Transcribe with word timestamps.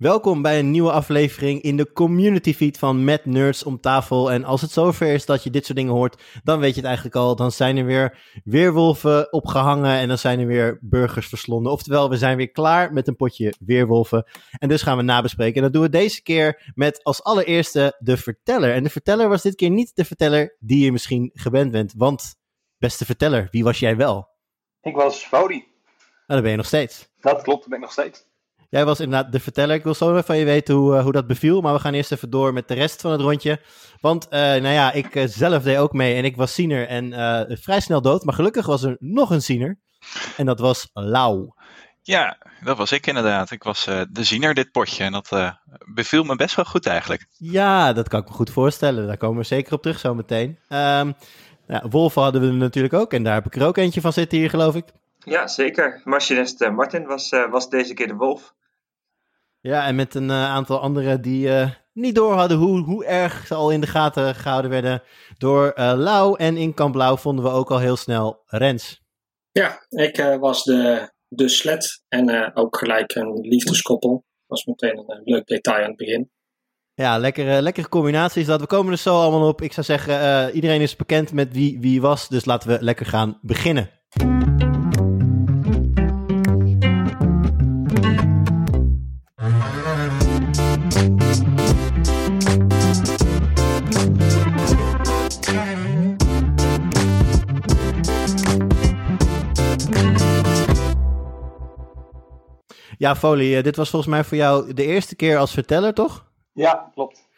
Welkom 0.00 0.42
bij 0.42 0.58
een 0.58 0.70
nieuwe 0.70 0.92
aflevering 0.92 1.62
in 1.62 1.76
de 1.76 1.92
community 1.92 2.54
feed 2.54 2.78
van 2.78 3.04
Met 3.04 3.24
Nerds 3.24 3.64
om 3.64 3.80
tafel. 3.80 4.32
En 4.32 4.44
als 4.44 4.60
het 4.60 4.70
zover 4.70 5.12
is 5.12 5.26
dat 5.26 5.42
je 5.42 5.50
dit 5.50 5.64
soort 5.64 5.78
dingen 5.78 5.92
hoort, 5.92 6.22
dan 6.44 6.60
weet 6.60 6.70
je 6.70 6.76
het 6.76 6.84
eigenlijk 6.84 7.16
al. 7.16 7.36
Dan 7.36 7.52
zijn 7.52 7.76
er 7.76 7.84
weer 7.84 8.18
weerwolven 8.44 9.32
opgehangen 9.32 9.98
en 9.98 10.08
dan 10.08 10.18
zijn 10.18 10.40
er 10.40 10.46
weer 10.46 10.78
burgers 10.80 11.28
verslonden. 11.28 11.72
Oftewel, 11.72 12.10
we 12.10 12.16
zijn 12.16 12.36
weer 12.36 12.50
klaar 12.50 12.92
met 12.92 13.08
een 13.08 13.16
potje 13.16 13.54
weerwolven. 13.66 14.26
En 14.58 14.68
dus 14.68 14.82
gaan 14.82 14.96
we 14.96 15.02
nabespreken. 15.02 15.56
En 15.56 15.62
dat 15.62 15.72
doen 15.72 15.82
we 15.82 15.88
deze 15.88 16.22
keer 16.22 16.72
met 16.74 17.04
als 17.04 17.22
allereerste 17.22 17.96
de 17.98 18.16
verteller. 18.16 18.72
En 18.72 18.82
de 18.82 18.90
verteller 18.90 19.28
was 19.28 19.42
dit 19.42 19.54
keer 19.54 19.70
niet 19.70 19.96
de 19.96 20.04
verteller 20.04 20.56
die 20.58 20.84
je 20.84 20.92
misschien 20.92 21.30
gewend 21.34 21.70
bent. 21.70 21.94
Want, 21.96 22.34
beste 22.78 23.04
verteller, 23.04 23.48
wie 23.50 23.64
was 23.64 23.78
jij 23.78 23.96
wel? 23.96 24.28
Ik 24.80 24.94
was 24.94 25.24
Fody. 25.24 25.54
Nou, 25.56 25.62
dat 26.26 26.42
ben 26.42 26.50
je 26.50 26.56
nog 26.56 26.66
steeds. 26.66 27.08
Dat 27.18 27.42
klopt, 27.42 27.60
dat 27.60 27.68
ben 27.68 27.78
ik 27.78 27.84
nog 27.84 27.92
steeds. 27.92 28.28
Jij 28.70 28.84
was 28.84 29.00
inderdaad 29.00 29.32
de 29.32 29.40
verteller. 29.40 29.76
Ik 29.76 29.84
wil 29.84 29.94
zo 29.94 30.10
even 30.10 30.24
van 30.24 30.36
je 30.36 30.44
weten 30.44 30.74
hoe, 30.74 30.94
uh, 30.94 31.02
hoe 31.02 31.12
dat 31.12 31.26
beviel. 31.26 31.60
Maar 31.60 31.72
we 31.72 31.80
gaan 31.80 31.94
eerst 31.94 32.12
even 32.12 32.30
door 32.30 32.52
met 32.52 32.68
de 32.68 32.74
rest 32.74 33.00
van 33.00 33.10
het 33.10 33.20
rondje. 33.20 33.60
Want, 34.00 34.24
uh, 34.24 34.30
nou 34.30 34.68
ja, 34.68 34.92
ik 34.92 35.14
uh, 35.14 35.24
zelf 35.26 35.62
deed 35.62 35.76
ook 35.76 35.92
mee 35.92 36.16
en 36.16 36.24
ik 36.24 36.36
was 36.36 36.54
ziener 36.54 36.86
en 36.88 37.58
vrij 37.60 37.80
snel 37.80 38.02
dood. 38.02 38.24
Maar 38.24 38.34
gelukkig 38.34 38.66
was 38.66 38.82
er 38.82 38.96
nog 38.98 39.30
een 39.30 39.42
ziener. 39.42 39.78
En 40.36 40.46
dat 40.46 40.60
was 40.60 40.90
Lau. 40.92 41.52
Ja, 42.02 42.38
dat 42.64 42.76
was 42.76 42.92
ik 42.92 43.06
inderdaad. 43.06 43.50
Ik 43.50 43.62
was 43.62 43.84
de 43.84 44.24
ziener 44.24 44.54
dit 44.54 44.70
potje 44.70 45.04
en 45.04 45.12
dat 45.12 45.56
beviel 45.94 46.24
me 46.24 46.36
best 46.36 46.54
wel 46.54 46.64
goed 46.64 46.86
eigenlijk. 46.86 47.26
Ja, 47.36 47.92
dat 47.92 48.08
kan 48.08 48.20
ik 48.20 48.28
me 48.28 48.34
goed 48.34 48.50
voorstellen. 48.50 49.06
Daar 49.06 49.16
komen 49.16 49.38
we 49.38 49.46
zeker 49.46 49.72
op 49.72 49.82
terug 49.82 49.98
zo 49.98 50.14
meteen. 50.14 50.58
Um, 50.68 51.14
nou, 51.66 51.88
Wolven 51.90 52.22
hadden 52.22 52.40
we 52.40 52.52
natuurlijk 52.52 52.94
ook 52.94 53.12
en 53.12 53.22
daar 53.22 53.34
heb 53.34 53.46
ik 53.46 53.56
er 53.56 53.66
ook 53.66 53.76
eentje 53.76 54.00
van 54.00 54.12
zitten 54.12 54.38
hier, 54.38 54.50
geloof 54.50 54.74
ik. 54.74 54.84
Ja, 55.18 55.46
zeker. 55.46 56.00
Machinist 56.04 56.70
Martin 56.70 57.06
was, 57.06 57.30
was 57.50 57.68
deze 57.68 57.94
keer 57.94 58.06
de 58.06 58.14
wolf. 58.14 58.54
Ja, 59.60 59.86
en 59.86 59.94
met 59.94 60.14
een 60.14 60.28
uh, 60.28 60.44
aantal 60.44 60.80
anderen 60.80 61.22
die 61.22 61.46
uh, 61.46 61.70
niet 61.92 62.14
door 62.14 62.32
hadden 62.32 62.56
hoe, 62.58 62.80
hoe 62.80 63.04
erg 63.04 63.46
ze 63.46 63.54
al 63.54 63.70
in 63.70 63.80
de 63.80 63.86
gaten 63.86 64.34
gehouden 64.34 64.70
werden 64.70 65.02
door 65.38 65.72
uh, 65.76 65.92
Lau. 65.96 66.36
En 66.38 66.56
in 66.56 66.74
Kamp 66.74 66.94
Lau 66.94 67.18
vonden 67.18 67.44
we 67.44 67.50
ook 67.50 67.70
al 67.70 67.78
heel 67.78 67.96
snel 67.96 68.42
Rens. 68.46 69.02
Ja, 69.50 69.86
ik 69.88 70.36
was 70.40 70.64
de, 70.64 71.12
de 71.28 71.48
sled 71.48 72.02
en 72.08 72.54
ook 72.56 72.78
gelijk 72.78 73.14
een 73.14 73.40
liefdeskoppel. 73.40 74.10
Dat 74.12 74.22
was 74.46 74.64
meteen 74.64 75.04
een 75.06 75.20
leuk 75.24 75.46
detail 75.46 75.82
aan 75.82 75.88
het 75.88 75.96
begin. 75.96 76.30
Ja, 76.94 77.18
lekkere, 77.18 77.62
lekkere 77.62 77.88
combinaties 77.88 78.46
dat. 78.46 78.60
We 78.60 78.66
komen 78.66 78.92
er 78.92 78.98
zo 78.98 79.20
allemaal 79.20 79.48
op. 79.48 79.62
Ik 79.62 79.72
zou 79.72 79.86
zeggen, 79.86 80.50
iedereen 80.54 80.80
is 80.80 80.96
bekend 80.96 81.32
met 81.32 81.52
wie 81.52 81.80
wie 81.80 82.00
was. 82.00 82.28
Dus 82.28 82.44
laten 82.44 82.68
we 82.68 82.84
lekker 82.84 83.06
gaan 83.06 83.38
beginnen. 83.42 83.99
Ja, 103.00 103.16
Folie, 103.16 103.56
eh, 103.56 103.62
dit 103.62 103.76
was 103.76 103.90
volgens 103.90 104.12
mij 104.12 104.24
voor 104.24 104.36
jou 104.36 104.74
de 104.74 104.84
eerste 104.84 105.16
keer 105.16 105.38
als 105.38 105.52
verteller, 105.52 105.94
toch? 105.94 106.30
Ja, 106.52 106.90
klopt. 106.94 107.28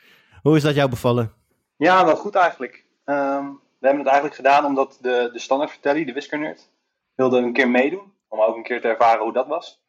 Hoe 0.43 0.57
is 0.57 0.63
dat 0.63 0.75
jou 0.75 0.89
bevallen? 0.89 1.33
Ja, 1.77 2.05
wel 2.05 2.17
goed 2.17 2.35
eigenlijk. 2.35 2.85
Um, 3.05 3.61
we 3.79 3.87
hebben 3.87 3.99
het 3.99 4.13
eigenlijk 4.13 4.35
gedaan 4.35 4.65
omdat 4.65 4.99
de, 5.01 5.31
de 5.33 5.39
standaardverteller, 5.39 6.07
de 6.07 6.13
wiskernerd, 6.13 6.71
wilde 7.15 7.39
een 7.39 7.53
keer 7.53 7.71
meedoen. 7.71 8.13
Om 8.29 8.41
ook 8.41 8.57
een 8.57 8.63
keer 8.63 8.81
te 8.81 8.89
ervaren 8.89 9.23
hoe 9.23 9.33
dat 9.33 9.47
was. 9.47 9.83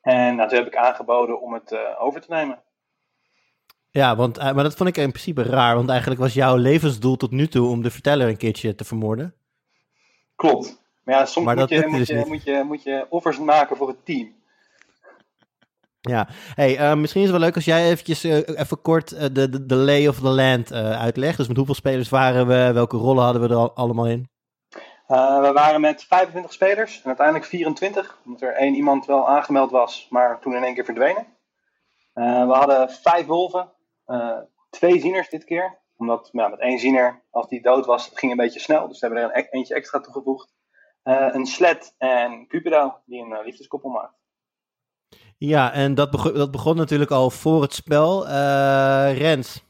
En 0.00 0.36
nou, 0.36 0.48
toen 0.48 0.58
heb 0.58 0.66
ik 0.66 0.76
aangeboden 0.76 1.40
om 1.40 1.52
het 1.52 1.72
uh, 1.72 1.80
over 1.98 2.20
te 2.20 2.30
nemen. 2.30 2.62
Ja, 3.90 4.16
want, 4.16 4.38
uh, 4.38 4.52
maar 4.52 4.64
dat 4.64 4.74
vond 4.74 4.88
ik 4.88 4.96
in 4.96 5.10
principe 5.10 5.42
raar. 5.42 5.74
Want 5.74 5.88
eigenlijk 5.88 6.20
was 6.20 6.34
jouw 6.34 6.56
levensdoel 6.56 7.16
tot 7.16 7.30
nu 7.30 7.48
toe 7.48 7.68
om 7.68 7.82
de 7.82 7.90
verteller 7.90 8.28
een 8.28 8.36
keertje 8.36 8.74
te 8.74 8.84
vermoorden. 8.84 9.34
Klopt. 10.34 10.82
Maar 11.04 11.14
ja, 11.14 11.26
soms 11.26 11.46
maar 11.46 11.56
moet, 11.56 11.68
je, 11.68 11.86
moet, 11.86 11.98
dus 11.98 12.08
je, 12.08 12.24
moet, 12.26 12.44
je, 12.44 12.64
moet 12.66 12.82
je 12.82 13.06
offers 13.08 13.38
maken 13.38 13.76
voor 13.76 13.88
het 13.88 14.04
team. 14.04 14.34
Ja, 16.06 16.28
hey, 16.54 16.78
uh, 16.78 16.94
misschien 16.94 17.22
is 17.22 17.28
het 17.28 17.36
wel 17.36 17.46
leuk 17.46 17.54
als 17.54 17.64
jij 17.64 17.90
eventjes 17.90 18.24
uh, 18.24 18.34
even 18.34 18.82
kort 18.82 19.12
uh, 19.12 19.20
de, 19.20 19.48
de, 19.48 19.66
de 19.66 19.74
lay 19.74 20.06
of 20.06 20.16
the 20.16 20.28
land 20.28 20.72
uitlegt. 20.72 21.36
Dus 21.36 21.48
met 21.48 21.56
hoeveel 21.56 21.74
spelers 21.74 22.08
waren 22.08 22.46
we, 22.46 22.72
welke 22.72 22.96
rollen 22.96 23.24
hadden 23.24 23.42
we 23.42 23.48
er 23.48 23.54
al, 23.54 23.74
allemaal 23.74 24.06
in? 24.06 24.28
we 25.06 25.50
waren 25.54 25.80
met 25.80 26.04
25 26.04 26.52
spelers 26.52 26.96
en 27.00 27.06
uiteindelijk 27.06 27.46
24, 27.46 28.18
omdat 28.24 28.42
er 28.42 28.54
één 28.54 28.74
iemand 28.74 29.06
wel 29.06 29.28
aangemeld 29.28 29.70
was, 29.70 30.06
maar 30.10 30.40
toen 30.40 30.54
in 30.54 30.62
één 30.62 30.74
keer 30.74 30.84
verdwenen. 30.84 31.26
we 32.12 32.52
hadden 32.52 32.90
vijf 32.90 33.26
wolven, 33.26 33.72
twee 34.70 35.00
zieners 35.00 35.28
dit 35.28 35.44
keer, 35.44 35.78
omdat 35.96 36.28
ja, 36.32 36.48
met 36.48 36.60
één 36.60 36.78
ziener, 36.78 37.22
als 37.30 37.48
die 37.48 37.62
dood 37.62 37.86
was, 37.86 38.08
het 38.08 38.18
ging 38.18 38.32
een 38.32 38.38
beetje 38.38 38.60
snel, 38.60 38.88
dus 38.88 39.00
we 39.00 39.06
hebben 39.06 39.24
er 39.24 39.36
een, 39.36 39.42
e-, 39.42 39.48
eentje 39.50 39.74
extra 39.74 40.00
toegevoegd. 40.00 40.54
een 41.02 41.46
sled 41.46 41.94
en 41.98 42.46
Cupido, 42.46 43.00
die 43.04 43.22
een 43.22 43.42
liefdeskoppel 43.44 43.90
maakt. 43.90 44.25
Ja, 45.38 45.72
en 45.72 45.94
dat, 45.94 46.10
begon, 46.10 46.34
dat 46.34 46.50
begon 46.50 46.76
natuurlijk 46.76 47.10
al 47.10 47.30
voor 47.30 47.62
het 47.62 47.74
spel. 47.74 48.26
Uh, 48.26 49.18
Rens, 49.18 49.62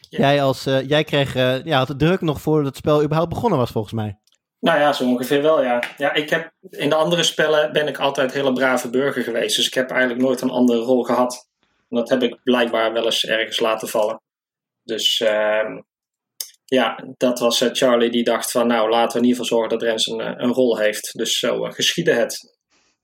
ja. 0.00 0.18
jij, 0.18 0.42
als, 0.42 0.66
uh, 0.66 0.88
jij 0.88 1.04
kreeg, 1.04 1.36
uh, 1.36 1.64
ja, 1.64 1.78
had 1.78 1.88
het 1.88 1.98
druk 1.98 2.20
nog 2.20 2.40
voordat 2.40 2.66
het 2.66 2.76
spel 2.76 3.02
überhaupt 3.02 3.30
begonnen 3.30 3.58
was, 3.58 3.70
volgens 3.70 3.94
mij. 3.94 4.18
Nou 4.60 4.78
ja, 4.78 4.92
zo 4.92 5.04
ongeveer 5.04 5.42
wel, 5.42 5.62
ja. 5.62 5.82
Ja, 5.96 6.12
ik 6.12 6.30
heb, 6.30 6.52
in 6.70 6.88
de 6.88 6.94
andere 6.94 7.22
spellen 7.22 7.72
ben 7.72 7.88
ik 7.88 7.98
altijd 7.98 8.30
een 8.30 8.40
hele 8.40 8.52
brave 8.52 8.90
burger 8.90 9.22
geweest. 9.22 9.56
Dus 9.56 9.66
ik 9.66 9.74
heb 9.74 9.90
eigenlijk 9.90 10.20
nooit 10.20 10.40
een 10.40 10.50
andere 10.50 10.80
rol 10.80 11.02
gehad. 11.02 11.48
En 11.60 11.96
dat 11.96 12.08
heb 12.08 12.22
ik 12.22 12.42
blijkbaar 12.42 12.92
wel 12.92 13.04
eens 13.04 13.24
ergens 13.24 13.60
laten 13.60 13.88
vallen. 13.88 14.20
Dus 14.82 15.20
uh, 15.20 15.78
ja, 16.64 17.04
dat 17.16 17.38
was 17.38 17.64
Charlie 17.72 18.10
die 18.10 18.24
dacht 18.24 18.50
van, 18.50 18.66
nou, 18.66 18.90
laten 18.90 19.12
we 19.12 19.18
in 19.18 19.28
ieder 19.28 19.44
geval 19.44 19.58
zorgen 19.58 19.78
dat 19.78 19.88
Rens 19.88 20.06
een, 20.06 20.42
een 20.42 20.52
rol 20.52 20.78
heeft. 20.78 21.12
Dus 21.12 21.38
zo 21.38 21.62
geschiedde 21.62 22.12
het. 22.12 22.57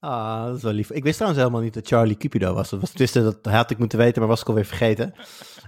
Ah, 0.04 0.46
dat 0.46 0.56
is 0.56 0.62
wel 0.62 0.72
lief. 0.72 0.90
Ik 0.90 1.02
wist 1.02 1.14
trouwens 1.14 1.42
helemaal 1.42 1.62
niet 1.62 1.74
dat 1.74 1.86
Charlie 1.86 2.16
Cupido 2.16 2.54
was. 2.54 2.70
Dat, 2.70 2.80
was, 2.80 3.12
dat 3.12 3.46
had 3.52 3.70
ik 3.70 3.78
moeten 3.78 3.98
weten, 3.98 4.20
maar 4.20 4.28
was 4.28 4.40
ik 4.40 4.48
alweer 4.48 4.64
vergeten. 4.64 5.14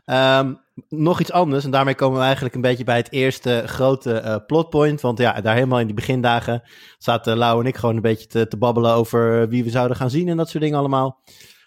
Um, 0.06 0.60
nog 0.88 1.20
iets 1.20 1.32
anders, 1.32 1.64
en 1.64 1.70
daarmee 1.70 1.94
komen 1.94 2.18
we 2.18 2.24
eigenlijk 2.24 2.54
een 2.54 2.60
beetje 2.60 2.84
bij 2.84 2.96
het 2.96 3.12
eerste 3.12 3.62
grote 3.66 4.22
uh, 4.24 4.36
plotpoint. 4.46 5.00
Want 5.00 5.18
ja, 5.18 5.40
daar 5.40 5.54
helemaal 5.54 5.78
in 5.78 5.86
die 5.86 5.94
begindagen 5.94 6.62
zaten 6.98 7.36
Lau 7.36 7.60
en 7.60 7.66
ik 7.66 7.76
gewoon 7.76 7.96
een 7.96 8.02
beetje 8.02 8.26
te, 8.26 8.48
te, 8.48 8.56
babbelen 8.56 8.92
over 8.92 9.48
wie 9.48 9.64
we 9.64 9.70
zouden 9.70 9.96
gaan 9.96 10.10
zien 10.10 10.28
en 10.28 10.36
dat 10.36 10.48
soort 10.48 10.62
dingen 10.62 10.78
allemaal. 10.78 11.20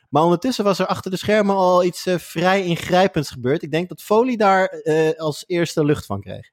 Maar 0.09 0.23
ondertussen 0.23 0.63
was 0.63 0.79
er 0.79 0.85
achter 0.85 1.11
de 1.11 1.17
schermen 1.17 1.55
al 1.55 1.83
iets 1.83 2.07
uh, 2.07 2.17
vrij 2.17 2.63
ingrijpends 2.63 3.31
gebeurd. 3.31 3.61
Ik 3.61 3.71
denk 3.71 3.89
dat 3.89 4.01
Folie 4.01 4.37
daar 4.37 4.81
uh, 4.83 5.11
als 5.17 5.43
eerste 5.47 5.85
lucht 5.85 6.05
van 6.05 6.21
kreeg. 6.21 6.49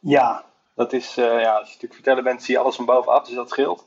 Ja, 0.00 0.44
dat 0.74 0.92
is, 0.92 1.14
ja, 1.14 1.32
als 1.32 1.68
je 1.68 1.74
natuurlijk 1.74 1.94
vertellen 1.94 2.24
bent, 2.24 2.42
zie 2.42 2.54
je 2.54 2.60
alles 2.60 2.76
van 2.76 2.84
bovenaf, 2.84 3.26
dus 3.26 3.34
dat 3.34 3.50
scheelt. 3.50 3.86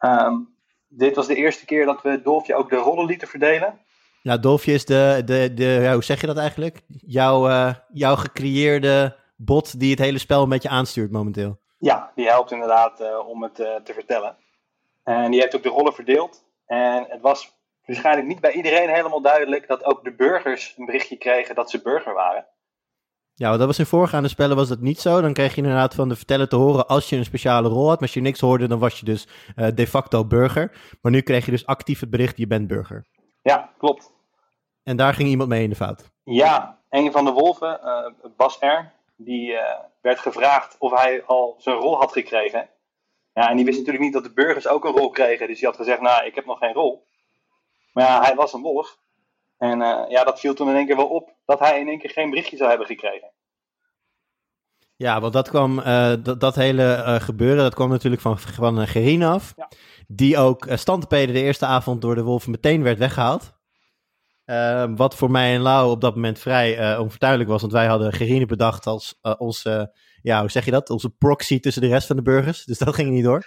Um, 0.00 0.53
dit 0.96 1.16
was 1.16 1.26
de 1.26 1.34
eerste 1.34 1.64
keer 1.64 1.86
dat 1.86 2.02
we 2.02 2.22
Dolfje 2.22 2.54
ook 2.54 2.70
de 2.70 2.76
rollen 2.76 3.06
lieten 3.06 3.28
verdelen. 3.28 3.78
Ja, 4.22 4.36
Dolfje 4.36 4.72
is 4.72 4.84
de, 4.84 5.22
de, 5.24 5.54
de 5.54 5.78
ja, 5.82 5.92
hoe 5.92 6.04
zeg 6.04 6.20
je 6.20 6.26
dat 6.26 6.36
eigenlijk? 6.36 6.80
Jouw, 7.06 7.48
uh, 7.48 7.74
jouw 7.92 8.16
gecreëerde 8.16 9.16
bot 9.36 9.80
die 9.80 9.90
het 9.90 9.98
hele 9.98 10.18
spel 10.18 10.42
een 10.42 10.48
beetje 10.48 10.68
aanstuurt 10.68 11.10
momenteel. 11.10 11.58
Ja, 11.78 12.12
die 12.14 12.26
helpt 12.26 12.50
inderdaad 12.50 13.00
uh, 13.00 13.28
om 13.28 13.42
het 13.42 13.58
uh, 13.60 13.74
te 13.74 13.92
vertellen. 13.92 14.36
En 15.02 15.30
die 15.30 15.40
heeft 15.40 15.56
ook 15.56 15.62
de 15.62 15.68
rollen 15.68 15.94
verdeeld. 15.94 16.44
En 16.66 17.06
het 17.08 17.20
was 17.20 17.56
waarschijnlijk 17.84 18.26
niet 18.26 18.40
bij 18.40 18.52
iedereen 18.52 18.88
helemaal 18.88 19.20
duidelijk 19.20 19.68
dat 19.68 19.84
ook 19.84 20.04
de 20.04 20.14
burgers 20.14 20.74
een 20.76 20.84
berichtje 20.86 21.16
kregen 21.16 21.54
dat 21.54 21.70
ze 21.70 21.82
burger 21.82 22.14
waren. 22.14 22.46
Ja, 23.36 23.46
want 23.46 23.58
dat 23.58 23.66
was 23.66 23.78
in 23.78 23.86
voorgaande 23.86 24.28
spellen 24.28 24.56
was 24.56 24.68
dat 24.68 24.80
niet 24.80 25.00
zo. 25.00 25.20
Dan 25.20 25.32
kreeg 25.32 25.54
je 25.54 25.62
inderdaad 25.62 25.94
van 25.94 26.08
de 26.08 26.16
verteller 26.16 26.48
te 26.48 26.56
horen 26.56 26.86
als 26.86 27.08
je 27.08 27.16
een 27.16 27.24
speciale 27.24 27.68
rol 27.68 27.88
had. 27.88 28.00
Maar 28.00 28.08
als 28.08 28.14
je 28.14 28.20
niks 28.20 28.40
hoorde, 28.40 28.68
dan 28.68 28.78
was 28.78 28.98
je 28.98 29.04
dus 29.04 29.28
uh, 29.56 29.68
de 29.74 29.86
facto 29.86 30.24
burger. 30.24 30.96
Maar 31.02 31.12
nu 31.12 31.20
kreeg 31.20 31.44
je 31.44 31.50
dus 31.50 31.66
actief 31.66 32.00
het 32.00 32.10
bericht, 32.10 32.36
je 32.36 32.46
bent 32.46 32.66
burger. 32.66 33.06
Ja, 33.42 33.72
klopt. 33.78 34.12
En 34.82 34.96
daar 34.96 35.14
ging 35.14 35.28
iemand 35.28 35.48
mee 35.48 35.62
in 35.62 35.68
de 35.68 35.76
fout. 35.76 36.10
Ja, 36.24 36.78
een 36.88 37.12
van 37.12 37.24
de 37.24 37.30
wolven, 37.30 37.80
uh, 37.84 38.30
Bas 38.36 38.58
R., 38.60 38.92
die 39.16 39.50
uh, 39.50 39.60
werd 40.00 40.18
gevraagd 40.18 40.76
of 40.78 40.92
hij 40.92 41.24
al 41.24 41.54
zijn 41.58 41.76
rol 41.76 41.98
had 41.98 42.12
gekregen. 42.12 42.68
Ja, 43.32 43.50
en 43.50 43.56
die 43.56 43.64
wist 43.64 43.78
natuurlijk 43.78 44.04
niet 44.04 44.12
dat 44.12 44.24
de 44.24 44.32
burgers 44.32 44.68
ook 44.68 44.84
een 44.84 44.92
rol 44.92 45.10
kregen. 45.10 45.46
Dus 45.46 45.58
die 45.58 45.68
had 45.68 45.76
gezegd, 45.76 46.00
nou, 46.00 46.24
ik 46.24 46.34
heb 46.34 46.46
nog 46.46 46.58
geen 46.58 46.72
rol. 46.72 47.06
Maar 47.92 48.04
ja, 48.04 48.22
hij 48.22 48.34
was 48.34 48.52
een 48.52 48.62
wolf. 48.62 48.98
En 49.70 49.80
uh, 49.80 50.04
ja, 50.08 50.24
dat 50.24 50.40
viel 50.40 50.54
toen 50.54 50.68
in 50.68 50.76
één 50.76 50.86
keer 50.86 50.96
wel 50.96 51.08
op 51.08 51.34
dat 51.44 51.58
hij 51.58 51.80
in 51.80 51.88
één 51.88 51.98
keer 51.98 52.10
geen 52.10 52.30
berichtje 52.30 52.56
zou 52.56 52.68
hebben 52.68 52.86
gekregen. 52.86 53.32
Ja, 54.96 55.20
want 55.20 55.32
dat 55.32 55.48
kwam, 55.48 55.78
uh, 55.78 56.12
dat, 56.22 56.40
dat 56.40 56.54
hele 56.54 56.82
uh, 56.82 57.14
gebeuren, 57.14 57.62
dat 57.62 57.74
kwam 57.74 57.88
natuurlijk 57.88 58.22
van, 58.22 58.38
van 58.38 58.86
Gerine 58.86 59.26
af. 59.26 59.52
Ja. 59.56 59.68
Die 60.06 60.38
ook 60.38 60.66
standpeden 60.70 61.34
de 61.34 61.40
eerste 61.40 61.66
avond 61.66 62.02
door 62.02 62.14
de 62.14 62.22
wolven 62.22 62.50
meteen 62.50 62.82
werd 62.82 62.98
weggehaald. 62.98 63.52
Ehm, 64.44 64.96
wat 64.96 65.14
voor 65.14 65.30
mij 65.30 65.54
en 65.54 65.60
Lau 65.60 65.90
op 65.90 66.00
dat 66.00 66.14
moment 66.14 66.38
vrij 66.38 66.98
onvertuidelijk 66.98 67.50
was, 67.50 67.60
want 67.60 67.72
wij 67.72 67.86
hadden 67.86 68.12
Gerine 68.12 68.46
bedacht 68.46 68.86
als 68.86 69.18
onze 69.38 69.96
ja, 70.24 70.40
hoe 70.40 70.50
zeg 70.50 70.64
je 70.64 70.70
dat? 70.70 70.90
Onze 70.90 71.10
proxy 71.10 71.60
tussen 71.60 71.82
de 71.82 71.88
rest 71.88 72.06
van 72.06 72.16
de 72.16 72.22
burgers. 72.22 72.64
Dus 72.64 72.78
dat 72.78 72.94
ging 72.94 73.10
niet 73.10 73.24
door. 73.24 73.46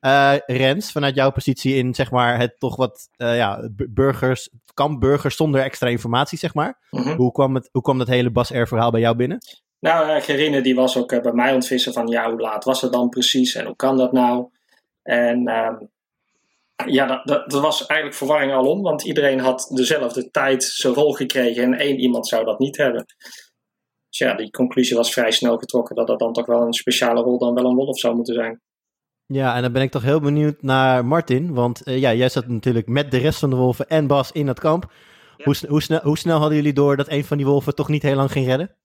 Uh, 0.00 0.34
Rens, 0.46 0.92
vanuit 0.92 1.14
jouw 1.14 1.30
positie 1.30 1.74
in 1.74 1.94
zeg 1.94 2.10
maar 2.10 2.38
het 2.38 2.54
toch 2.58 2.76
wat 2.76 3.08
uh, 3.16 3.36
ja, 3.36 3.68
burgers, 3.88 4.48
kan 4.74 4.98
burgers 4.98 5.36
zonder 5.36 5.60
extra 5.60 5.88
informatie, 5.88 6.38
zeg 6.38 6.54
maar. 6.54 6.78
Mm 6.90 7.02
-hmm. 7.02 7.16
hoe, 7.16 7.32
kwam 7.32 7.54
het, 7.54 7.68
hoe 7.72 7.82
kwam 7.82 7.98
dat 7.98 8.08
hele 8.08 8.30
Bas 8.30 8.50
R 8.50 8.66
verhaal 8.66 8.90
bij 8.90 9.00
jou 9.00 9.16
binnen? 9.16 9.38
Nou, 9.80 10.16
uh, 10.16 10.22
Gerine 10.22 10.60
die 10.60 10.74
was 10.74 10.96
ook 10.96 11.22
bij 11.22 11.32
mij 11.32 11.54
ontvissen 11.54 11.92
van 11.92 12.06
ja, 12.06 12.30
hoe 12.30 12.40
laat 12.40 12.64
was 12.64 12.80
het 12.80 12.92
dan 12.92 13.08
precies 13.08 13.54
en 13.54 13.66
hoe 13.66 13.76
kan 13.76 13.96
dat 13.96 14.12
nou? 14.12 14.48
En 15.02 15.48
um, 15.48 15.90
ja, 16.86 17.06
dat, 17.06 17.26
dat, 17.26 17.50
dat, 17.50 17.60
was 17.60 17.86
eigenlijk 17.86 18.18
verwarring 18.18 18.52
alom, 18.52 18.82
want 18.82 19.02
iedereen 19.02 19.40
had 19.40 19.70
dezelfde 19.74 20.30
tijd 20.30 20.64
zijn 20.64 20.94
rol 20.94 21.12
gekregen 21.12 21.62
en 21.62 21.74
één 21.74 21.98
iemand 21.98 22.28
zou 22.28 22.44
dat 22.44 22.58
niet 22.58 22.76
hebben. 22.76 23.04
Dus 24.12 24.20
ja, 24.20 24.34
die 24.34 24.50
conclusie 24.50 24.96
was 24.96 25.12
vrij 25.12 25.30
snel 25.30 25.58
getrokken 25.58 25.96
dat 25.96 26.06
dat 26.06 26.18
dan 26.18 26.32
toch 26.32 26.46
wel 26.46 26.62
een 26.62 26.72
speciale 26.72 27.22
rol 27.22 27.38
dan 27.38 27.54
wel 27.54 27.64
een 27.64 27.74
wolf 27.74 27.98
zou 27.98 28.14
moeten 28.14 28.34
zijn. 28.34 28.60
Ja, 29.26 29.56
en 29.56 29.62
dan 29.62 29.72
ben 29.72 29.82
ik 29.82 29.90
toch 29.90 30.02
heel 30.02 30.20
benieuwd 30.20 30.62
naar 30.62 31.04
Martin, 31.04 31.54
want 31.54 31.88
uh, 31.88 31.98
ja, 31.98 32.12
jij 32.12 32.28
zat 32.28 32.46
natuurlijk 32.46 32.86
met 32.86 33.10
de 33.10 33.18
rest 33.18 33.38
van 33.38 33.50
de 33.50 33.56
wolven 33.56 33.88
en 33.88 34.06
Bas 34.06 34.32
in 34.32 34.46
dat 34.46 34.60
kamp. 34.60 34.92
Ja. 35.36 35.44
Hoe, 35.44 35.54
hoe, 35.68 35.82
snel, 35.82 36.00
hoe 36.02 36.18
snel 36.18 36.38
hadden 36.38 36.56
jullie 36.56 36.72
door 36.72 36.96
dat 36.96 37.08
een 37.08 37.24
van 37.24 37.36
die 37.36 37.46
wolven 37.46 37.74
toch 37.74 37.88
niet 37.88 38.02
heel 38.02 38.14
lang 38.14 38.32
ging 38.32 38.46
redden? 38.46 38.76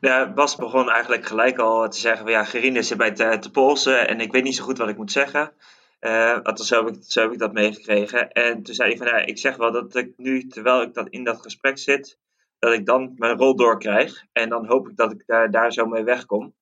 Ja, 0.00 0.32
Bas 0.32 0.56
begon 0.56 0.90
eigenlijk 0.90 1.26
gelijk 1.26 1.58
al 1.58 1.88
te 1.88 1.98
zeggen, 1.98 2.30
ja, 2.30 2.44
Gerine 2.44 2.82
zit 2.82 2.98
bij 2.98 3.12
te, 3.12 3.36
te 3.40 3.50
polsen 3.50 4.08
en 4.08 4.20
ik 4.20 4.32
weet 4.32 4.44
niet 4.44 4.56
zo 4.56 4.64
goed 4.64 4.78
wat 4.78 4.88
ik 4.88 4.96
moet 4.96 5.12
zeggen. 5.12 5.52
Uh, 6.00 6.34
althans, 6.34 6.68
zo 6.68 6.84
heb, 6.84 6.94
ik, 6.94 7.02
zo 7.06 7.22
heb 7.22 7.32
ik 7.32 7.38
dat 7.38 7.52
meegekregen. 7.52 8.32
En 8.32 8.62
toen 8.62 8.74
zei 8.74 8.88
hij 8.88 8.98
van, 8.98 9.06
ja, 9.06 9.16
ik 9.16 9.38
zeg 9.38 9.56
wel 9.56 9.72
dat 9.72 9.96
ik 9.96 10.12
nu, 10.16 10.46
terwijl 10.46 10.82
ik 10.82 10.94
dat 10.94 11.08
in 11.08 11.24
dat 11.24 11.42
gesprek 11.42 11.78
zit, 11.78 12.18
dat 12.64 12.72
ik 12.72 12.86
dan 12.86 13.12
mijn 13.16 13.36
rol 13.36 13.56
doorkrijg. 13.56 14.24
En 14.32 14.48
dan 14.48 14.66
hoop 14.66 14.88
ik 14.88 14.96
dat 14.96 15.12
ik 15.12 15.22
daar, 15.26 15.50
daar 15.50 15.72
zo 15.72 15.86
mee 15.86 16.04
wegkom. 16.04 16.54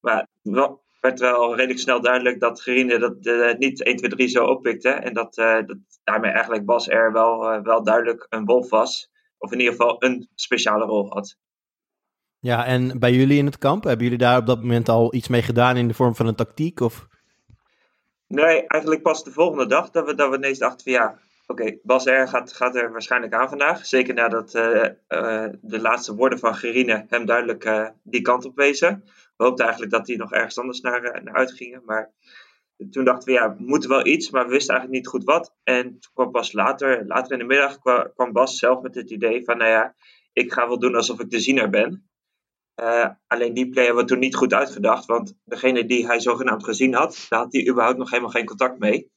Maar 0.00 0.26
het 0.42 0.78
werd 1.00 1.20
wel 1.20 1.56
redelijk 1.56 1.80
snel 1.80 2.00
duidelijk 2.00 2.40
dat 2.40 2.60
Gerine 2.60 2.98
dat 2.98 3.26
uh, 3.26 3.54
niet 3.54 3.82
1, 3.82 3.96
2, 3.96 4.10
3 4.10 4.28
zo 4.28 4.44
oppikte. 4.44 4.88
En 4.88 5.14
dat, 5.14 5.38
uh, 5.38 5.54
dat 5.66 5.76
daarmee 6.04 6.30
eigenlijk 6.30 6.64
Bas 6.64 6.88
er 6.88 7.12
wel, 7.12 7.52
uh, 7.52 7.62
wel 7.62 7.84
duidelijk 7.84 8.26
een 8.28 8.44
wolf 8.44 8.70
was. 8.70 9.10
Of 9.38 9.52
in 9.52 9.58
ieder 9.58 9.74
geval 9.74 9.96
een 10.02 10.28
speciale 10.34 10.84
rol 10.84 11.12
had. 11.12 11.36
Ja, 12.38 12.66
en 12.66 12.98
bij 12.98 13.12
jullie 13.12 13.38
in 13.38 13.46
het 13.46 13.58
kamp, 13.58 13.84
hebben 13.84 14.04
jullie 14.04 14.18
daar 14.18 14.38
op 14.38 14.46
dat 14.46 14.60
moment 14.60 14.88
al 14.88 15.14
iets 15.14 15.28
mee 15.28 15.42
gedaan 15.42 15.76
in 15.76 15.88
de 15.88 15.94
vorm 15.94 16.14
van 16.14 16.26
een 16.26 16.34
tactiek? 16.34 16.80
Of? 16.80 17.06
Nee, 18.26 18.66
eigenlijk 18.66 19.02
pas 19.02 19.24
de 19.24 19.30
volgende 19.30 19.66
dag 19.66 19.90
dat 19.90 20.06
we, 20.06 20.14
dat 20.14 20.30
we 20.30 20.36
ineens 20.36 20.58
dachten 20.58 20.82
van 20.82 20.92
ja, 20.92 21.18
oké, 21.50 21.78
Bas 21.82 22.04
R 22.04 22.26
gaat, 22.26 22.52
gaat 22.52 22.76
er 22.76 22.92
waarschijnlijk 22.92 23.34
aan 23.34 23.48
vandaag. 23.48 23.86
Zeker 23.86 24.14
nadat 24.14 24.54
uh, 24.54 24.88
uh, 25.08 25.46
de 25.60 25.80
laatste 25.80 26.14
woorden 26.14 26.38
van 26.38 26.54
Gerine 26.54 27.04
hem 27.08 27.26
duidelijk 27.26 27.64
uh, 27.64 27.88
die 28.02 28.22
kant 28.22 28.44
op 28.44 28.56
wezen. 28.56 29.02
We 29.36 29.44
hoopten 29.44 29.64
eigenlijk 29.64 29.94
dat 29.94 30.06
hij 30.06 30.16
nog 30.16 30.32
ergens 30.32 30.58
anders 30.58 30.80
naar, 30.80 31.20
naar 31.24 31.34
uitgingen. 31.34 31.82
Maar 31.84 32.12
toen 32.90 33.04
dachten 33.04 33.28
we, 33.28 33.40
ja, 33.40 33.56
we 33.56 33.62
moeten 33.62 33.90
wel 33.90 34.06
iets, 34.06 34.30
maar 34.30 34.44
we 34.44 34.52
wisten 34.52 34.74
eigenlijk 34.74 35.02
niet 35.02 35.12
goed 35.12 35.24
wat. 35.24 35.54
En 35.62 35.84
toen 35.84 36.12
kwam 36.14 36.30
pas 36.30 36.52
later, 36.52 37.06
later 37.06 37.32
in 37.32 37.38
de 37.38 37.44
middag, 37.44 37.78
kwam, 38.14 38.32
Bas 38.32 38.58
zelf 38.58 38.82
met 38.82 38.94
het 38.94 39.10
idee 39.10 39.44
van, 39.44 39.58
nou 39.58 39.70
ja, 39.70 39.94
ik 40.32 40.52
ga 40.52 40.68
wel 40.68 40.78
doen 40.78 40.94
alsof 40.94 41.20
ik 41.20 41.30
de 41.30 41.40
ziener 41.40 41.70
ben. 41.70 42.10
Alleen 43.26 43.54
die 43.54 43.68
play 43.68 43.84
hebben 43.84 44.06
toen 44.06 44.18
niet 44.18 44.36
goed 44.36 44.54
uitgedacht, 44.54 45.06
want 45.06 45.38
degene 45.44 45.84
die 45.84 46.06
hij 46.06 46.20
zogenaamd 46.20 46.64
gezien 46.64 46.94
had, 46.94 47.26
daar 47.28 47.40
had 47.40 47.52
hij 47.52 47.68
überhaupt 47.68 47.98
nog 47.98 48.10
helemaal 48.10 48.30
geen 48.30 48.44
contact 48.44 48.78
mee. 48.78 49.10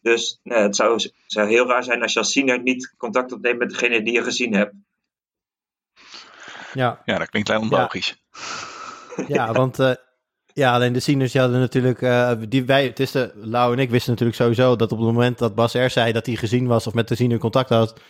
Dus 0.00 0.40
uh, 0.44 0.58
het 0.62 0.76
zou, 0.76 1.10
zou 1.26 1.48
heel 1.48 1.66
raar 1.66 1.84
zijn 1.84 2.02
als 2.02 2.12
je 2.12 2.18
als 2.18 2.32
ziener 2.32 2.62
niet 2.62 2.94
contact 2.96 3.32
opneemt 3.32 3.58
met 3.58 3.70
degene 3.70 4.02
die 4.02 4.12
je 4.12 4.22
gezien 4.22 4.54
hebt. 4.54 4.74
Ja, 6.72 7.02
ja 7.04 7.18
dat 7.18 7.28
klinkt 7.28 7.48
heel 7.48 7.60
onlogisch. 7.60 8.22
Ja, 9.16 9.24
ja 9.26 9.52
want 9.52 9.78
uh, 9.78 9.92
ja, 10.52 10.74
alleen 10.74 10.92
de 10.92 11.00
zieners 11.00 11.34
hadden 11.34 11.60
natuurlijk, 11.60 12.00
die 12.50 12.64
wij, 12.64 12.84
het 12.84 13.00
is 13.00 13.10
de, 13.10 13.32
Lau 13.34 13.72
en 13.72 13.78
ik 13.78 13.90
wisten 13.90 14.10
natuurlijk 14.10 14.38
sowieso 14.38 14.76
dat 14.76 14.92
op 14.92 14.98
het 14.98 15.06
moment 15.06 15.38
dat 15.38 15.54
Bas 15.54 15.74
R 15.74 15.90
zei 15.90 16.12
dat 16.12 16.26
hij 16.26 16.34
gezien 16.34 16.66
was 16.66 16.86
of 16.86 16.94
met 16.94 17.08
de 17.08 17.14
ziener 17.14 17.38
contact 17.38 17.68
had, 17.68 18.00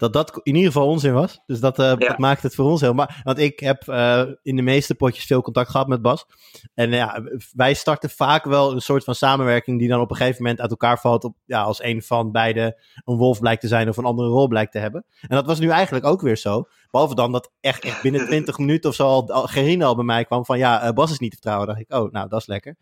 dat 0.00 0.12
dat 0.12 0.40
in 0.42 0.54
ieder 0.54 0.72
geval 0.72 0.88
onzin 0.88 1.12
was. 1.12 1.40
Dus 1.46 1.60
dat, 1.60 1.78
uh, 1.78 1.86
ja. 1.86 1.94
dat 1.94 2.18
maakt 2.18 2.42
het 2.42 2.54
voor 2.54 2.64
ons 2.64 2.80
heel 2.80 2.94
maar 2.94 3.20
Want 3.22 3.38
ik 3.38 3.60
heb 3.60 3.86
uh, 3.86 4.22
in 4.42 4.56
de 4.56 4.62
meeste 4.62 4.94
potjes 4.94 5.24
veel 5.24 5.42
contact 5.42 5.70
gehad 5.70 5.88
met 5.88 6.02
Bas. 6.02 6.26
En 6.74 6.90
ja, 6.90 7.22
wij 7.52 7.74
starten 7.74 8.10
vaak 8.10 8.44
wel 8.44 8.72
een 8.72 8.80
soort 8.80 9.04
van 9.04 9.14
samenwerking 9.14 9.78
die 9.78 9.88
dan 9.88 10.00
op 10.00 10.10
een 10.10 10.16
gegeven 10.16 10.42
moment 10.42 10.60
uit 10.60 10.70
elkaar 10.70 11.00
valt. 11.00 11.24
Op, 11.24 11.36
ja, 11.44 11.62
als 11.62 11.82
een 11.82 12.02
van 12.02 12.32
beide 12.32 12.80
een 13.04 13.16
wolf 13.16 13.40
blijkt 13.40 13.60
te 13.60 13.68
zijn 13.68 13.88
of 13.88 13.96
een 13.96 14.04
andere 14.04 14.28
rol 14.28 14.48
blijkt 14.48 14.72
te 14.72 14.78
hebben. 14.78 15.04
En 15.20 15.36
dat 15.36 15.46
was 15.46 15.58
nu 15.58 15.68
eigenlijk 15.68 16.04
ook 16.04 16.20
weer 16.20 16.36
zo. 16.36 16.64
Behalve 16.90 17.14
dan 17.14 17.32
dat 17.32 17.52
echt, 17.60 17.84
echt 17.84 18.02
binnen 18.02 18.26
20 18.26 18.58
minuten 18.58 18.90
of 18.90 18.96
zo 18.96 19.06
al, 19.06 19.30
al 19.30 19.46
Gerine 19.46 19.84
al 19.84 19.94
bij 19.94 20.04
mij 20.04 20.24
kwam 20.24 20.44
van 20.44 20.58
ja, 20.58 20.84
uh, 20.84 20.90
Bas 20.90 21.10
is 21.10 21.18
niet 21.18 21.30
te 21.30 21.36
vertrouwen. 21.36 21.68
dacht 21.68 21.80
ik, 21.80 21.94
oh, 21.94 22.12
nou, 22.12 22.28
dat 22.28 22.40
is 22.40 22.46
lekker. 22.46 22.76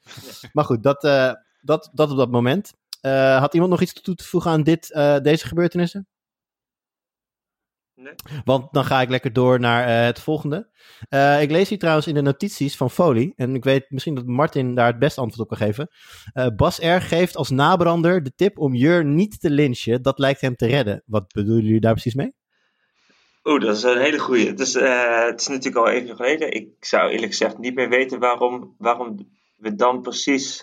Maar 0.53 0.65
goed, 0.65 0.83
dat, 0.83 1.01
dat, 1.61 1.91
dat 1.93 2.11
op 2.11 2.17
dat 2.17 2.31
moment. 2.31 2.73
had 3.39 3.55
iemand 3.55 3.71
nog 3.71 3.81
iets 3.81 3.93
toe 3.93 4.15
te 4.15 4.25
voegen 4.25 4.51
aan 4.51 4.63
dit, 4.63 4.89
deze 5.23 5.47
gebeurtenissen? 5.47 6.07
Nee. 8.01 8.15
Want 8.45 8.73
dan 8.73 8.85
ga 8.85 9.01
ik 9.01 9.09
lekker 9.09 9.33
door 9.33 9.61
naar 9.61 9.89
uh, 9.89 10.07
het 10.07 10.21
volgende. 10.21 10.69
Uh, 11.11 11.43
ik 11.43 11.51
lees 11.51 11.69
hier 11.69 11.79
trouwens 11.79 12.07
in 12.07 12.15
de 12.15 12.23
notities 12.23 12.77
van 12.77 12.91
Folie. 12.91 13.33
En 13.37 13.55
ik 13.55 13.65
weet 13.65 13.91
misschien 13.91 14.15
dat 14.15 14.27
Martin 14.27 14.75
daar 14.75 14.87
het 14.87 14.99
beste 14.99 15.21
antwoord 15.21 15.51
op 15.51 15.59
kan 15.59 15.67
geven. 15.67 15.89
Uh, 16.35 16.47
Bas 16.57 16.79
R. 16.79 17.01
geeft 17.01 17.37
als 17.37 17.51
nabrander 17.51 18.23
de 18.23 18.35
tip 18.35 18.59
om 18.59 18.75
Jur 18.75 19.05
niet 19.05 19.41
te 19.41 19.51
lynchen. 19.51 20.03
Dat 20.03 20.19
lijkt 20.19 20.41
hem 20.41 20.57
te 20.57 20.67
redden. 20.67 21.03
Wat 21.07 21.33
bedoelen 21.33 21.65
jullie 21.65 21.81
daar 21.81 21.93
precies 21.93 22.15
mee? 22.15 22.35
Oeh, 23.45 23.61
dat 23.61 23.77
is 23.77 23.83
een 23.83 24.01
hele 24.01 24.19
goeie. 24.19 24.47
Het 24.47 24.61
is, 24.61 24.75
het 24.75 25.41
is 25.41 25.49
natuurlijk 25.49 25.87
al 25.87 25.89
even 25.89 26.17
geleden. 26.17 26.53
Ik 26.53 26.69
zou 26.81 27.11
eerlijk 27.11 27.31
gezegd 27.31 27.59
niet 27.59 27.75
meer 27.75 27.89
weten 27.89 28.19
waarom, 28.19 28.75
waarom 28.79 29.29
we 29.57 29.75
dan 29.75 30.03
precies, 30.03 30.59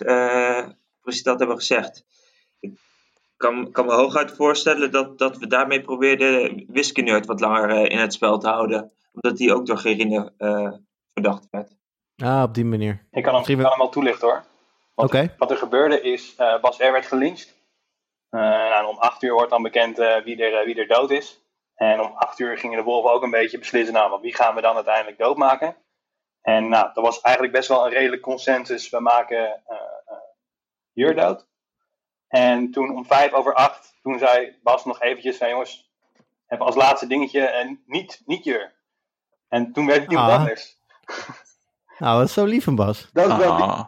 precies 1.00 1.22
dat 1.22 1.38
hebben 1.38 1.56
gezegd 1.56 2.04
kan, 3.36 3.70
kan 3.70 3.86
me 3.86 3.92
hooguit 3.92 4.32
voorstellen 4.32 4.90
dat, 4.90 5.18
dat 5.18 5.36
we 5.36 5.46
daarmee 5.46 5.82
probeerden 5.82 6.64
Wiskenerd 6.68 7.26
wat 7.26 7.40
langer 7.40 7.70
uh, 7.70 7.84
in 7.84 7.98
het 7.98 8.12
spel 8.12 8.38
te 8.38 8.48
houden. 8.48 8.92
Omdat 9.12 9.38
die 9.38 9.54
ook 9.54 9.66
door 9.66 9.78
Gerine 9.78 10.32
uh, 10.38 10.72
verdacht 11.12 11.46
werd. 11.50 11.76
Ah, 12.16 12.42
op 12.42 12.54
die 12.54 12.64
manier. 12.64 13.06
Ik 13.10 13.22
kan 13.22 13.34
hem, 13.34 13.44
kan 13.44 13.58
hem 13.58 13.78
wel 13.78 13.88
toelichten 13.88 14.28
hoor. 14.28 14.44
Wat, 14.94 15.06
okay. 15.06 15.34
wat 15.38 15.50
er 15.50 15.56
gebeurde 15.56 16.00
is, 16.00 16.34
uh, 16.38 16.60
Bas 16.60 16.78
R 16.78 16.92
werd 16.92 17.06
gelincht. 17.06 17.54
Nou, 18.30 18.86
om 18.86 18.98
8 18.98 19.22
uur 19.22 19.32
wordt 19.32 19.50
dan 19.50 19.62
bekend 19.62 19.96
wie, 19.96 20.44
er, 20.44 20.64
wie 20.64 20.74
er 20.74 20.86
dood 20.86 21.10
is. 21.10 21.40
En 21.74 22.00
om 22.00 22.12
8 22.14 22.38
uur 22.38 22.58
gingen 22.58 22.78
de 22.78 22.84
wolven 22.84 23.12
ook 23.12 23.22
een 23.22 23.30
beetje 23.30 23.58
beslissen, 23.58 23.94
nou, 23.94 24.20
wie 24.20 24.34
gaan 24.34 24.54
we 24.54 24.60
dan 24.60 24.74
uiteindelijk 24.74 25.18
doodmaken? 25.18 25.76
En 26.40 26.68
nou, 26.68 26.90
dat 26.94 27.04
was 27.04 27.20
eigenlijk 27.20 27.54
best 27.54 27.68
wel 27.68 27.86
een 27.86 27.92
redelijk 27.92 28.22
consensus. 28.22 28.90
We 28.90 29.00
maken 29.00 29.62
Jur 30.92 31.14
dood. 31.14 31.46
En 32.28 32.70
toen 32.70 32.94
om 32.96 33.06
vijf 33.06 33.32
over 33.32 33.54
acht, 33.54 33.94
toen 34.02 34.18
zei 34.18 34.56
Bas 34.62 34.84
nog 34.84 35.00
eventjes 35.00 35.36
van 35.36 35.48
jongens, 35.48 35.90
heb 36.46 36.60
als 36.60 36.74
laatste 36.74 37.06
dingetje 37.06 37.40
en 37.46 37.82
niet, 37.86 38.22
niet 38.26 38.44
Jur. 38.44 38.74
En 39.48 39.72
toen 39.72 39.86
werd 39.86 40.00
het 40.02 40.10
iemand 40.10 40.30
Ah. 40.32 40.38
anders. 40.38 40.74
Nou, 41.98 42.18
dat 42.18 42.28
is 42.28 42.34
zo 42.34 42.44
lief 42.44 42.64
van 42.64 42.74
Bas. 42.74 43.08
Dat 43.12 43.30
is 43.30 43.36
wel 43.36 43.52
Ah, 43.52 43.84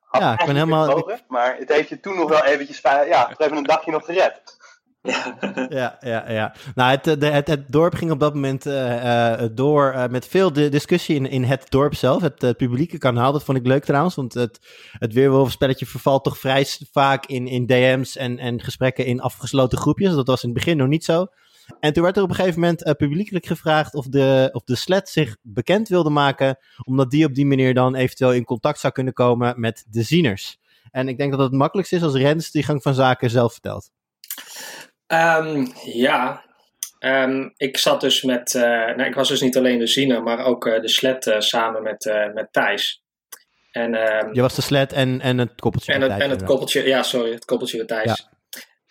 had 0.00 0.22
Ja, 0.22 0.32
ik 0.32 0.38
ben 0.46 0.54
helemaal- 0.54 0.86
mogen, 0.86 1.20
Maar 1.28 1.56
het 1.56 1.68
heeft 1.68 1.88
je 1.88 2.00
toen 2.00 2.16
nog 2.16 2.28
wel 2.28 2.44
eventjes, 2.44 2.80
ja, 2.80 3.30
even 3.36 3.56
een 3.56 3.62
dagje 3.62 3.90
nog 3.90 4.04
gered. 4.04 4.56
Ja. 5.68 5.96
Ja, 6.00 6.30
ja. 6.30 6.54
Nou, 6.74 6.90
het, 6.90 7.06
eh, 7.06 7.30
het, 7.30 7.48
het 7.48 7.72
dorp 7.72 7.94
ging 7.94 8.10
op 8.10 8.20
dat 8.20 8.34
moment 8.34 8.66
eh, 8.66 9.32
eh, 9.32 9.50
door 9.52 10.06
met 10.10 10.26
veel 10.26 10.52
discussie 10.52 11.16
in, 11.16 11.26
in 11.26 11.42
het 11.42 11.66
dorp 11.68 11.94
zelf. 11.94 12.22
Het 12.22 12.56
publieke 12.56 12.98
kanaal, 12.98 13.32
dat 13.32 13.44
vond 13.44 13.58
ik 13.58 13.66
leuk 13.66 13.84
trouwens. 13.84 14.14
Want 14.14 14.34
het, 14.34 14.58
het 14.92 15.12
weerwolvenspelletje 15.12 15.86
vervalt 15.86 16.24
toch 16.24 16.38
vrij 16.38 16.66
vaak 16.92 17.26
in, 17.26 17.46
in 17.46 17.66
DM's 17.66 18.16
en, 18.16 18.38
en 18.38 18.60
gesprekken 18.60 19.06
in 19.06 19.20
afgesloten 19.20 19.78
groepjes. 19.78 20.14
Dat 20.14 20.26
was 20.26 20.42
in 20.42 20.48
het 20.48 20.58
begin 20.58 20.76
nog 20.76 20.88
niet 20.88 21.04
zo. 21.04 21.26
En 21.80 21.92
toen 21.92 22.02
werd 22.02 22.16
er 22.16 22.22
op 22.22 22.28
een 22.28 22.34
gegeven 22.34 22.60
moment 22.60 22.84
eh, 22.84 22.94
publiekelijk 22.94 23.46
gevraagd 23.46 23.94
of 23.94 24.06
de, 24.06 24.48
of 24.52 24.62
de 24.64 24.76
sled 24.76 25.08
zich 25.08 25.36
bekend 25.42 25.88
wilde 25.88 26.10
maken. 26.10 26.58
Omdat 26.84 27.10
die 27.10 27.24
op 27.24 27.34
die 27.34 27.46
manier 27.46 27.74
dan 27.74 27.94
eventueel 27.94 28.32
in 28.32 28.44
contact 28.44 28.80
zou 28.80 28.92
kunnen 28.92 29.12
komen 29.12 29.60
met 29.60 29.86
de 29.88 30.02
zieners. 30.02 30.58
En 30.90 31.08
ik 31.08 31.18
denk 31.18 31.30
dat 31.30 31.40
het 31.40 31.52
makkelijkst 31.52 31.92
is 31.92 32.02
als 32.02 32.14
Rens 32.14 32.50
die 32.50 32.62
gang 32.62 32.82
van 32.82 32.94
zaken 32.94 33.30
zelf 33.30 33.52
vertelt. 33.52 33.90
Ehm, 35.06 35.66
ja, 35.84 36.44
Ehm, 37.00 37.48
ik 37.56 37.76
zat 37.76 38.00
dus 38.00 38.22
met, 38.22 38.54
eh, 38.54 38.62
nou, 38.62 39.02
ik 39.02 39.14
was 39.14 39.28
dus 39.28 39.40
niet 39.40 39.56
alleen 39.56 39.78
de 39.78 39.86
ziener, 39.86 40.22
maar 40.22 40.44
ook 40.44 40.66
eh, 40.66 40.80
de 40.80 40.88
sled 40.88 41.26
eh, 41.26 41.40
samen 41.40 41.82
met, 41.82 42.30
met 42.34 42.48
Thijs. 42.50 43.02
En, 43.72 43.94
ehm, 43.94 44.34
Je 44.34 44.40
was 44.40 44.54
de 44.54 44.62
sled 44.62 44.92
en, 44.92 45.20
en 45.20 45.38
het 45.38 45.60
koppeltje. 45.60 45.92
en, 45.92 46.00
het, 46.00 46.10
Thijs, 46.10 46.22
en 46.22 46.30
het 46.30 46.44
koppeltje, 46.44 46.86
ja, 46.86 47.02
sorry, 47.02 47.32
het 47.32 47.44
koppeltje 47.44 47.78
met 47.78 47.88
Thijs. 47.88 48.28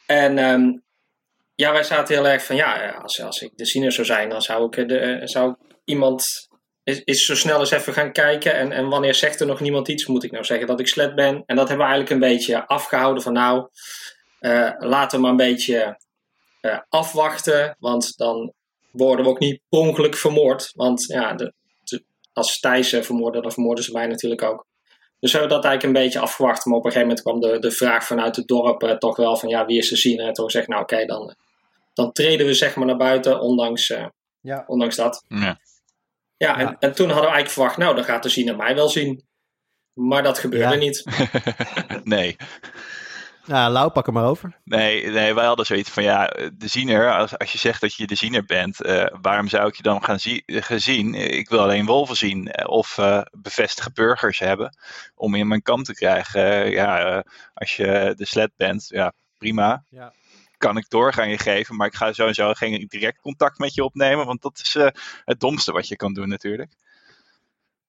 En 0.05 0.37
ehm, 0.37 0.71
ja, 1.55 1.71
wij 1.71 1.83
zaten 1.83 2.15
heel 2.15 2.27
erg 2.27 2.43
van, 2.43 2.55
ja, 2.55 2.89
als, 2.89 3.21
als 3.21 3.41
ik 3.41 3.51
de 3.55 3.65
ziener 3.65 3.91
zou 3.91 4.07
zijn, 4.07 4.29
dan 4.29 4.41
zou 4.41 4.65
ik, 4.65 4.87
de, 4.87 5.21
zou 5.23 5.51
ik 5.51 5.75
iemand 5.83 6.47
is, 6.83 7.03
is 7.03 7.25
zo 7.25 7.35
snel 7.35 7.59
eens 7.59 7.71
even 7.71 7.93
gaan 7.93 8.11
kijken. 8.11 8.53
En, 8.53 8.71
en 8.71 8.89
wanneer 8.89 9.15
zegt 9.15 9.39
er 9.39 9.47
nog 9.47 9.59
niemand 9.59 9.87
iets, 9.87 10.05
moet 10.05 10.23
ik 10.23 10.31
nou 10.31 10.43
zeggen 10.43 10.67
dat 10.67 10.79
ik 10.79 10.87
sled 10.87 11.15
ben. 11.15 11.43
En 11.45 11.55
dat 11.55 11.67
hebben 11.67 11.85
we 11.85 11.91
eigenlijk 11.91 12.09
een 12.09 12.29
beetje 12.29 12.67
afgehouden 12.67 13.23
van, 13.23 13.33
nou, 13.33 13.69
eh, 14.39 14.71
laten 14.77 15.17
we 15.17 15.21
maar 15.21 15.31
een 15.31 15.37
beetje 15.37 15.99
eh, 16.61 16.79
afwachten. 16.89 17.75
Want 17.79 18.17
dan 18.17 18.53
worden 18.91 19.25
we 19.25 19.31
ook 19.31 19.39
niet 19.39 19.61
per 19.69 19.79
ongeluk 19.79 20.15
vermoord. 20.15 20.71
Want 20.75 21.05
ja, 21.05 21.33
de, 21.33 21.53
de- 21.83 22.03
als 22.33 22.59
Thijs 22.59 22.89
vermoorden, 22.89 23.41
dan 23.41 23.51
vermoorden 23.51 23.83
ze 23.83 23.91
mij 23.91 24.07
natuurlijk 24.07 24.43
ook. 24.43 24.67
Dus 25.19 25.31
we 25.31 25.37
hebben 25.37 25.55
dat 25.55 25.65
eigenlijk 25.65 25.97
een 25.97 26.03
beetje 26.03 26.19
afgewacht. 26.19 26.65
Maar 26.65 26.77
op 26.77 26.85
een 26.85 26.91
gegeven 26.91 27.15
moment 27.15 27.25
kwam 27.25 27.51
de, 27.51 27.59
de 27.59 27.71
vraag 27.71 28.05
vanuit 28.05 28.35
het 28.35 28.47
dorp 28.47 28.83
uh, 28.83 28.91
toch 28.91 29.15
wel 29.15 29.37
van 29.37 29.49
ja, 29.49 29.65
wie 29.65 29.77
is 29.77 29.89
de 29.89 29.95
ziener? 29.95 30.27
En 30.27 30.33
toen 30.33 30.45
gezegd, 30.45 30.67
nou 30.67 30.81
oké, 30.81 31.05
dan, 31.05 31.35
dan 31.93 32.11
treden 32.11 32.45
we 32.45 32.53
zeg 32.53 32.75
maar 32.75 32.85
naar 32.85 32.97
buiten, 32.97 33.39
ondanks, 33.39 33.89
uh, 33.89 34.05
ja. 34.41 34.63
ondanks 34.67 34.95
dat. 34.95 35.23
Ja, 35.27 35.59
ja, 36.37 36.57
en, 36.57 36.77
en, 36.79 36.93
toen 36.93 37.09
hadden 37.09 37.29
we 37.29 37.31
eigenlijk 37.31 37.49
verwacht, 37.49 37.77
nou 37.77 37.95
dan 37.95 38.03
gaat 38.03 38.23
de 38.23 38.29
ziener 38.29 38.55
mij 38.55 38.75
wel 38.75 38.89
zien. 38.89 39.27
Maar 39.93 40.23
dat 40.23 40.39
gebeurde 40.39 40.75
niet. 40.75 41.03
nee. 42.03 42.35
Nou, 43.49 43.71
Lau, 43.71 43.89
pak 43.89 44.05
hem 44.05 44.13
maar 44.15 44.25
over. 44.25 44.57
Nee, 44.63 45.07
nee, 45.07 45.33
wij 45.33 45.45
hadden 45.45 45.65
zoiets 45.65 45.89
van, 45.89 46.03
ja, 46.03 46.25
de 46.53 46.67
ziener, 46.67 47.13
als, 47.13 47.37
als 47.37 47.51
je 47.51 47.57
zegt 47.57 47.81
dat 47.81 47.93
je 47.93 48.07
de 48.07 48.15
ziener 48.15 48.45
bent, 48.45 48.85
uh, 48.85 49.05
waarom 49.21 49.47
zou 49.47 49.67
ik 49.67 49.75
je 49.75 49.83
dan 49.83 50.03
gaan 50.03 50.19
zie, 50.19 50.43
gezien? 50.45 51.13
Ik 51.13 51.49
wil 51.49 51.59
alleen 51.59 51.85
wolven 51.85 52.15
zien 52.15 52.47
eh, 52.47 52.69
of 52.69 52.97
uh, 52.97 53.21
bevestigde 53.31 53.91
burgers 53.93 54.39
hebben 54.39 54.77
om 55.15 55.35
in 55.35 55.47
mijn 55.47 55.61
kamp 55.61 55.85
te 55.85 55.93
krijgen. 55.93 56.71
ja, 56.71 57.23
als 57.53 57.75
je 57.75 58.13
de 58.17 58.25
sled 58.25 58.51
bent, 58.55 58.85
ja, 58.87 59.13
prima. 59.37 59.83
Ja. 59.89 60.13
Kan 60.57 60.77
ik 60.77 60.89
doorgaan 60.89 61.29
je 61.29 61.37
geven, 61.37 61.75
maar 61.75 61.87
ik 61.87 61.95
ga 61.95 62.13
sowieso 62.13 62.53
geen 62.53 62.85
direct 62.89 63.21
contact 63.21 63.57
met 63.57 63.73
je 63.73 63.83
opnemen, 63.83 64.25
want 64.25 64.41
dat 64.41 64.59
is 64.59 64.77
het 65.25 65.39
domste 65.39 65.71
wat 65.71 65.87
je 65.87 65.95
kan 65.95 66.13
doen 66.13 66.29
natuurlijk. 66.29 66.71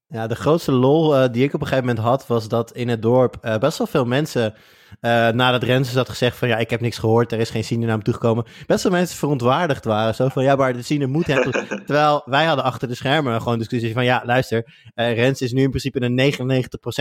Ja, 0.06 0.26
de 0.26 0.36
grootste 0.36 0.72
lol 0.72 1.30
die 1.32 1.44
ik 1.44 1.54
op 1.54 1.60
een 1.60 1.66
gegeven 1.66 1.86
moment 1.88 2.04
had, 2.04 2.26
was 2.26 2.48
dat 2.48 2.72
in 2.72 2.88
het 2.88 3.02
dorp 3.02 3.58
best 3.60 3.78
wel 3.78 3.86
veel 3.86 4.04
mensen, 4.04 4.54
nadat 5.00 5.62
Rensen 5.62 5.96
had 5.96 6.08
gezegd 6.08 6.36
van 6.36 6.48
ja, 6.48 6.56
ik 6.56 6.70
heb 6.70 6.80
niks 6.80 6.98
gehoord, 6.98 7.32
er 7.32 7.38
is 7.38 7.50
geen 7.50 7.64
ziener 7.64 7.88
naar 7.88 7.96
me 7.96 8.02
toegekomen, 8.02 8.44
best 8.66 8.82
wel 8.82 8.92
mensen 8.92 9.16
verontwaardigd 9.16 9.84
waren. 9.84 10.14
Zo 10.14 10.28
van 10.28 10.42
ja, 10.42 10.56
maar 10.56 10.72
de 10.72 10.82
ziener 10.82 11.08
moet 11.08 11.26
hem. 11.26 11.50
Terwijl 11.86 12.22
wij 12.24 12.44
hadden 12.44 12.64
achter 12.64 12.88
de 12.88 12.94
schermen 12.94 13.42
gewoon 13.42 13.58
discussie 13.58 13.92
van 13.92 14.04
ja, 14.04 14.22
luister, 14.24 14.74
Rens 14.94 15.40
is 15.40 15.52
nu 15.52 15.62
in 15.62 15.70
principe 15.70 16.00
een 16.00 16.32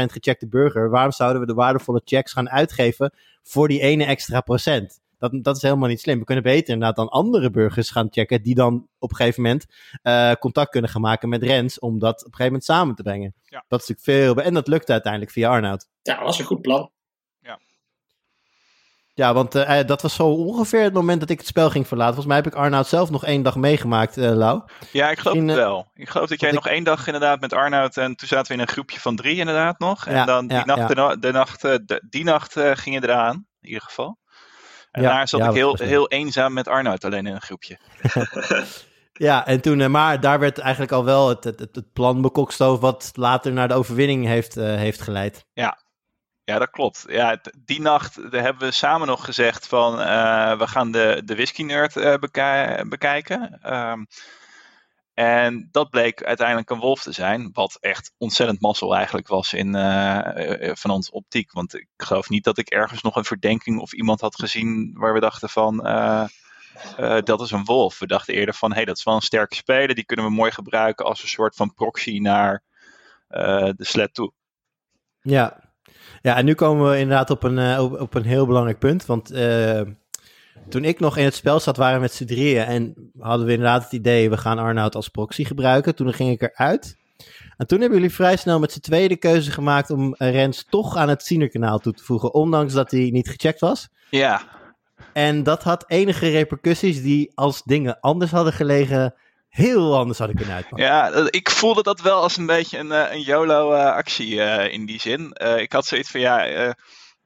99% 0.07 0.11
gecheckte 0.11 0.47
burger. 0.47 0.89
Waarom 0.89 1.11
zouden 1.11 1.41
we 1.41 1.47
de 1.47 1.53
waardevolle 1.53 2.01
checks 2.05 2.31
gaan 2.31 2.49
uitgeven 2.49 3.13
voor 3.43 3.67
die 3.67 3.79
ene 3.79 4.05
extra 4.05 4.41
procent? 4.41 4.99
Dat, 5.19 5.43
dat 5.43 5.55
is 5.55 5.61
helemaal 5.61 5.89
niet 5.89 5.99
slim. 5.99 6.19
We 6.19 6.25
kunnen 6.25 6.43
beter 6.43 6.73
inderdaad 6.73 6.95
dan 6.95 7.09
andere 7.09 7.49
burgers 7.49 7.89
gaan 7.89 8.07
checken. 8.11 8.43
Die 8.43 8.55
dan 8.55 8.87
op 8.99 9.09
een 9.09 9.15
gegeven 9.15 9.41
moment 9.41 9.65
uh, 10.03 10.31
contact 10.31 10.69
kunnen 10.69 10.89
gaan 10.89 11.01
maken 11.01 11.29
met 11.29 11.43
Rens. 11.43 11.79
Om 11.79 11.99
dat 11.99 12.19
op 12.19 12.25
een 12.25 12.35
gegeven 12.35 12.45
moment 12.45 12.63
samen 12.63 12.95
te 12.95 13.03
brengen. 13.03 13.33
Ja. 13.43 13.65
Dat 13.67 13.81
is 13.81 13.87
natuurlijk 13.87 14.35
veel. 14.35 14.43
En 14.43 14.53
dat 14.53 14.67
lukte 14.67 14.91
uiteindelijk 14.91 15.31
via 15.31 15.49
Arnoud. 15.49 15.87
Ja, 16.01 16.15
dat 16.15 16.23
was 16.23 16.39
een 16.39 16.45
goed 16.45 16.61
plan. 16.61 16.91
Ja, 19.19 19.33
want 19.33 19.55
uh, 19.55 19.79
dat 19.85 20.01
was 20.01 20.15
zo 20.15 20.27
ongeveer 20.27 20.83
het 20.83 20.93
moment 20.93 21.19
dat 21.19 21.29
ik 21.29 21.37
het 21.37 21.47
spel 21.47 21.69
ging 21.69 21.87
verlaten. 21.87 22.13
Volgens 22.13 22.33
mij 22.35 22.43
heb 22.43 22.53
ik 22.53 22.59
Arnoud 22.59 22.87
zelf 22.87 23.09
nog 23.09 23.25
één 23.25 23.41
dag 23.41 23.55
meegemaakt, 23.55 24.17
uh, 24.17 24.31
Lau. 24.31 24.61
Ja, 24.91 25.09
ik 25.09 25.19
geloof 25.19 25.37
het 25.37 25.55
wel. 25.55 25.91
Ik 25.93 26.09
geloof 26.09 26.29
dat 26.29 26.39
jij 26.39 26.51
nog 26.51 26.65
ik... 26.65 26.71
één 26.71 26.83
dag 26.83 27.05
inderdaad 27.05 27.39
met 27.39 27.53
Arnoud. 27.53 27.97
En 27.97 28.15
toen 28.15 28.27
zaten 28.27 28.47
we 28.47 28.53
in 28.53 28.59
een 28.59 28.73
groepje 28.73 28.99
van 28.99 29.15
drie 29.15 29.37
inderdaad 29.37 29.79
nog. 29.79 30.05
En 30.05 30.15
Ja, 30.15 30.25
dan 30.25 30.47
die 30.47 30.57
ja, 30.57 30.65
nacht, 30.65 30.95
ja. 30.95 31.15
De, 31.15 31.31
nacht, 31.31 31.61
de, 31.61 32.03
die 32.09 32.23
nacht 32.23 32.53
ging 32.53 32.95
je 32.95 33.03
eraan. 33.03 33.45
In 33.61 33.67
ieder 33.67 33.83
geval. 33.83 34.17
En 34.91 35.03
daar 35.03 35.27
zat 35.27 35.41
ik 35.41 35.51
heel, 35.51 35.75
heel 35.75 36.09
eenzaam 36.09 36.53
met 36.53 36.67
Arnoud 36.67 37.05
alleen 37.05 37.25
in 37.27 37.33
een 37.33 37.41
groepje. 37.41 37.77
Ja, 39.19 39.45
en 39.45 39.61
toen, 39.61 39.81
eh, 39.81 39.87
maar 39.87 40.19
daar 40.19 40.39
werd 40.39 40.57
eigenlijk 40.57 40.91
al 40.91 41.05
wel 41.05 41.29
het, 41.29 41.43
het, 41.43 41.59
het, 41.59 41.93
plan 41.93 42.21
bekokstoofd. 42.21 42.81
wat 42.81 43.11
later 43.13 43.51
naar 43.51 43.67
de 43.67 43.73
overwinning 43.73 44.25
heeft, 44.25 44.57
eh, 44.57 44.65
heeft 44.65 45.01
geleid. 45.01 45.45
Ja, 45.53 45.77
dat 46.57 46.69
klopt. 46.69 47.05
Ja, 47.07 47.41
die 47.57 47.81
nacht 47.81 48.15
hebben 48.15 48.67
we 48.67 48.71
samen 48.71 49.07
nog 49.07 49.25
gezegd 49.25 49.67
van 49.67 50.01
eh, 50.01 50.57
we 50.57 50.67
gaan 50.67 50.91
de, 50.91 51.21
de 51.25 51.35
Whisky 51.35 51.63
Nerd 51.63 51.97
eh, 51.97 52.15
beki- 52.15 52.89
bekijken. 52.89 53.59
Ehm, 53.61 54.05
en 55.13 55.67
dat 55.71 55.89
bleek 55.89 56.23
uiteindelijk 56.23 56.69
een 56.69 56.79
wolf 56.79 57.01
te 57.01 57.11
zijn, 57.11 57.49
wat 57.53 57.77
echt 57.79 58.13
ontzettend 58.17 58.61
mazzel 58.61 58.95
eigenlijk 58.95 59.27
was 59.27 59.53
in, 59.53 59.75
eh, 59.75 60.71
van 60.73 60.91
ons 60.91 61.09
optiek. 61.09 61.51
Want 61.51 61.73
ik 61.73 61.87
geloof 61.97 62.29
niet 62.29 62.43
dat 62.43 62.57
ik 62.57 62.69
ergens 62.69 63.01
nog 63.01 63.15
een 63.15 63.25
verdenking 63.25 63.79
of 63.79 63.93
iemand 63.93 64.21
had 64.21 64.35
gezien 64.35 64.93
waar 64.97 65.13
we 65.13 65.19
dachten 65.19 65.49
van 65.49 65.77
dat 67.23 67.41
is 67.41 67.51
een 67.51 67.65
wolf. 67.65 67.99
We 67.99 68.07
dachten 68.07 68.33
eerder 68.33 68.55
van 68.55 68.69
hé, 68.69 68.75
hey, 68.75 68.85
dat 68.85 68.97
is 68.97 69.03
wel 69.03 69.15
een 69.15 69.21
sterke 69.21 69.55
speler, 69.55 69.95
die 69.95 70.05
kunnen 70.05 70.25
we 70.25 70.31
mooi 70.31 70.51
gebruiken 70.51 71.05
als 71.05 71.21
een 71.21 71.27
soort 71.29 71.55
van 71.55 71.73
proxy 71.73 72.17
naar 72.17 72.63
de 73.27 73.75
sled 73.77 74.13
toe. 74.13 74.31
Ja. 75.21 75.68
Ja, 76.21 76.35
en 76.35 76.45
nu 76.45 76.53
komen 76.53 76.89
we 76.89 76.97
inderdaad 76.97 77.29
op 77.29 77.43
een, 77.43 77.57
eh, 77.57 77.83
op, 77.83 77.99
op 77.99 78.13
een 78.13 78.25
heel 78.25 78.45
belangrijk 78.45 78.79
punt. 78.79 79.05
Want 79.05 79.31
eh, 79.31 79.81
toen 80.69 80.83
ik 80.83 80.99
nog 80.99 81.17
in 81.17 81.23
het 81.23 81.35
spel 81.35 81.59
zat, 81.59 81.77
waren 81.77 81.95
we 81.95 82.01
met 82.01 82.13
z'n 82.13 82.25
drieën. 82.25 82.63
En 82.63 83.11
hadden 83.19 83.45
we 83.45 83.51
inderdaad 83.51 83.83
het 83.83 83.91
idee, 83.91 84.29
we 84.29 84.37
gaan 84.37 84.59
Arnoud 84.59 84.95
als 84.95 85.09
proxy 85.09 85.43
gebruiken. 85.43 85.95
Toen 85.95 86.13
ging 86.13 86.29
ik 86.29 86.41
eruit. 86.41 86.97
En 87.57 87.67
toen 87.67 87.79
hebben 87.79 87.97
jullie 87.97 88.13
vrij 88.13 88.35
snel 88.35 88.59
met 88.59 88.71
z'n 88.71 88.79
tweeën 88.79 89.07
de 89.07 89.17
keuze 89.17 89.51
gemaakt 89.51 89.89
om 89.89 90.15
Rens 90.17 90.65
toch 90.69 90.95
aan 90.95 91.09
het 91.09 91.23
Sienerkanaal 91.23 91.79
toe 91.79 91.93
te 91.93 92.03
voegen. 92.03 92.33
Ondanks 92.33 92.73
dat 92.73 92.91
hij 92.91 93.09
niet 93.09 93.29
gecheckt 93.29 93.59
was. 93.59 93.89
Ja, 94.09 94.41
En 95.13 95.43
dat 95.43 95.63
had 95.63 95.83
enige 95.87 96.29
repercussies 96.29 97.01
die 97.01 97.31
als 97.35 97.63
dingen 97.63 97.99
anders 97.99 98.31
hadden 98.31 98.53
gelegen, 98.53 99.13
heel 99.49 99.97
anders 99.97 100.17
hadden 100.17 100.35
kunnen 100.37 100.55
uitpakken. 100.55 100.87
Ja, 100.87 101.09
dat- 101.11 101.35
ik 101.35 101.49
voelde 101.49 101.83
dat 101.83 102.01
wel 102.01 102.21
als 102.21 102.37
een 102.37 102.45
beetje 102.45 102.77
een, 102.77 102.91
eh, 102.91 103.13
een 103.13 103.21
YOLO-actie 103.21 104.41
eh, 104.41 104.73
in 104.73 104.85
die 104.85 104.99
zin. 104.99 105.31
Eh, 105.33 105.57
ik 105.57 105.71
had 105.71 105.85
zoiets 105.85 106.11
van, 106.11 106.19
ja, 106.19 106.45
eh, 106.45 106.71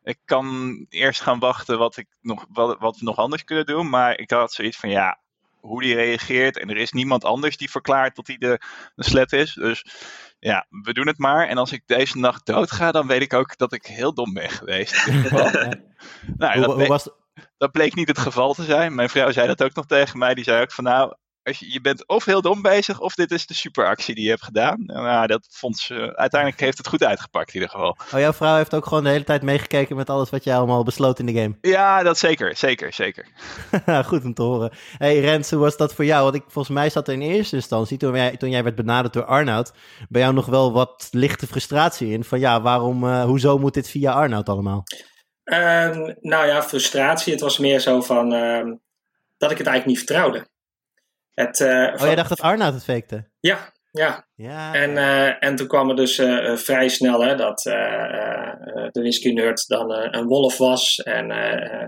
ik 0.03 0.19
kan 0.25 0.75
eerst 0.89 1.21
gaan 1.21 1.39
wachten 1.39 1.77
wat, 1.77 1.97
ik 1.97 2.07
nog, 2.21 2.45
wat, 2.49 2.79
wat 2.79 2.97
we 2.97 3.05
nog 3.05 3.17
anders 3.17 3.43
kunnen 3.43 3.65
doen. 3.65 3.89
Maar 3.89 4.17
ik 4.19 4.31
had 4.31 4.53
zoiets 4.53 4.77
van, 4.77 4.89
ja, 4.89 5.19
hoe 5.59 5.81
die 5.81 5.95
reageert. 5.95 6.57
En 6.59 6.69
er 6.69 6.77
is 6.77 6.91
niemand 6.91 7.23
anders 7.23 7.57
die 7.57 7.71
verklaart 7.71 8.15
dat 8.15 8.27
hij 8.27 8.37
de, 8.37 8.59
de 8.95 9.03
slet 9.03 9.31
is. 9.33 9.53
Dus 9.53 9.85
ja, 10.39 10.65
we 10.69 10.93
doen 10.93 11.07
het 11.07 11.17
maar. 11.17 11.47
En 11.47 11.57
als 11.57 11.71
ik 11.71 11.81
deze 11.85 12.17
nacht 12.17 12.45
doodga, 12.45 12.91
dan 12.91 13.07
weet 13.07 13.21
ik 13.21 13.33
ook 13.33 13.57
dat 13.57 13.73
ik 13.73 13.85
heel 13.85 14.13
dom 14.13 14.33
ben 14.33 14.49
geweest. 14.49 15.05
nou, 16.37 16.53
Hoe, 16.57 16.61
dat, 16.65 16.75
bleek, 16.75 16.87
was, 16.87 17.09
dat 17.57 17.71
bleek 17.71 17.95
niet 17.95 18.07
het 18.07 18.17
geval 18.17 18.53
te 18.53 18.63
zijn. 18.63 18.95
Mijn 18.95 19.09
vrouw 19.09 19.31
zei 19.31 19.47
dat 19.47 19.63
ook 19.63 19.73
nog 19.75 19.85
tegen 19.85 20.17
mij. 20.19 20.33
Die 20.33 20.43
zei 20.43 20.61
ook 20.61 20.71
van, 20.71 20.83
nou, 20.83 21.13
als 21.43 21.59
je, 21.59 21.71
je 21.71 21.81
bent 21.81 22.07
of 22.07 22.25
heel 22.25 22.41
dom 22.41 22.61
bezig, 22.61 22.99
of 22.99 23.13
dit 23.13 23.31
is 23.31 23.45
de 23.45 23.53
superactie 23.53 24.15
die 24.15 24.23
je 24.23 24.29
hebt 24.29 24.43
gedaan. 24.43 24.83
En, 24.87 25.03
nou, 25.03 25.27
dat 25.27 25.47
vond 25.49 25.77
ze, 25.77 26.15
uiteindelijk 26.15 26.61
heeft 26.61 26.77
het 26.77 26.87
goed 26.87 27.03
uitgepakt 27.03 27.47
in 27.47 27.53
ieder 27.53 27.69
geval. 27.69 27.97
oh, 28.13 28.19
jouw 28.19 28.33
vrouw 28.33 28.55
heeft 28.55 28.73
ook 28.73 28.85
gewoon 28.85 29.03
de 29.03 29.09
hele 29.09 29.23
tijd 29.23 29.41
meegekeken 29.41 29.95
met 29.95 30.09
alles 30.09 30.29
wat 30.29 30.43
jij 30.43 30.55
allemaal 30.55 30.83
besloot 30.83 31.19
in 31.19 31.25
de 31.25 31.33
game. 31.33 31.57
Ja, 31.61 32.03
dat 32.03 32.17
zeker, 32.17 32.55
zeker, 32.55 32.93
zeker. 32.93 33.27
Goed 34.05 34.23
om 34.23 34.33
te 34.33 34.41
horen. 34.41 34.71
Hey 34.97 35.19
Rens, 35.19 35.49
hoe 35.49 35.59
was 35.59 35.77
dat 35.77 35.93
voor 35.93 36.05
jou? 36.05 36.23
Want 36.23 36.35
ik, 36.35 36.43
volgens 36.47 36.75
mij 36.75 36.89
zat 36.89 37.07
er 37.07 37.13
in 37.13 37.21
eerste 37.21 37.55
instantie, 37.55 37.97
toen 37.97 38.15
jij, 38.15 38.37
toen 38.37 38.49
jij 38.49 38.63
werd 38.63 38.75
benaderd 38.75 39.13
door 39.13 39.25
Arnoud, 39.25 39.73
bij 40.09 40.21
jou 40.21 40.33
nog 40.33 40.45
wel 40.45 40.73
wat 40.73 41.07
lichte 41.11 41.47
frustratie 41.47 42.11
in. 42.11 42.23
Van 42.23 42.39
ja, 42.39 42.61
waarom, 42.61 43.03
eh, 43.03 43.23
hoezo 43.23 43.57
moet 43.57 43.73
dit 43.73 43.89
via 43.89 44.11
Arnoud 44.11 44.49
allemaal? 44.49 44.83
Ehm, 45.43 46.13
nou 46.19 46.47
ja, 46.47 46.63
frustratie. 46.63 47.33
Het 47.33 47.41
was 47.41 47.57
meer 47.57 47.79
zo 47.79 48.01
van 48.01 48.33
ehm, 48.33 48.75
dat 49.37 49.51
ik 49.51 49.57
het 49.57 49.67
eigenlijk 49.67 49.85
niet 49.85 49.97
vertrouwde. 49.97 50.51
Het, 51.33 51.59
eh, 51.59 51.67
Oh, 51.67 51.97
van- 51.97 52.07
jij 52.07 52.15
dacht 52.15 52.29
dat 52.29 52.41
Arnoud 52.41 52.73
het 52.73 52.83
fakte? 52.83 53.29
Ja, 53.39 53.73
ja. 53.91 54.27
Ja. 54.35 54.73
En, 54.73 54.97
eh, 54.97 55.43
en 55.43 55.55
toen 55.55 55.67
kwam 55.67 55.89
er 55.89 55.95
dus 55.95 56.17
eh, 56.17 56.55
vrij 56.55 56.87
snel 56.89 57.21
hè, 57.23 57.35
dat 57.35 57.59
de 57.63 58.89
whisky 59.01 59.31
nerd 59.31 59.67
dan 59.67 59.91
een 59.91 60.25
wolf 60.25 60.57
was. 60.57 60.97
En 60.97 61.27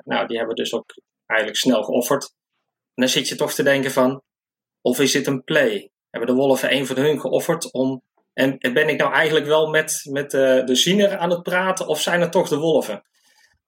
nou, 0.04 0.28
die 0.28 0.38
hebben 0.38 0.56
we 0.56 0.62
dus 0.62 0.74
ook 0.74 0.94
eigenlijk 1.26 1.60
snel 1.60 1.84
geofferd. 1.84 2.24
En 2.94 3.04
dan 3.04 3.10
zit 3.10 3.28
je 3.28 3.36
toch 3.36 3.54
te 3.54 3.64
denken 3.64 3.92
van, 3.92 4.22
of 4.82 5.00
is 5.00 5.12
dit 5.12 5.28
een 5.28 5.44
play? 5.44 5.90
Hebben 6.10 6.36
de 6.36 6.42
wolven 6.42 6.74
een 6.74 6.86
van 6.86 6.96
hun 6.96 7.20
geofferd 7.20 7.72
om... 7.72 8.04
En 8.34 8.58
en 8.58 8.74
ben 8.74 8.90
ik 8.90 8.98
nou 9.00 9.14
eigenlijk 9.14 9.46
wel 9.46 9.68
met, 9.68 10.02
met 10.10 10.32
de 10.32 10.76
ziener 10.76 11.18
aan 11.18 11.30
het 11.30 11.44
praten 11.44 11.88
of 11.88 12.02
zijn 12.02 12.22
het 12.22 12.32
toch 12.32 12.50
de 12.50 12.58
wolven? 12.58 13.04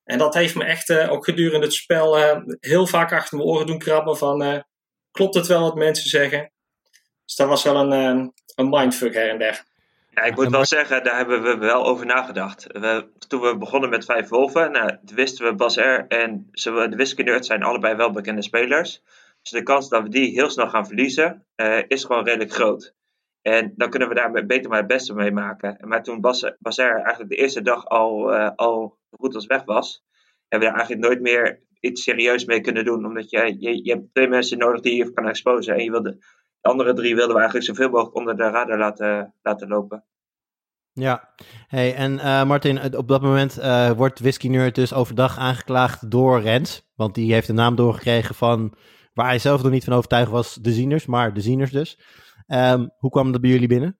En 0.04 0.18
dat 0.18 0.34
heeft 0.34 0.56
me 0.56 0.64
echt 0.64 0.92
ook 0.92 1.26
gedurende 1.26 1.66
het 1.66 1.76
spel 1.76 2.18
heel 2.60 2.88
vaak 2.88 3.12
achter 3.14 3.38
mijn 3.38 3.50
oren 3.50 3.66
doen 3.66 3.78
krabben 3.78 4.18
van... 4.18 4.64
klopt 5.18 5.36
het 5.36 5.48
wel 5.48 5.62
wat 5.62 5.76
mensen 5.76 6.10
zeggen? 6.10 6.52
Dus 7.26 7.36
dat 7.36 7.48
was 7.48 7.64
wel 7.64 7.76
een, 7.76 7.92
eh, 7.92 8.28
een 8.56 8.70
mindfuck 8.70 9.14
her 9.14 9.30
en 9.30 9.38
der. 9.38 9.64
Ja, 10.10 10.22
ik 10.24 10.36
moet 10.36 10.50
wel 10.50 10.66
zeggen, 10.66 11.04
daar 11.04 11.18
hebben 11.18 11.44
we 11.44 11.58
wel 11.58 11.86
over 11.86 12.06
nagedacht. 12.06 12.68
We, 12.68 13.10
toen 13.28 13.42
we 13.42 13.58
begonnen 13.58 13.90
met 13.90 14.06
vijf 14.06 14.30
wolven, 14.30 14.72
nou, 14.72 14.98
wisten 15.14 15.46
we 15.46 15.56
Bas 15.56 15.76
R 15.78 16.06
en 16.08 16.48
ze- 16.52 16.88
de 16.90 16.96
Whisky 16.96 17.22
Nerds 17.22 17.48
zijn 17.48 17.64
allebei 17.64 17.96
wel 17.96 18.12
bekende 18.12 18.42
spelers. 18.42 19.02
Dus 19.42 19.52
de 19.52 19.64
kans 19.64 19.90
dat 19.90 20.04
we 20.04 20.10
die 20.10 20.32
heel 20.32 20.50
snel 20.50 20.70
gaan 20.70 20.86
verliezen, 20.88 21.46
eh, 21.56 21.80
is 21.88 22.04
gewoon 22.04 22.24
redelijk 22.26 22.54
groot. 22.54 22.94
En 23.42 23.74
dan 23.76 23.90
kunnen 23.90 24.10
we 24.10 24.16
daar 24.16 24.46
beter 24.46 24.70
maar 24.70 24.80
het 24.80 24.88
beste 24.88 25.14
mee 25.14 25.32
maken. 25.32 25.78
Maar 25.82 26.04
toen 26.04 26.22
Bas, 26.22 26.52
Bas 26.60 26.78
R 26.78 26.82
eigenlijk 26.82 27.30
de 27.30 27.36
eerste 27.36 27.62
dag 27.62 27.86
al, 27.86 28.34
eh, 28.34 28.50
al 28.56 28.98
goed 29.12 29.36
als 29.36 29.46
weg 29.46 29.64
was, 29.64 30.04
hebben 30.48 30.68
we 30.70 30.76
daar 30.76 30.86
eigenlijk 30.86 31.08
nooit 31.08 31.22
meer 31.22 31.60
iets 31.80 32.04
serieus 32.04 32.46
mee 32.46 32.62
kunnen 32.62 32.86
doen. 32.86 33.06
Omdat 33.06 33.30
je, 33.30 33.56
je, 33.60 33.84
je 33.84 33.92
hebt 33.92 34.14
twee 34.14 34.28
mensen 34.28 34.58
nodig 34.58 34.82
die 34.82 34.96
je 34.96 35.14
kan 35.14 35.28
exposen. 35.28 35.76
En 35.76 35.84
je 35.84 35.92
wilde, 35.92 36.18
de 36.62 36.70
andere 36.70 36.94
drie 36.94 37.16
wilden 37.16 37.36
we 37.36 37.42
eigenlijk 37.42 37.70
zoveel 37.70 37.90
mogelijk 37.90 38.16
onder 38.16 38.38
de 38.38 38.50
radar 38.50 38.78
laten, 38.78 39.34
laten 39.42 39.68
lopen. 39.68 40.04
Ja, 40.94 41.30
hey, 41.68 41.96
en 41.96 42.20
eh, 42.20 42.44
Martin, 42.44 42.96
op 42.96 43.08
dat 43.08 43.22
moment 43.22 43.58
eh, 43.58 43.92
wordt 43.92 44.20
Whisky 44.20 44.48
Nerd 44.48 44.76
dus 44.76 44.94
overdag 44.94 45.38
aangeklaagd 45.38 46.12
door 46.12 46.42
Rens. 46.42 46.88
Want 46.96 47.16
die 47.16 47.34
heeft 47.34 47.48
de 47.48 47.54
naam 47.54 47.76
doorgekregen 47.76 48.36
van, 48.36 48.74
waar 49.14 49.28
hij 49.28 49.40
zelf 49.40 49.64
nog 49.64 49.72
niet 49.72 49.84
van 49.84 49.94
overtuigd 49.94 50.32
was, 50.32 50.56
de 50.56 50.72
Zieners, 50.72 51.06
maar 51.06 51.34
de 51.34 51.42
Zieners 51.42 51.72
dus. 51.72 52.00
Ehm, 52.48 52.88
hoe 52.98 53.10
kwam 53.10 53.32
dat 53.32 53.42
bij 53.42 53.50
jullie 53.50 53.68
binnen? 53.68 54.00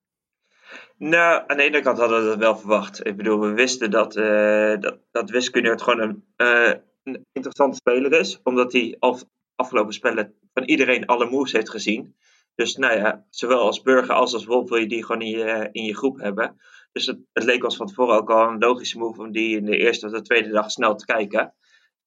Nou, 0.96 1.42
aan 1.46 1.56
de 1.56 1.62
ene 1.62 1.80
kant 1.80 1.98
hadden 1.98 2.20
we 2.22 2.28
dat 2.28 2.38
wel 2.38 2.56
verwacht. 2.56 3.06
Ik 3.06 3.16
bedoel, 3.16 3.40
we 3.40 3.52
wisten 3.52 3.90
dat, 3.90 4.16
uh, 4.16 4.80
dat, 4.80 4.98
dat 5.10 5.30
Wiskunde 5.30 5.78
gewoon 5.78 6.00
een, 6.00 6.24
uh, 6.36 6.74
een, 7.02 7.26
interessante 7.32 7.76
speler 7.76 8.12
is. 8.12 8.40
Omdat 8.42 8.72
hij 8.72 8.96
al 8.98 9.18
afgelopen 9.54 9.94
spellen 9.94 10.34
van 10.52 10.64
iedereen 10.64 11.06
alle 11.06 11.30
moves 11.30 11.52
heeft 11.52 11.70
gezien. 11.70 12.16
Dus 12.54 12.76
nou 12.76 12.98
ja, 12.98 13.26
zowel 13.30 13.60
als 13.60 13.82
burger 13.82 14.14
als 14.14 14.34
als 14.34 14.44
wolf 14.44 14.68
wil 14.68 14.78
je 14.78 14.88
die 14.88 15.04
gewoon 15.04 15.22
in 15.22 15.30
je, 15.30 15.68
in 15.72 15.84
je 15.84 15.96
groep 15.96 16.18
hebben. 16.18 16.56
Dus 16.92 17.06
het, 17.06 17.18
leek 17.32 17.64
ons 17.64 17.76
van 17.76 17.86
tevoren 17.86 18.16
ook 18.16 18.30
al 18.30 18.48
een 18.48 18.58
logische 18.58 18.98
move 18.98 19.20
om 19.20 19.32
die 19.32 19.56
in 19.56 19.64
de 19.64 19.76
eerste 19.76 20.06
of 20.06 20.12
de 20.12 20.22
tweede 20.22 20.50
dag 20.50 20.70
snel 20.70 20.94
te 20.94 21.04
kijken. 21.04 21.54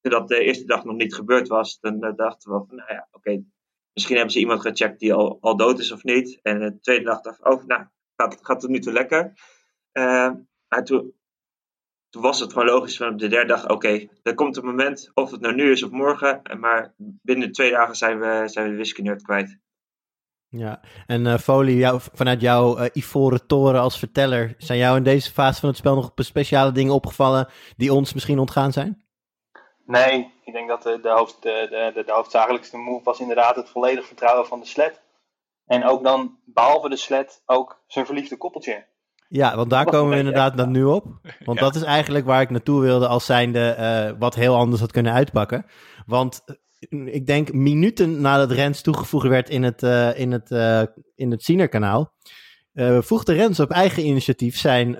Toen 0.02 0.12
dat 0.12 0.28
de 0.28 0.40
eerste 0.44 0.66
dag 0.66 0.84
nog 0.84 0.96
niet 0.96 1.16
gebeurd 1.16 1.48
was, 1.48 1.80
dan 1.80 2.06
uh, 2.06 2.16
dachten 2.16 2.52
we 2.52 2.64
van, 2.68 2.76
nou 2.76 2.94
ja, 2.94 3.08
oké, 3.12 3.44
misschien 3.94 4.16
hebben 4.16 4.34
ze 4.34 4.40
iemand 4.40 4.62
gecheckt 4.62 5.00
die 5.00 5.14
al, 5.14 5.38
al 5.42 5.58
dood 5.58 5.80
is 5.80 5.92
of 5.92 6.04
niet. 6.04 6.40
En 6.42 6.60
de 6.60 6.80
tweede 6.80 7.04
dag 7.04 7.22
dacht 7.22 7.44
oh, 7.44 7.64
nou, 7.66 7.86
gaat, 8.16 8.38
gaat 8.42 8.62
het 8.62 8.72
nu 8.72 8.80
te 8.80 8.92
lekker. 8.92 9.34
Uh, 9.94 10.32
maar 10.68 10.84
toen, 10.84 11.14
toen 12.12 12.22
was 12.22 12.40
het 12.40 12.52
gewoon 12.52 12.68
logisch 12.68 12.98
van 12.98 13.10
op 13.10 13.20
de 13.20 13.28
derde 13.28 13.48
dag, 13.48 13.70
oké, 13.70 14.08
er 14.24 14.34
komt 14.34 14.58
een 14.58 14.66
moment, 14.66 15.12
of 15.14 15.32
het 15.32 15.42
nou 15.42 15.56
nu 15.56 15.72
is 15.72 15.84
of 15.84 15.92
morgen, 15.92 16.42
maar 16.60 16.94
binnen 16.98 17.52
twee 17.52 17.72
dagen 17.72 17.96
zijn 17.96 18.20
we, 18.20 18.44
zijn 18.46 18.66
we 18.66 18.72
de 18.72 18.78
wiskunde 18.78 19.22
kwijt. 19.22 19.60
Ja, 20.48 20.82
en 21.08 21.26
uh, 21.26 21.38
Folie, 21.38 21.76
jou, 21.76 22.00
vanuit 22.14 22.42
jouw 22.42 22.78
uh, 22.78 22.86
ivoren 22.94 23.48
toren 23.48 23.82
als 23.82 24.00
verteller, 24.00 24.56
zijn 24.58 24.80
jou 24.80 24.98
in 24.98 25.04
deze 25.04 25.32
fase 25.32 25.60
van 25.60 25.70
het 25.70 25.78
spel 25.78 25.96
nog 25.96 26.12
speciale 26.16 26.72
dingen 26.72 26.94
opgevallen 26.94 27.48
die 27.78 27.94
ons 27.94 28.14
misschien 28.14 28.40
ontgaan 28.40 28.72
zijn? 28.72 29.06
Nee, 29.86 30.34
ik 30.44 30.54
denk 30.54 30.68
dat 30.70 30.84
de, 30.84 31.00
de, 31.00 31.10
hoofd, 31.10 31.42
de, 31.42 31.92
de, 31.94 32.04
de, 32.06 32.12
hoofdzakelijkste 32.12 32.78
move 32.78 33.04
was 33.04 33.20
inderdaad 33.20 33.56
het 33.56 33.70
volledig 33.70 34.06
vertrouwen 34.06 34.48
van 34.48 34.60
de 34.60 34.66
sled. 34.66 35.02
En 35.66 35.84
ook 35.84 36.04
dan, 36.04 36.40
behalve 36.46 36.90
de 36.90 36.96
sled, 36.96 37.42
ook 37.46 37.84
zijn 37.88 38.06
verliefde 38.06 38.38
koppeltje. 38.38 38.86
Ja, 39.34 39.56
want 39.56 39.70
daar 39.70 39.86
komen 39.86 40.12
we 40.12 40.18
inderdaad 40.18 40.56
naar 40.56 40.68
nu 40.68 40.84
op. 40.84 41.06
Want 41.46 41.60
dat 41.60 41.76
is 41.76 41.84
eigenlijk 41.84 42.26
waar 42.26 42.42
ik 42.42 42.50
naartoe 42.50 42.82
wilde 42.82 43.08
als 43.08 43.26
zijnde 43.26 43.76
uh, 43.80 44.20
wat 44.20 44.36
heel 44.36 44.56
anders 44.56 44.82
had 44.82 44.92
kunnen 44.92 45.14
uitpakken. 45.14 45.66
Want 46.06 46.44
ik 47.06 47.26
denk 47.26 47.54
minuten 47.54 48.22
nadat 48.22 48.52
Rens 48.52 48.82
toegevoegd 48.82 49.28
werd 49.28 49.50
in 49.50 49.64
het, 49.64 49.84
uh, 49.84 50.20
in 50.20 50.32
het, 50.32 50.50
in 51.16 51.32
het 51.32 51.44
Sienerkanaal, 51.44 52.14
voegde 53.00 53.34
Rens 53.34 53.60
op 53.60 53.70
eigen 53.70 54.06
initiatief 54.06 54.58
zijn, 54.58 54.96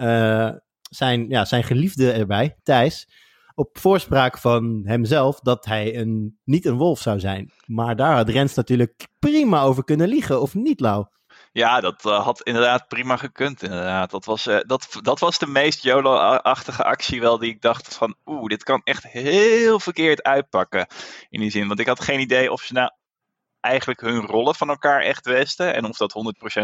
zijn, 0.90 1.30
ja, 1.30 1.46
zijn 1.46 1.64
geliefde 1.64 2.12
erbij, 2.12 2.58
Thijs, 2.64 3.10
op 3.56 3.78
voorspraak 3.78 4.38
van 4.38 4.82
hemzelf 4.86 5.40
dat 5.40 5.66
hij 5.66 5.98
een, 5.98 6.38
niet 6.44 6.66
een 6.66 6.78
wolf 6.78 7.00
zou 7.00 7.20
zijn. 7.20 7.52
Maar 7.66 7.96
daar 7.96 8.16
had 8.16 8.30
Rens 8.30 8.54
natuurlijk 8.54 9.08
prima 9.20 9.62
over 9.62 9.84
kunnen 9.84 10.08
liegen, 10.08 10.42
of 10.42 10.56
niet, 10.56 10.80
Lau? 10.80 11.06
Ja, 11.54 11.80
dat 11.80 12.06
uh, 12.06 12.24
had 12.24 12.42
inderdaad 12.42 12.88
prima 12.88 13.18
gekund. 13.18 13.64
Inderdaad. 13.64 14.12
Dat, 14.12 14.26
was, 14.26 14.48
uh, 14.48 14.60
dat, 14.66 15.00
dat 15.02 15.20
was 15.20 15.38
de 15.38 15.48
meest 15.48 15.84
YOLO-achtige 15.84 16.84
actie 16.84 17.22
wel 17.22 17.38
die 17.38 17.50
ik 17.50 17.62
dacht 17.62 17.96
van... 17.96 18.16
Oeh, 18.26 18.48
dit 18.48 18.64
kan 18.64 18.82
echt 18.84 19.04
heel 19.04 19.80
verkeerd 19.80 20.24
uitpakken. 20.24 20.88
In 21.30 21.40
die 21.40 21.52
zin, 21.52 21.68
want 21.68 21.80
ik 21.80 21.88
had 21.88 22.04
geen 22.04 22.20
idee 22.20 22.52
of 22.52 22.62
ze 22.62 22.74
nou 22.74 22.92
eigenlijk 23.60 24.02
hun 24.02 24.26
rollen 24.26 24.56
van 24.56 24.70
elkaar 24.70 25.02
echt 25.02 25.26
wisten. 25.26 25.74
En 25.74 25.86
of 25.86 25.98
dat 25.98 26.14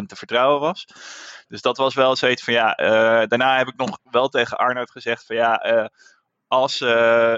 100% 0.02 0.06
te 0.06 0.16
vertrouwen 0.16 0.60
was. 0.60 0.86
Dus 1.48 1.62
dat 1.62 1.78
was 1.78 1.96
wel 1.96 2.16
zoiets 2.16 2.44
van 2.44 2.54
ja... 2.54 2.80
Uh, 2.80 3.28
daarna 3.28 3.58
heb 3.58 3.68
ik 3.68 3.76
nog 3.78 4.00
wel 4.04 4.30
tegen 4.30 4.58
Arnoud 4.58 4.92
gezegd 4.92 5.26
van 5.26 5.36
ja... 5.36 5.90
als, 6.48 6.84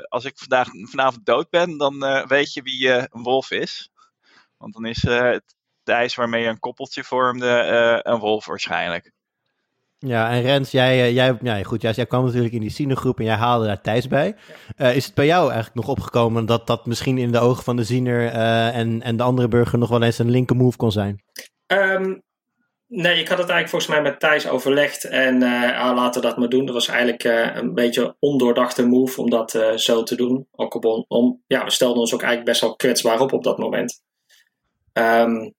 als 0.09 0.25
ik 0.25 0.37
vandaag, 0.37 0.67
vanavond 0.83 1.25
dood 1.25 1.49
ben, 1.49 1.77
dan 1.77 2.25
weet 2.27 2.53
je 2.53 2.61
wie 2.61 2.89
een 2.89 3.23
wolf 3.23 3.51
is. 3.51 3.89
Want 4.57 4.73
dan 4.73 4.85
is 4.85 5.01
het 5.01 5.57
ijs 5.89 6.15
waarmee 6.15 6.41
je 6.41 6.47
een 6.47 6.59
koppeltje 6.59 7.03
vormde, 7.03 7.45
uh, 7.45 8.13
een 8.13 8.19
wolf 8.19 8.45
waarschijnlijk. 8.45 9.11
Ja, 10.05 10.29
en 10.31 10.41
Rens, 10.41 10.71
jij, 10.71 10.97
uh, 10.97 11.13
jij, 11.13 11.37
ja, 11.41 11.63
goed, 11.63 11.81
jij, 11.81 11.91
jij 11.91 12.05
kwam 12.05 12.25
natuurlijk 12.25 12.53
in 12.53 12.61
die 12.61 12.69
Zienergroep 12.69 13.19
en 13.19 13.25
jij 13.25 13.35
haalde 13.35 13.65
daar 13.65 13.81
Thijs 13.81 14.07
bij. 14.07 14.35
Uh, 14.77 14.95
is 14.95 15.05
het 15.05 15.13
bij 15.13 15.25
jou 15.25 15.51
eigenlijk 15.51 15.75
nog 15.75 15.87
opgekomen 15.87 16.45
dat 16.45 16.67
dat 16.67 16.85
misschien 16.85 17.17
in 17.17 17.31
de 17.31 17.39
ogen 17.39 17.63
van 17.63 17.75
de 17.75 17.83
Ziener 17.83 18.27
en, 18.31 19.01
en 19.01 19.17
de 19.17 19.23
andere 19.23 19.47
burger 19.47 19.77
nog 19.77 19.89
wel 19.89 20.03
eens 20.03 20.19
een 20.19 20.29
linker 20.29 20.55
move 20.55 20.77
kon 20.77 20.91
zijn? 20.91 21.23
Um, 21.67 22.21
nee, 22.87 23.19
ik 23.19 23.27
had 23.27 23.37
het 23.37 23.49
eigenlijk 23.49 23.69
volgens 23.69 23.91
mij 23.91 24.01
met 24.01 24.19
Thijs 24.19 24.47
overlegd 24.47 25.03
en 25.03 25.43
ah, 25.43 25.95
laten 25.95 26.21
we 26.21 26.27
dat 26.27 26.37
maar 26.37 26.49
doen. 26.49 26.65
Dat 26.65 26.73
was 26.73 26.87
eigenlijk 26.87 27.23
een 27.55 27.73
beetje 27.73 28.15
ondoordachte 28.19 28.87
move 28.87 29.21
om 29.21 29.29
dat 29.29 29.63
zo 29.75 30.03
te 30.03 30.15
doen. 30.15 30.47
Ook 30.51 30.73
op 30.73 31.05
om, 31.07 31.43
ja, 31.47 31.63
we 31.63 31.71
stelden 31.71 31.99
ons 31.99 32.13
ook 32.13 32.21
eigenlijk 32.21 32.51
best 32.51 32.61
wel 32.61 32.75
kwetsbaar 32.75 33.19
op 33.19 33.33
op 33.33 33.43
dat 33.43 33.57
moment. 33.57 34.01
Um, 34.93 35.53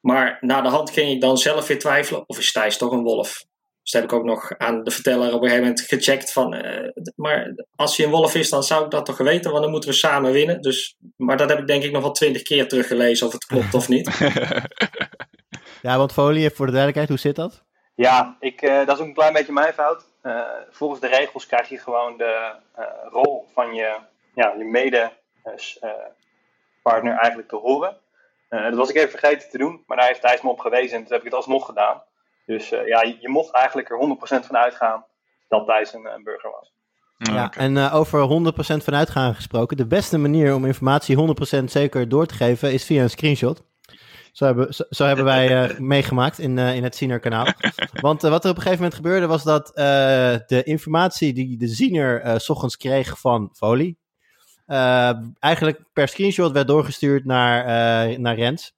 maar 0.00 0.38
na 0.40 0.60
de 0.60 0.68
hand 0.68 0.90
ging 0.90 1.10
ik 1.10 1.20
dan 1.20 1.38
zelf 1.38 1.66
weer 1.66 1.78
twijfelen, 1.78 2.28
of 2.28 2.38
is 2.38 2.52
Thijs 2.52 2.76
toch 2.76 2.92
een 2.92 3.02
wolf? 3.02 3.44
Dus 3.82 3.92
heb 3.92 4.04
ik 4.04 4.12
ook 4.12 4.24
nog 4.24 4.58
aan 4.58 4.84
de 4.84 4.90
verteller 4.90 5.26
op 5.26 5.42
een 5.42 5.48
gegeven 5.48 5.62
moment 5.62 5.80
gecheckt 5.80 6.32
van, 6.32 6.54
uh, 6.54 6.88
maar 7.16 7.54
als 7.76 7.96
hij 7.96 8.06
een 8.06 8.12
wolf 8.12 8.34
is, 8.34 8.50
dan 8.50 8.62
zou 8.62 8.84
ik 8.84 8.90
dat 8.90 9.06
toch 9.06 9.18
weten, 9.18 9.50
want 9.50 9.62
dan 9.62 9.70
moeten 9.70 9.90
we 9.90 9.96
samen 9.96 10.32
winnen. 10.32 10.60
Dus, 10.60 10.96
maar 11.16 11.36
dat 11.36 11.48
heb 11.48 11.58
ik 11.58 11.66
denk 11.66 11.82
ik 11.82 11.92
nog 11.92 12.02
wel 12.02 12.12
twintig 12.12 12.42
keer 12.42 12.68
teruggelezen 12.68 13.26
of 13.26 13.32
het 13.32 13.44
klopt 13.44 13.74
of 13.74 13.88
niet. 13.88 14.18
ja, 15.82 15.96
want 15.96 16.12
Folie, 16.12 16.50
voor 16.50 16.66
de 16.66 16.72
duidelijkheid, 16.72 17.08
hoe 17.08 17.18
zit 17.18 17.36
dat? 17.36 17.64
Ja, 17.94 18.36
ik, 18.40 18.62
uh, 18.62 18.86
dat 18.86 18.96
is 18.96 19.00
ook 19.00 19.08
een 19.08 19.14
klein 19.14 19.32
beetje 19.32 19.52
mijn 19.52 19.72
fout. 19.72 20.04
Uh, 20.22 20.42
volgens 20.70 21.00
de 21.00 21.06
regels 21.06 21.46
krijg 21.46 21.68
je 21.68 21.78
gewoon 21.78 22.16
de 22.16 22.52
rol 23.10 23.46
van 23.54 23.74
je, 23.74 23.96
ja, 24.34 24.54
je 24.58 24.64
mede 24.64 25.10
partner 26.82 27.16
eigenlijk 27.16 27.48
te 27.48 27.56
horen. 27.56 27.96
Uh, 28.50 28.64
dat 28.64 28.74
was 28.74 28.90
ik 28.90 28.96
even 28.96 29.10
vergeten 29.10 29.50
te 29.50 29.58
doen, 29.58 29.82
maar 29.86 29.96
daar 29.96 30.06
heeft 30.06 30.20
Thijs 30.20 30.42
me 30.42 30.50
op 30.50 30.60
gewezen 30.60 30.96
en 30.96 31.02
toen 31.02 31.12
heb 31.12 31.20
ik 31.20 31.26
het 31.26 31.34
alsnog 31.34 31.66
gedaan. 31.66 32.02
Dus 32.46 32.72
uh, 32.72 32.86
ja, 32.86 33.02
je, 33.02 33.16
je, 33.20 33.28
mocht 33.28 33.54
eigenlijk 33.54 33.90
er 33.90 34.16
100% 34.42 34.46
van 34.46 34.56
uitgaan 34.56 35.04
dat 35.48 35.66
Thijs 35.66 35.92
een, 35.92 36.06
een 36.14 36.22
burger 36.22 36.50
was. 36.50 36.72
Ja, 37.16 37.44
okay. 37.44 37.64
en 37.64 37.76
uh, 37.76 37.94
over 37.94 38.52
100% 38.52 38.84
van 38.84 38.94
uitgaan 38.94 39.34
gesproken. 39.34 39.76
De 39.76 39.86
beste 39.86 40.18
manier 40.18 40.54
om 40.54 40.64
informatie 40.64 41.34
100% 41.60 41.64
zeker 41.64 42.08
door 42.08 42.26
te 42.26 42.34
geven 42.34 42.72
is 42.72 42.84
via 42.84 43.02
een 43.02 43.10
screenshot. 43.10 43.62
Zo 44.32 44.44
hebben, 44.44 44.74
zo, 44.74 44.84
zo 44.90 45.04
hebben 45.04 45.24
wij 45.24 45.74
meegemaakt 45.78 46.38
in, 46.38 46.58
in 46.58 46.82
het 46.82 46.96
Ziener-kanaal. 46.96 47.46
Want 48.00 48.22
wat 48.22 48.44
er 48.44 48.50
op 48.50 48.56
een 48.56 48.62
gegeven 48.62 48.82
moment 48.82 48.94
gebeurde 48.94 49.26
was 49.26 49.42
dat 49.42 49.66
de 50.46 50.62
informatie 50.64 51.32
die 51.32 51.56
de 51.56 51.68
Ziener 51.68 52.40
s 52.40 52.48
ochtends 52.48 52.76
kreeg 52.76 53.18
van 53.18 53.50
Folie, 53.52 53.99
uh, 54.70 55.12
eigenlijk 55.38 55.80
per 55.92 56.08
screenshot 56.08 56.52
werd 56.52 56.66
doorgestuurd 56.66 57.24
naar, 57.24 57.60
uh, 58.10 58.18
naar 58.18 58.34
Rens. 58.34 58.74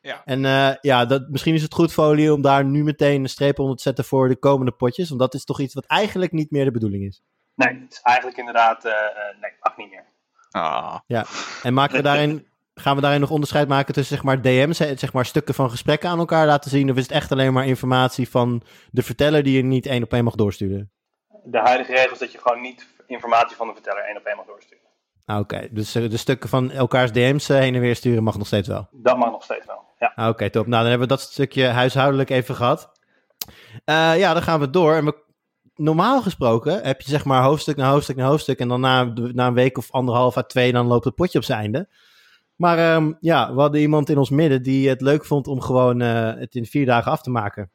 Ja. 0.00 0.22
En 0.24 0.44
uh, 0.44 0.74
ja, 0.80 1.04
dat, 1.04 1.28
misschien 1.28 1.54
is 1.54 1.62
het 1.62 1.74
goed, 1.74 1.92
Folie, 1.92 2.32
om 2.32 2.42
daar 2.42 2.64
nu 2.64 2.84
meteen 2.84 3.22
een 3.22 3.28
streep 3.28 3.58
onder 3.58 3.76
te 3.76 3.82
zetten 3.82 4.04
voor 4.04 4.28
de 4.28 4.36
komende 4.36 4.72
potjes. 4.72 5.08
Want 5.08 5.20
dat 5.20 5.34
is 5.34 5.44
toch 5.44 5.60
iets 5.60 5.74
wat 5.74 5.86
eigenlijk 5.86 6.32
niet 6.32 6.50
meer 6.50 6.64
de 6.64 6.70
bedoeling 6.70 7.04
is. 7.04 7.22
Nee, 7.54 7.80
het 7.80 7.92
is 7.92 8.00
eigenlijk 8.02 8.38
inderdaad, 8.38 8.82
nee, 9.40 9.52
mag 9.60 9.76
niet 9.76 9.90
meer. 9.90 10.04
Ah. 10.50 10.98
Ja, 11.06 11.24
en 11.62 11.74
maken 11.74 11.96
we 11.96 12.02
daarin, 12.02 12.46
gaan 12.74 12.96
we 12.96 13.02
daarin 13.02 13.20
nog 13.20 13.30
onderscheid 13.30 13.68
maken 13.68 13.94
tussen 13.94 14.16
zeg 14.16 14.24
maar 14.24 14.42
DM's, 14.42 14.76
zeg 14.76 15.12
maar 15.12 15.26
stukken 15.26 15.54
van 15.54 15.70
gesprekken 15.70 16.08
aan 16.08 16.18
elkaar 16.18 16.46
laten 16.46 16.70
zien? 16.70 16.90
Of 16.90 16.96
is 16.96 17.02
het 17.02 17.12
echt 17.12 17.32
alleen 17.32 17.52
maar 17.52 17.66
informatie 17.66 18.28
van 18.28 18.62
de 18.90 19.02
verteller 19.02 19.42
die 19.42 19.56
je 19.56 19.62
niet 19.62 19.86
één 19.86 20.02
op 20.02 20.12
één 20.12 20.24
mag 20.24 20.34
doorsturen? 20.34 20.90
De 21.44 21.58
huidige 21.58 21.92
regel 21.92 22.12
is 22.12 22.18
dat 22.18 22.32
je 22.32 22.38
gewoon 22.38 22.60
niet 22.60 22.86
informatie 23.06 23.56
van 23.56 23.66
de 23.66 23.72
verteller 23.72 24.04
één 24.04 24.16
op 24.16 24.24
één 24.24 24.36
mag 24.36 24.46
doorsturen. 24.46 24.85
Ah, 25.26 25.38
oké, 25.38 25.54
okay. 25.54 25.68
dus 25.72 25.92
de 25.92 26.16
stukken 26.16 26.48
van 26.48 26.70
elkaars 26.70 27.12
DM's 27.12 27.48
heen 27.48 27.74
en 27.74 27.80
weer 27.80 27.96
sturen 27.96 28.22
mag 28.22 28.38
nog 28.38 28.46
steeds 28.46 28.68
wel? 28.68 28.88
Dat 28.92 29.18
mag 29.18 29.30
nog 29.30 29.42
steeds 29.42 29.66
wel, 29.66 29.82
ja. 29.98 30.12
Ah, 30.14 30.24
oké, 30.24 30.32
okay, 30.32 30.50
top. 30.50 30.66
Nou, 30.66 30.80
dan 30.80 30.90
hebben 30.90 31.08
we 31.08 31.14
dat 31.14 31.20
stukje 31.20 31.66
huishoudelijk 31.66 32.30
even 32.30 32.54
gehad. 32.54 32.90
Uh, 33.84 34.18
ja, 34.18 34.32
dan 34.32 34.42
gaan 34.42 34.60
we 34.60 34.70
door. 34.70 34.94
En 34.94 35.04
we, 35.04 35.24
normaal 35.74 36.22
gesproken 36.22 36.82
heb 36.82 37.00
je 37.00 37.10
zeg 37.10 37.24
maar 37.24 37.42
hoofdstuk 37.42 37.76
na 37.76 37.90
hoofdstuk 37.90 38.16
na 38.16 38.28
hoofdstuk... 38.28 38.58
en 38.58 38.68
dan 38.68 38.80
na, 38.80 39.04
na 39.14 39.46
een 39.46 39.54
week 39.54 39.78
of 39.78 39.90
anderhalf 39.90 40.36
à 40.36 40.42
twee, 40.42 40.72
dan 40.72 40.86
loopt 40.86 41.04
het 41.04 41.14
potje 41.14 41.38
op 41.38 41.44
zijn 41.44 41.58
einde. 41.58 41.88
Maar 42.56 42.94
um, 42.94 43.16
ja, 43.20 43.54
we 43.54 43.60
hadden 43.60 43.80
iemand 43.80 44.08
in 44.08 44.18
ons 44.18 44.30
midden 44.30 44.62
die 44.62 44.88
het 44.88 45.00
leuk 45.00 45.24
vond 45.24 45.46
om 45.46 45.60
gewoon 45.60 46.02
uh, 46.02 46.34
het 46.34 46.54
in 46.54 46.66
vier 46.66 46.86
dagen 46.86 47.12
af 47.12 47.22
te 47.22 47.30
maken 47.30 47.70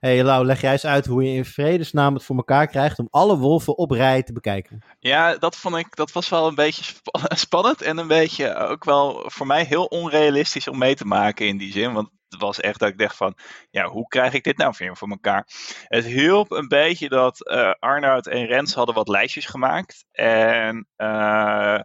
hey, 0.00 0.24
Lau, 0.24 0.44
leg 0.44 0.60
jij 0.60 0.72
eens 0.72 0.86
uit 0.86 1.06
hoe 1.06 1.22
je 1.22 1.36
in 1.36 1.44
vredesnaam 1.44 2.14
het 2.14 2.24
voor 2.24 2.36
elkaar 2.36 2.66
krijgt 2.66 2.98
om 2.98 3.08
alle 3.10 3.36
wolven 3.36 3.78
op 3.78 3.90
rij 3.90 4.22
te 4.22 4.32
bekijken. 4.32 4.82
Ja, 5.00 5.36
dat 5.36 5.56
vond 5.56 5.76
ik, 5.76 5.96
dat 5.96 6.12
was 6.12 6.28
wel 6.28 6.46
een 6.46 6.54
beetje 6.54 6.94
spannend 7.28 7.82
en 7.82 7.98
een 7.98 8.06
beetje 8.06 8.54
ook 8.54 8.84
wel 8.84 9.24
voor 9.26 9.46
mij 9.46 9.64
heel 9.64 9.84
onrealistisch 9.84 10.68
om 10.68 10.78
mee 10.78 10.94
te 10.94 11.04
maken 11.04 11.46
in 11.46 11.56
die 11.56 11.72
zin. 11.72 11.92
Want 11.92 12.08
was 12.28 12.60
echt 12.60 12.78
dat 12.78 12.88
ik 12.88 12.98
dacht 12.98 13.16
van, 13.16 13.36
ja, 13.70 13.88
hoe 13.88 14.08
krijg 14.08 14.32
ik 14.32 14.44
dit 14.44 14.56
nou 14.56 14.74
voor 14.74 15.08
elkaar? 15.08 15.46
Het 15.84 16.04
hielp 16.04 16.50
een 16.50 16.68
beetje 16.68 17.08
dat 17.08 17.50
uh, 17.50 17.72
Arnoud 17.78 18.26
en 18.26 18.46
Rens 18.46 18.74
hadden 18.74 18.94
wat 18.94 19.08
lijstjes 19.08 19.46
gemaakt. 19.46 20.04
En 20.12 20.76
uh, 20.96 21.78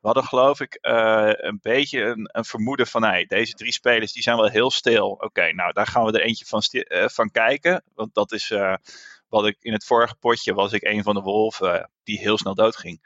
hadden 0.00 0.24
geloof 0.24 0.60
ik 0.60 0.78
uh, 0.82 1.30
een 1.32 1.58
beetje 1.62 2.00
een, 2.02 2.28
een, 2.32 2.44
vermoeden 2.44 2.86
van, 2.86 3.02
hey, 3.02 3.24
deze 3.26 3.54
drie 3.54 3.72
spelers 3.72 4.12
die 4.12 4.22
zijn 4.22 4.36
wel 4.36 4.48
heel 4.48 4.70
stil. 4.70 5.08
Oké, 5.10 5.52
nou 5.52 5.72
daar 5.72 5.86
gaan 5.86 6.04
we 6.04 6.12
er 6.12 6.24
eentje 6.24 6.44
van, 6.44 6.62
van 7.10 7.30
kijken. 7.30 7.82
Want 7.94 8.14
dat 8.14 8.32
is 8.32 8.52
wat 9.30 9.46
ik 9.46 9.56
in 9.60 9.72
het 9.72 9.84
vorige 9.84 10.14
potje 10.14 10.54
was 10.54 10.72
ik 10.72 10.84
een 10.84 11.02
van 11.02 11.14
de 11.14 11.20
wolven 11.20 11.90
die 12.04 12.18
heel 12.18 12.38
snel 12.38 12.54
doodging. 12.54 13.00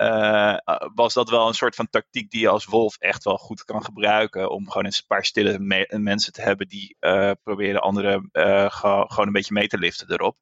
Eh, 0.00 0.56
was 0.94 1.14
dat 1.14 1.30
wel 1.30 1.48
een 1.48 1.54
soort 1.54 1.74
van 1.74 1.90
tactiek 1.90 2.30
die 2.30 2.40
je 2.40 2.48
als 2.48 2.64
wolf 2.64 2.96
echt 2.96 3.24
wel 3.24 3.36
goed 3.36 3.64
kan 3.64 3.84
gebruiken. 3.84 4.50
Om 4.50 4.70
gewoon 4.70 4.84
een 4.84 4.92
paar 5.06 5.24
stille 5.24 5.58
mensen 5.98 6.32
te 6.32 6.42
hebben 6.42 6.68
die 6.68 6.96
uh, 7.00 7.30
proberen 7.42 7.80
anderen 7.80 8.28
gewoon 8.72 9.26
een 9.26 9.32
beetje 9.32 9.54
mee 9.54 9.68
te 9.68 9.78
liften 9.78 10.10
erop. 10.10 10.36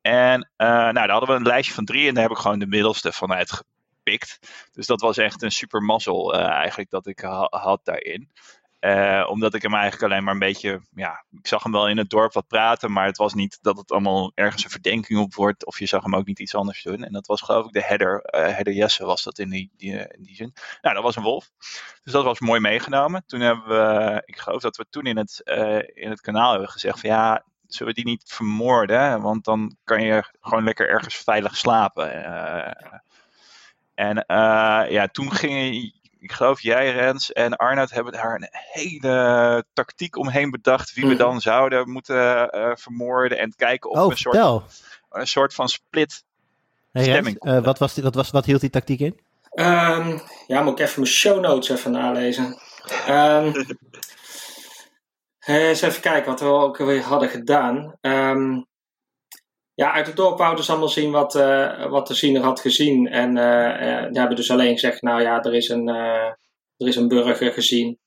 En 0.00 0.50
nou, 0.56 0.92
daar 0.92 1.10
hadden 1.10 1.28
we 1.28 1.34
een 1.34 1.46
lijstje 1.46 1.74
van 1.74 1.84
drie 1.84 2.08
en 2.08 2.14
daar 2.14 2.22
heb 2.22 2.32
ik 2.32 2.38
gewoon 2.38 2.58
de 2.58 2.66
middelste 2.66 3.12
vanuit 3.12 3.52
gepikt. 3.52 4.38
Dus 4.72 4.86
dat 4.86 5.00
was 5.00 5.16
echt 5.16 5.42
een 5.42 5.52
super 5.52 5.82
mazzel 5.82 6.34
eigenlijk 6.34 6.90
dat 6.90 7.06
ik 7.06 7.20
had 7.50 7.80
daarin. 7.84 8.30
Uh, 8.80 9.26
omdat 9.28 9.54
ik 9.54 9.62
hem 9.62 9.74
eigenlijk 9.74 10.02
alleen 10.02 10.24
maar 10.24 10.32
een 10.32 10.38
beetje, 10.38 10.82
ja, 10.94 11.24
ik 11.30 11.46
zag 11.46 11.62
hem 11.62 11.72
wel 11.72 11.88
in 11.88 11.98
het 11.98 12.10
dorp 12.10 12.32
wat 12.32 12.46
praten, 12.46 12.92
maar 12.92 13.06
het 13.06 13.16
was 13.16 13.34
niet 13.34 13.58
dat 13.60 13.76
het 13.76 13.90
allemaal 13.90 14.32
ergens 14.34 14.64
een 14.64 14.70
verdenking 14.70 15.18
op 15.18 15.34
wordt, 15.34 15.66
of 15.66 15.78
je 15.78 15.86
zag 15.86 16.02
hem 16.02 16.14
ook 16.14 16.26
niet 16.26 16.38
iets 16.38 16.54
anders 16.54 16.82
doen. 16.82 17.04
En 17.04 17.12
dat 17.12 17.26
was 17.26 17.40
geloof 17.40 17.66
ik 17.66 17.72
de 17.72 17.82
header, 17.82 18.34
uh, 18.34 18.40
header 18.40 18.72
Jesse 18.72 19.04
was 19.04 19.22
dat 19.22 19.38
in 19.38 19.50
die, 19.50 19.70
die, 19.76 19.92
in 19.92 20.22
die 20.22 20.34
zin. 20.34 20.52
Nou, 20.82 20.94
dat 20.94 21.04
was 21.04 21.16
een 21.16 21.22
wolf. 21.22 21.50
Dus 22.02 22.12
dat 22.12 22.24
was 22.24 22.40
mooi 22.40 22.60
meegenomen. 22.60 23.22
Toen 23.26 23.40
hebben 23.40 23.68
we, 23.68 24.22
ik 24.24 24.38
geloof 24.38 24.60
dat 24.60 24.76
we 24.76 24.86
toen 24.90 25.04
in 25.04 25.16
het, 25.16 25.40
uh, 25.44 25.78
in 25.94 26.10
het 26.10 26.20
kanaal 26.20 26.50
hebben 26.50 26.70
gezegd 26.70 27.00
van 27.00 27.10
ja, 27.10 27.44
zullen 27.66 27.94
we 27.94 28.02
die 28.02 28.10
niet 28.10 28.32
vermoorden, 28.32 29.20
want 29.20 29.44
dan 29.44 29.76
kan 29.84 30.02
je 30.02 30.24
gewoon 30.40 30.64
lekker 30.64 30.88
ergens 30.88 31.16
veilig 31.16 31.56
slapen. 31.56 32.12
en 33.94 34.24
ja, 34.88 35.06
toen 35.06 35.32
ging 35.32 35.98
ik 36.20 36.32
geloof 36.32 36.60
jij, 36.60 36.92
Rens 36.92 37.32
en 37.32 37.56
Arnoud 37.56 37.90
hebben 37.90 38.12
daar 38.12 38.34
een 38.34 38.48
hele 38.50 39.64
tactiek 39.72 40.16
omheen 40.16 40.50
bedacht. 40.50 40.94
Wie 40.94 41.04
we 41.04 41.10
mhm. 41.10 41.18
dan 41.18 41.40
zouden 41.40 41.90
moeten 41.90 42.56
uh, 42.56 42.70
vermoorden. 42.74 43.38
En 43.38 43.54
kijken 43.56 43.90
of 43.90 43.98
oh, 43.98 44.10
een, 44.10 44.16
soort, 44.16 44.62
een 45.10 45.26
soort 45.26 45.54
van 45.54 45.68
split 45.68 46.24
hey, 46.92 47.02
stemming 47.02 47.36
Rens, 47.44 47.58
uh, 47.58 47.64
wat, 47.64 47.78
was 47.78 47.94
die, 47.94 48.02
wat, 48.02 48.14
was, 48.14 48.30
wat 48.30 48.44
hield 48.44 48.60
die 48.60 48.70
tactiek 48.70 49.00
in? 49.00 49.20
Um, 49.54 50.20
ja, 50.46 50.62
moet 50.62 50.78
ik 50.78 50.86
even 50.86 51.00
mijn 51.00 51.12
show 51.12 51.40
notes 51.40 51.68
even 51.68 51.92
nalezen. 51.92 52.58
Um, 53.08 53.52
eens 55.40 55.82
even 55.82 56.00
kijken 56.00 56.30
wat 56.30 56.40
we 56.40 56.46
ook 56.46 56.76
weer 56.76 57.02
hadden 57.02 57.28
gedaan. 57.28 57.96
Um, 58.00 58.66
ja, 59.74 59.92
uit 59.92 60.06
het 60.06 60.16
dorp 60.16 60.38
wouden 60.38 60.64
ze 60.64 60.70
allemaal 60.70 60.88
zien 60.88 61.10
wat, 61.10 61.34
uh, 61.34 61.86
wat 61.90 62.06
de 62.06 62.14
ziener 62.14 62.42
had 62.42 62.60
gezien. 62.60 63.08
En 63.08 63.36
uh, 63.36 64.08
die 64.08 64.18
hebben 64.18 64.36
dus 64.36 64.50
alleen 64.50 64.72
gezegd, 64.72 65.02
nou 65.02 65.22
ja, 65.22 65.42
er 65.42 65.54
is 65.54 65.68
een, 65.68 65.88
er 65.88 66.86
is 66.86 66.96
een 66.96 67.08
burger 67.08 67.52
gezien. 67.52 67.98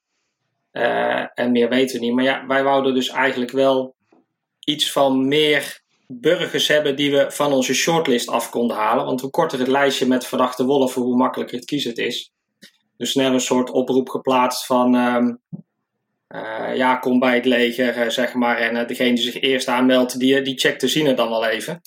en 1.34 1.52
meer 1.52 1.70
weten 1.70 2.00
we 2.00 2.06
niet. 2.06 2.16
Maar 2.16 2.24
ja, 2.24 2.48
wij 2.48 2.64
wouden 2.64 2.94
dus 2.94 3.10
eigenlijk 3.10 3.52
wel 3.52 3.96
iets 4.60 4.92
van 4.92 5.28
meer 5.28 5.82
burgers 6.08 6.68
hebben 6.68 6.96
die 6.96 7.12
we 7.12 7.32
van 7.32 7.54
onze 7.54 7.74
shortlist 7.74 8.30
af 8.30 8.50
konden 8.50 8.78
halen. 8.78 9.06
Want 9.06 9.22
hoe 9.22 9.30
korter 9.30 9.60
het 9.60 9.68
lijstje 9.68 10.08
met 10.08 10.26
verdachte 10.26 10.66
wolven, 10.66 11.02
hoe 11.02 11.18
makkelijker 11.18 11.56
het 11.56 11.66
kiezen 11.66 11.90
het 11.90 12.00
is. 12.00 12.32
Dus 12.98 13.12
snel 13.12 13.34
een 13.34 13.40
soort 13.40 13.72
oproep 13.72 14.10
geplaatst 14.10 14.66
van... 14.66 14.96
Um, 14.96 15.42
uh, 16.34 16.76
ja, 16.76 16.96
kom 16.96 17.20
bij 17.20 17.36
het 17.36 17.46
leger, 17.46 17.98
uh, 17.98 18.10
zeg 18.10 18.34
maar. 18.34 18.58
En 18.58 18.76
uh, 18.76 18.88
degene 18.88 19.14
die 19.14 19.24
zich 19.24 19.42
eerst 19.42 19.68
aanmeldt, 19.68 20.20
die, 20.20 20.42
die 20.42 20.60
checkt 20.60 20.82
de 20.82 20.88
ziener 20.88 21.16
dan 21.16 21.30
wel 21.30 21.46
even. 21.46 21.82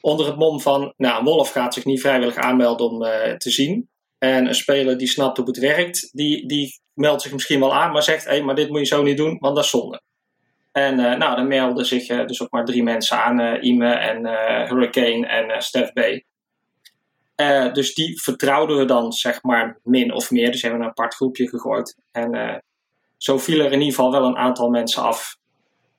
Onder 0.00 0.26
het 0.26 0.36
mom 0.36 0.60
van, 0.60 0.94
nou, 0.96 1.18
een 1.18 1.24
wolf 1.24 1.50
gaat 1.50 1.74
zich 1.74 1.84
niet 1.84 2.00
vrijwillig 2.00 2.36
aanmelden 2.36 2.90
om 2.90 2.98
te 3.38 3.50
zien. 3.50 3.88
En 4.18 4.46
een 4.46 4.54
speler 4.54 4.98
die 4.98 5.08
snapt 5.08 5.36
hoe 5.36 5.46
het 5.46 5.58
werkt, 5.58 6.10
die, 6.12 6.48
die 6.48 6.80
meldt 6.94 7.22
zich 7.22 7.32
misschien 7.32 7.60
wel 7.60 7.74
aan, 7.74 7.92
maar 7.92 8.02
zegt, 8.02 8.24
hé, 8.24 8.30
hey, 8.30 8.42
maar 8.42 8.54
dit 8.54 8.68
moet 8.68 8.78
je 8.78 8.86
zo 8.86 9.02
niet 9.02 9.16
doen, 9.16 9.36
want 9.38 9.54
dat 9.54 9.64
is 9.64 9.70
zonde. 9.70 10.00
En 10.72 10.96
nou, 10.96 11.36
dan 11.36 11.48
melden 11.48 11.86
zich 11.86 12.06
dus 12.06 12.42
ook 12.42 12.50
maar 12.50 12.64
drie 12.64 12.82
mensen 12.82 13.18
aan, 13.18 13.62
Ime 13.64 13.92
en 13.92 14.26
Hurricane 14.68 15.26
en 15.26 15.62
Steph 15.62 15.92
B. 15.92 16.00
dus 17.74 17.94
die 17.94 18.20
vertrouwden 18.22 18.78
we 18.78 18.84
dan, 18.84 19.12
zeg 19.12 19.42
maar, 19.42 19.80
min 19.82 20.12
of 20.12 20.30
meer. 20.30 20.50
Dus 20.50 20.62
hebben 20.62 20.80
we 20.80 20.84
een 20.84 20.90
apart 20.90 21.14
groepje 21.14 21.48
gegooid. 21.48 21.96
En 22.12 22.62
zo 23.16 23.38
viel 23.38 23.58
er 23.58 23.72
in 23.72 23.78
ieder 23.78 23.94
geval 23.94 24.10
wel 24.10 24.24
een 24.24 24.36
aantal 24.36 24.70
mensen 24.70 25.02
af. 25.02 25.36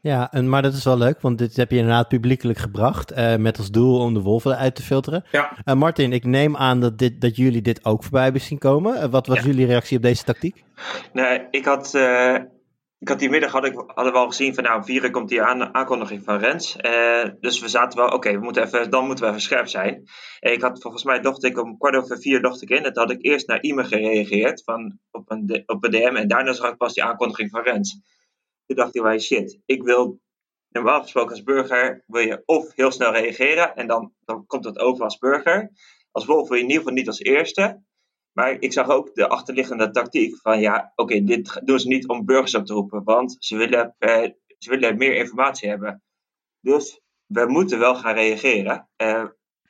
Ja, 0.02 0.32
en, 0.32 0.50
maar 0.50 0.62
dat 0.62 0.74
is 0.74 0.84
wel 0.84 0.98
leuk, 0.98 1.22
want 1.22 1.38
dit 1.38 1.56
heb 1.56 1.72
je 1.72 1.78
inderdaad 1.78 2.08
publiekelijk 2.08 2.60
gebracht. 2.60 3.12
Uh, 3.18 3.36
met 3.36 3.58
als 3.58 3.72
doel 3.72 4.00
om 4.00 4.14
de 4.14 4.22
wolven 4.22 4.58
uit 4.58 4.76
te 4.76 4.84
filteren. 4.84 5.24
Ja. 5.32 5.58
Uh, 5.66 5.76
Martin, 5.76 6.14
ik 6.14 6.26
neem 6.26 6.58
aan 6.58 6.80
dat, 6.80 6.98
dit, 6.98 7.22
dat 7.22 7.36
jullie 7.36 7.62
dit 7.62 7.86
ook 7.86 8.04
voorbij 8.04 8.24
hebben 8.24 8.42
zien 8.42 8.58
komen. 8.58 8.98
Uh, 8.98 9.04
wat 9.04 9.28
was 9.28 9.40
jullie 9.40 9.66
reactie 9.66 9.98
op 9.98 10.04
deze 10.04 10.24
tactiek? 10.24 10.64
Nee, 11.14 11.48
ik 11.52 11.66
had 11.66 11.92
ik 13.00 13.08
had 13.08 13.20
die 13.20 13.30
middag 13.30 13.54
ik, 13.64 13.74
hadden 13.76 14.14
we 14.14 14.20
al 14.20 14.28
gezien 14.28 14.54
van 14.54 14.64
nou, 14.64 14.84
vieren 14.84 15.12
komt 15.12 15.30
die 15.30 15.42
aan, 15.42 15.74
aankondiging 15.74 16.24
van 16.24 16.38
Rens. 16.38 16.78
Uh, 16.82 17.30
dus 17.40 17.60
we 17.60 17.68
zaten 17.68 18.00
wel, 18.00 18.10
oké, 18.10 18.32
we 18.32 18.40
moeten 18.40 18.64
even, 18.64 18.90
dan 18.90 19.06
moeten 19.06 19.24
we 19.24 19.30
even 19.30 19.42
scherp 19.42 19.68
zijn. 19.68 20.04
Ik 20.40 20.62
had 20.62 20.82
volgens 20.82 21.04
mij, 21.04 21.20
dacht 21.20 21.44
ik 21.44 21.62
om 21.62 21.78
kwart 21.78 21.96
over 21.96 22.20
vier, 22.20 22.42
dacht 22.42 22.62
ik 22.62 22.70
in. 22.70 22.84
Dat 22.84 22.96
had 22.96 23.12
ik 23.12 23.26
eerst 23.26 23.48
naar 23.48 23.60
e 23.62 23.84
gereageerd 23.84 24.64
van, 24.64 25.00
op, 25.12 25.32
een, 25.32 25.64
op 25.66 25.84
een 25.84 25.92
DM. 25.92 26.16
En 26.16 26.28
daarna 26.28 26.54
zag 26.54 26.72
ik 26.72 26.78
pas 26.78 26.94
die 26.94 27.04
aankondiging 27.04 27.50
van 27.50 27.62
Rens. 27.62 28.02
Toen 28.66 28.78
dacht 28.78 28.96
ik, 28.96 29.02
wij 29.02 29.20
shit, 29.20 29.60
ik 29.66 29.84
wil, 29.84 30.20
normaal 30.70 31.02
gesproken 31.02 31.32
als 31.32 31.44
burger, 31.44 32.04
wil 32.08 32.22
je 32.22 32.42
of 32.46 32.74
heel 32.76 32.92
snel 32.92 33.12
reageren. 33.12 33.76
En 33.76 33.88
dan, 33.88 34.14
dan 34.26 34.46
komt 34.46 34.64
dat 34.64 34.80
over 34.80 35.04
als 35.04 35.18
burger. 35.18 35.72
Als 36.12 36.26
wolf 36.26 36.48
wil 36.48 36.58
je 36.58 36.64
in 36.64 36.70
ieder 36.70 36.84
geval 36.84 36.98
niet 36.98 37.08
als 37.08 37.20
eerste. 37.20 37.82
Maar 38.38 38.58
ik 38.60 38.74
zag 38.74 38.90
ook 38.90 39.16
de 39.16 39.28
achterliggende 39.28 39.90
tactiek 39.92 40.38
van 40.42 40.60
ja, 40.60 40.92
oké, 40.96 41.24
dit 41.24 41.62
doen 41.64 41.80
ze 41.80 41.88
niet 41.88 42.08
om 42.08 42.26
burgers 42.26 42.56
op 42.56 42.66
te 42.66 42.74
roepen, 42.74 43.04
want 43.04 43.36
ze 43.40 43.58
willen, 43.58 43.96
eh, 43.98 44.30
ze 44.58 44.70
willen 44.70 44.98
meer 44.98 45.16
informatie 45.16 45.70
hebben. 45.70 46.04
Dus 46.62 47.02
we 47.26 47.46
moeten 47.46 47.80
wel 47.80 47.96
gaan 47.96 48.14
reageren. 48.14 48.90
Eh, 48.96 49.26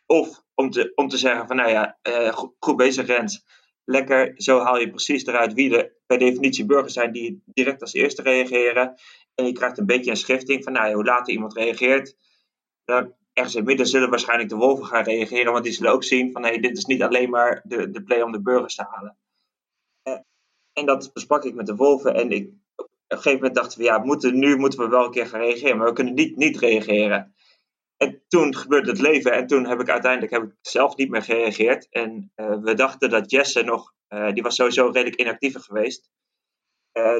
of 0.06 0.44
om 0.54 0.70
te, 0.70 0.92
om 0.96 1.08
te 1.08 1.18
zeggen 1.18 1.48
van 1.48 1.56
nou 1.56 1.70
ja, 1.70 1.98
eh, 2.02 2.34
goed, 2.60 2.78
bezig 2.78 3.06
Rens, 3.06 3.44
lekker, 3.84 4.34
zo 4.36 4.60
haal 4.60 4.80
je 4.80 4.90
precies 4.90 5.26
eruit 5.26 5.54
wie 5.54 5.78
er 5.78 5.94
per 6.06 6.18
definitie 6.18 6.66
burgers 6.66 6.94
zijn 6.94 7.12
die 7.12 7.42
direct 7.46 7.82
als 7.82 7.94
eerste 7.94 8.22
reageren. 8.22 8.94
En 9.36 9.46
je 9.46 9.52
krijgt 9.52 9.78
een 9.78 9.86
beetje 9.86 10.12
een 10.12 10.18
schifting 10.18 10.64
van 10.64 10.74
nou 10.74 10.88
ja, 10.88 10.94
hoe 10.94 11.06
later 11.06 11.34
iemand 11.34 11.54
reageert, 11.54 12.16
dan 12.86 13.14
ergens 13.38 13.56
in 13.56 13.62
het 13.62 13.70
midden 13.70 13.88
zullen 13.88 14.10
waarschijnlijk 14.10 14.50
de 14.50 14.56
wolven 14.56 14.86
gaan 14.86 15.04
reageren, 15.04 15.52
want 15.52 15.64
die 15.64 15.74
zullen 15.74 15.92
ook 15.92 16.04
zien 16.04 16.32
van 16.32 16.44
hey, 16.44 16.60
dit 16.60 16.78
is 16.78 16.86
niet 16.86 17.02
alleen 17.02 17.30
maar 17.30 17.62
de, 17.64 17.92
de 17.92 18.04
play 18.04 18.22
om 18.22 18.32
de 18.32 18.42
burgers 18.42 18.76
te 18.76 18.86
halen. 18.90 19.18
Uh, 20.04 20.20
en 20.74 20.86
dat 20.86 21.14
besprak 21.14 21.44
ik 21.44 21.54
met 21.54 21.66
de 21.66 21.76
wolven 21.76 22.16
en 22.16 22.32
ik, 22.32 22.50
op 22.76 22.90
een 23.08 23.18
gegeven 23.18 23.40
moment 23.40 23.56
dachten 23.56 23.80
we, 23.80 23.84
ja, 23.84 23.98
moeten, 23.98 24.40
nu 24.40 24.58
moeten 24.58 24.80
we 24.80 24.88
wel 24.88 25.06
een 25.06 25.12
keer 25.12 25.28
gaan 25.28 25.40
reageren, 25.40 25.78
maar 25.78 25.88
we 25.88 25.94
kunnen 25.94 26.14
niet 26.14 26.38
niet 26.38 26.58
reageren. 26.58 27.36
En 27.98 28.24
toen 28.28 28.56
gebeurde 28.56 28.90
het 28.90 29.00
leven 29.00 29.32
en 29.32 29.48
toen 29.48 29.66
heb 29.66 29.80
ik 29.80 29.90
uiteindelijk 29.90 30.32
heb 30.32 30.44
ik 30.44 30.56
zelf 30.62 30.96
niet 30.96 31.10
meer 31.10 31.22
gereageerd. 31.22 31.88
En 31.90 32.32
uh, 32.36 32.58
we 32.62 32.74
dachten 32.74 33.10
dat 33.10 33.32
Jesse 33.32 33.64
nog, 33.64 33.94
uh, 34.10 34.34
die 34.34 34.44
was 34.44 34.56
sowieso 34.56 34.86
redelijk 34.86 35.22
inactiever 35.22 35.62
geweest. 35.62 36.10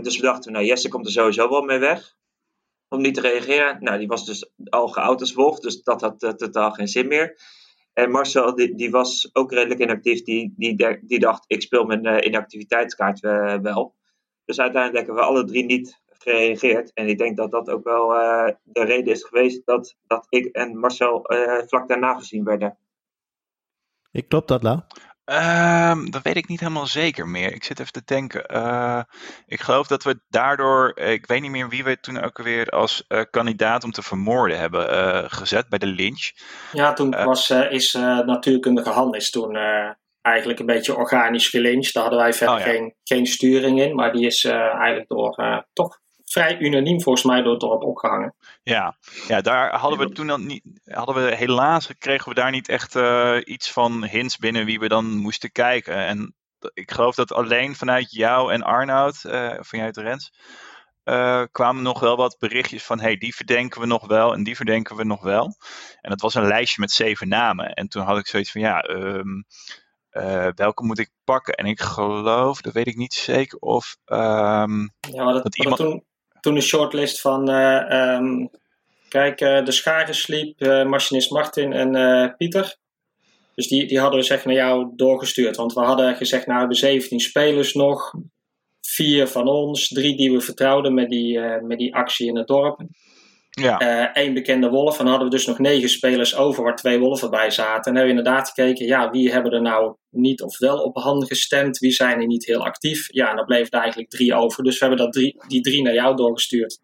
dus 0.02 0.16
we 0.16 0.22
dachten, 0.22 0.52
nou 0.52 0.66
Jesse 0.66 0.90
komt 0.90 1.06
er 1.06 1.12
sowieso 1.12 1.50
wel 1.50 1.62
mee 1.62 1.80
weg 1.80 2.17
om 2.90 3.02
niet 3.02 3.14
te 3.14 3.22
reageren. 3.22 3.84
Nou, 3.84 3.98
die 3.98 4.08
was 4.08 4.26
dus 4.26 4.52
al 4.70 4.88
geout 4.88 5.20
als 5.20 5.34
wolf, 5.34 5.60
dus 5.60 5.84
dat 5.84 6.02
had 6.02 6.24
uh, 6.24 6.30
totaal 6.30 6.72
geen 6.72 6.88
zin 6.88 7.08
meer. 7.08 7.40
En 7.94 8.12
Marcel, 8.12 8.56
die, 8.56 8.76
die 8.76 8.92
was 8.92 9.30
ook 9.34 9.52
redelijk 9.52 9.80
inactief. 9.80 10.24
Die, 10.24 10.54
die, 10.58 11.00
die 11.02 11.20
dacht, 11.20 11.44
ik 11.48 11.62
speel 11.62 11.86
mijn 11.86 12.06
uh, 12.06 12.18
inactiviteitskaart 12.22 13.24
uh, 13.24 13.56
wel. 13.56 13.96
Dus 14.46 14.60
uiteindelijk 14.60 15.06
hebben 15.06 15.24
we 15.24 15.30
alle 15.30 15.44
drie 15.44 15.66
niet 15.66 16.02
gereageerd. 16.06 16.94
En 16.94 17.08
ik 17.08 17.18
denk 17.18 17.38
dat 17.38 17.52
dat 17.52 17.70
ook 17.70 17.84
wel 17.84 18.08
de 18.64 18.84
reden 18.84 19.14
is 19.14 19.24
geweest 19.24 19.66
dat, 19.66 19.96
dat 20.08 20.26
ik 20.30 20.46
en 20.46 20.80
Marcel 20.80 21.26
vlak 21.68 21.88
daarna 21.88 22.14
gezien 22.14 22.44
werden. 22.44 22.78
Ik 24.12 24.30
klopt 24.30 24.48
dat, 24.48 24.64
Lau? 24.64 24.80
Um, 25.32 26.12
dat 26.12 26.22
weet 26.22 26.36
ik 26.36 26.48
niet 26.48 26.60
helemaal 26.60 26.88
zeker 26.88 27.28
meer. 27.28 27.54
Ik 27.54 27.64
zit 27.64 27.80
even 27.80 27.92
te 27.92 28.02
denken. 28.06 28.56
Uh, 28.56 29.02
ik 29.46 29.62
geloof 29.62 29.88
dat 29.88 30.04
we 30.04 30.20
daardoor, 30.30 30.90
eh, 30.90 31.12
ik 31.12 31.26
weet 31.26 31.42
niet 31.42 31.52
meer 31.52 31.70
wie 31.70 31.84
we 31.84 32.00
toen 32.00 32.22
ook 32.22 32.38
weer 32.38 32.70
als 32.70 33.04
uh, 33.08 33.22
kandidaat 33.32 33.84
om 33.84 33.92
te 33.92 34.02
vermoorden 34.02 34.60
hebben 34.60 34.94
uh, 34.94 35.24
gezet 35.28 35.70
bij 35.70 35.80
de 35.80 35.86
lynch. 35.86 36.32
Ja, 36.72 36.94
toen 36.94 37.12
was, 37.12 37.50
is 37.50 37.94
natuurkundige 38.26 38.90
Han 38.90 39.16
is 39.16 39.30
toen 39.30 39.58
eigenlijk 40.22 40.60
een 40.60 40.66
beetje 40.66 40.96
organisch 40.96 41.48
gelyncht. 41.48 41.94
Daar 41.94 42.04
hadden 42.04 42.22
wij 42.22 42.34
verder 42.34 42.56
oh, 42.56 42.62
ja. 42.62 42.68
geen, 42.68 42.96
geen 43.04 43.26
sturing 43.26 43.82
in, 43.82 43.96
maar 43.96 44.12
die 44.12 44.26
is 44.26 44.44
eigenlijk 44.46 45.08
door 45.08 45.66
toch 45.74 46.00
vrij 46.32 46.60
unaniem 46.60 47.02
volgens 47.02 47.26
mij 47.26 47.42
door 47.42 47.52
het 47.52 47.60
dorp 47.60 47.84
opgehangen. 47.84 48.36
Ja, 48.64 48.98
ja 49.28 49.42
daar 49.42 49.76
hadden 49.76 50.00
we 50.00 50.12
toen 50.12 50.28
dan 50.28 50.46
niet, 50.46 50.64
hadden 50.84 51.16
we 51.16 51.36
helaas 51.36 51.90
kregen 51.98 52.30
we 52.30 52.36
daar 52.36 52.52
niet 52.52 52.70
echt 52.70 52.96
uh, 52.96 53.38
iets 53.44 53.72
van 53.72 54.06
hints 54.06 54.38
binnen 54.38 54.66
wie 54.66 54.80
we 54.80 54.88
dan 54.88 55.06
moesten 55.06 55.52
kijken. 55.52 55.96
En 55.96 56.36
ik 56.74 56.92
geloof 56.92 57.16
dat 57.16 57.32
alleen 57.34 57.76
vanuit 57.76 58.12
jou 58.12 58.54
en 58.54 58.64
Arnoud, 58.64 59.24
uh, 59.26 59.54
vanuit 59.60 59.98
Rens, 59.98 60.34
uh, 61.06 61.44
kwamen 61.52 61.84
nog 61.84 62.00
wel 62.00 62.16
wat 62.16 62.36
berichtjes 62.40 62.84
van 62.84 63.00
hey, 63.00 63.16
die 63.16 63.36
verdenken 63.36 63.82
we 63.82 63.88
nog 63.88 64.08
wel 64.08 64.34
en 64.34 64.44
die 64.44 64.56
verdenken 64.56 64.96
we 64.96 65.04
nog 65.04 65.22
wel. 65.22 65.56
En 66.02 66.10
dat 66.10 66.22
was 66.22 66.34
een 66.34 66.48
lijstje 66.48 66.82
met 66.82 66.92
zeven 66.92 67.28
namen. 67.28 67.74
En 67.74 67.88
toen 67.88 68.04
had 68.04 68.18
ik 68.18 68.28
zoiets 68.28 68.52
van 68.52 68.62
ja, 68.62 68.90
um, 68.90 69.46
uh, 70.12 70.48
welke 70.56 70.84
moet 70.84 71.00
ik 71.00 71.10
pakken? 71.24 71.54
En 71.54 71.66
ik 71.66 71.82
geloof, 71.82 72.62
dat 72.62 72.74
weet 72.74 72.88
ik 72.88 72.96
niet 72.96 73.14
zeker, 73.14 73.58
of 73.60 73.98
um, 74.06 74.92
ja, 75.00 75.32
dat, 75.32 75.44
dat 75.44 75.58
iemand... 75.58 75.78
Toen, 75.78 76.06
toen 76.40 76.56
een 76.56 76.62
shortlist 76.62 77.22
van, 77.22 77.50
uh, 77.50 78.16
um, 78.16 78.50
kijk, 79.08 79.42
uh, 79.42 79.66
de 79.66 79.72
Scharen 79.72 80.16
sliep, 80.16 80.62
uh, 80.62 80.86
machinist 80.86 81.32
Martin 81.32 81.74
en 81.74 82.36
Pieter. 82.38 82.76
Dus 83.56 83.68
die, 83.68 83.88
die 83.88 84.00
hadden 84.00 84.20
we 84.20 84.26
zeg 84.26 84.46
naar 84.46 84.56
jou 84.56 84.92
doorgestuurd. 84.96 85.56
Want 85.56 85.74
we 85.74 85.80
hadden 85.80 86.16
gezegd, 86.16 86.46
nou 86.46 86.54
we 86.54 86.60
hebben 86.60 86.78
17 86.78 87.20
spelers 87.20 87.74
nog. 87.74 88.14
Vier 88.82 89.28
van 89.28 89.48
ons, 89.48 89.88
drie 89.88 90.18
die 90.18 90.32
we 90.32 90.42
vertrouwden 90.42 90.94
met 90.94 91.10
die, 91.10 91.40
met 91.40 91.78
die 91.78 91.96
actie 91.96 92.28
in 92.28 92.38
het 92.38 92.48
dorp. 92.48 92.80
Ja. 93.62 94.10
Eén 94.14 94.34
bekende 94.34 94.70
wolf. 94.70 94.92
En 94.92 95.04
dan 95.04 95.08
hadden 95.08 95.30
we 95.30 95.36
dus 95.36 95.46
nog 95.46 95.60
negen 95.60 95.90
spelers 95.90 96.36
over 96.36 96.64
waar 96.64 96.76
twee 96.76 97.00
wolven 97.00 97.30
bij 97.30 97.52
zaten. 97.52 97.92
En 97.92 97.98
hebben 97.98 98.14
we 98.14 98.20
inderdaad 98.20 98.48
gekeken, 98.48 98.86
ja, 98.86 99.10
wie 99.10 99.32
hebben 99.32 99.52
er 99.52 99.62
nou 99.62 99.96
niet 100.10 100.42
of 100.42 100.58
wel 100.58 100.84
op 100.84 100.96
handen 100.98 101.28
gestemd? 101.28 101.78
Wie 101.78 101.92
zijn 101.92 102.20
er 102.20 102.28
niet 102.28 102.46
heel 102.46 102.66
actief? 102.66 103.14
Ja, 103.14 103.30
en 103.30 103.36
dan 103.36 103.46
bleef 103.46 103.74
er 103.74 103.80
eigenlijk 103.80 104.10
drie 104.10 104.34
over. 104.34 104.64
Dus 104.64 104.80
we 104.80 104.86
hebben 104.86 105.06
dat 105.06 105.14
drie, 105.14 105.42
die 105.48 105.62
drie 105.62 105.82
naar 105.82 105.94
jou 105.94 106.16
doorgestuurd. 106.16 106.80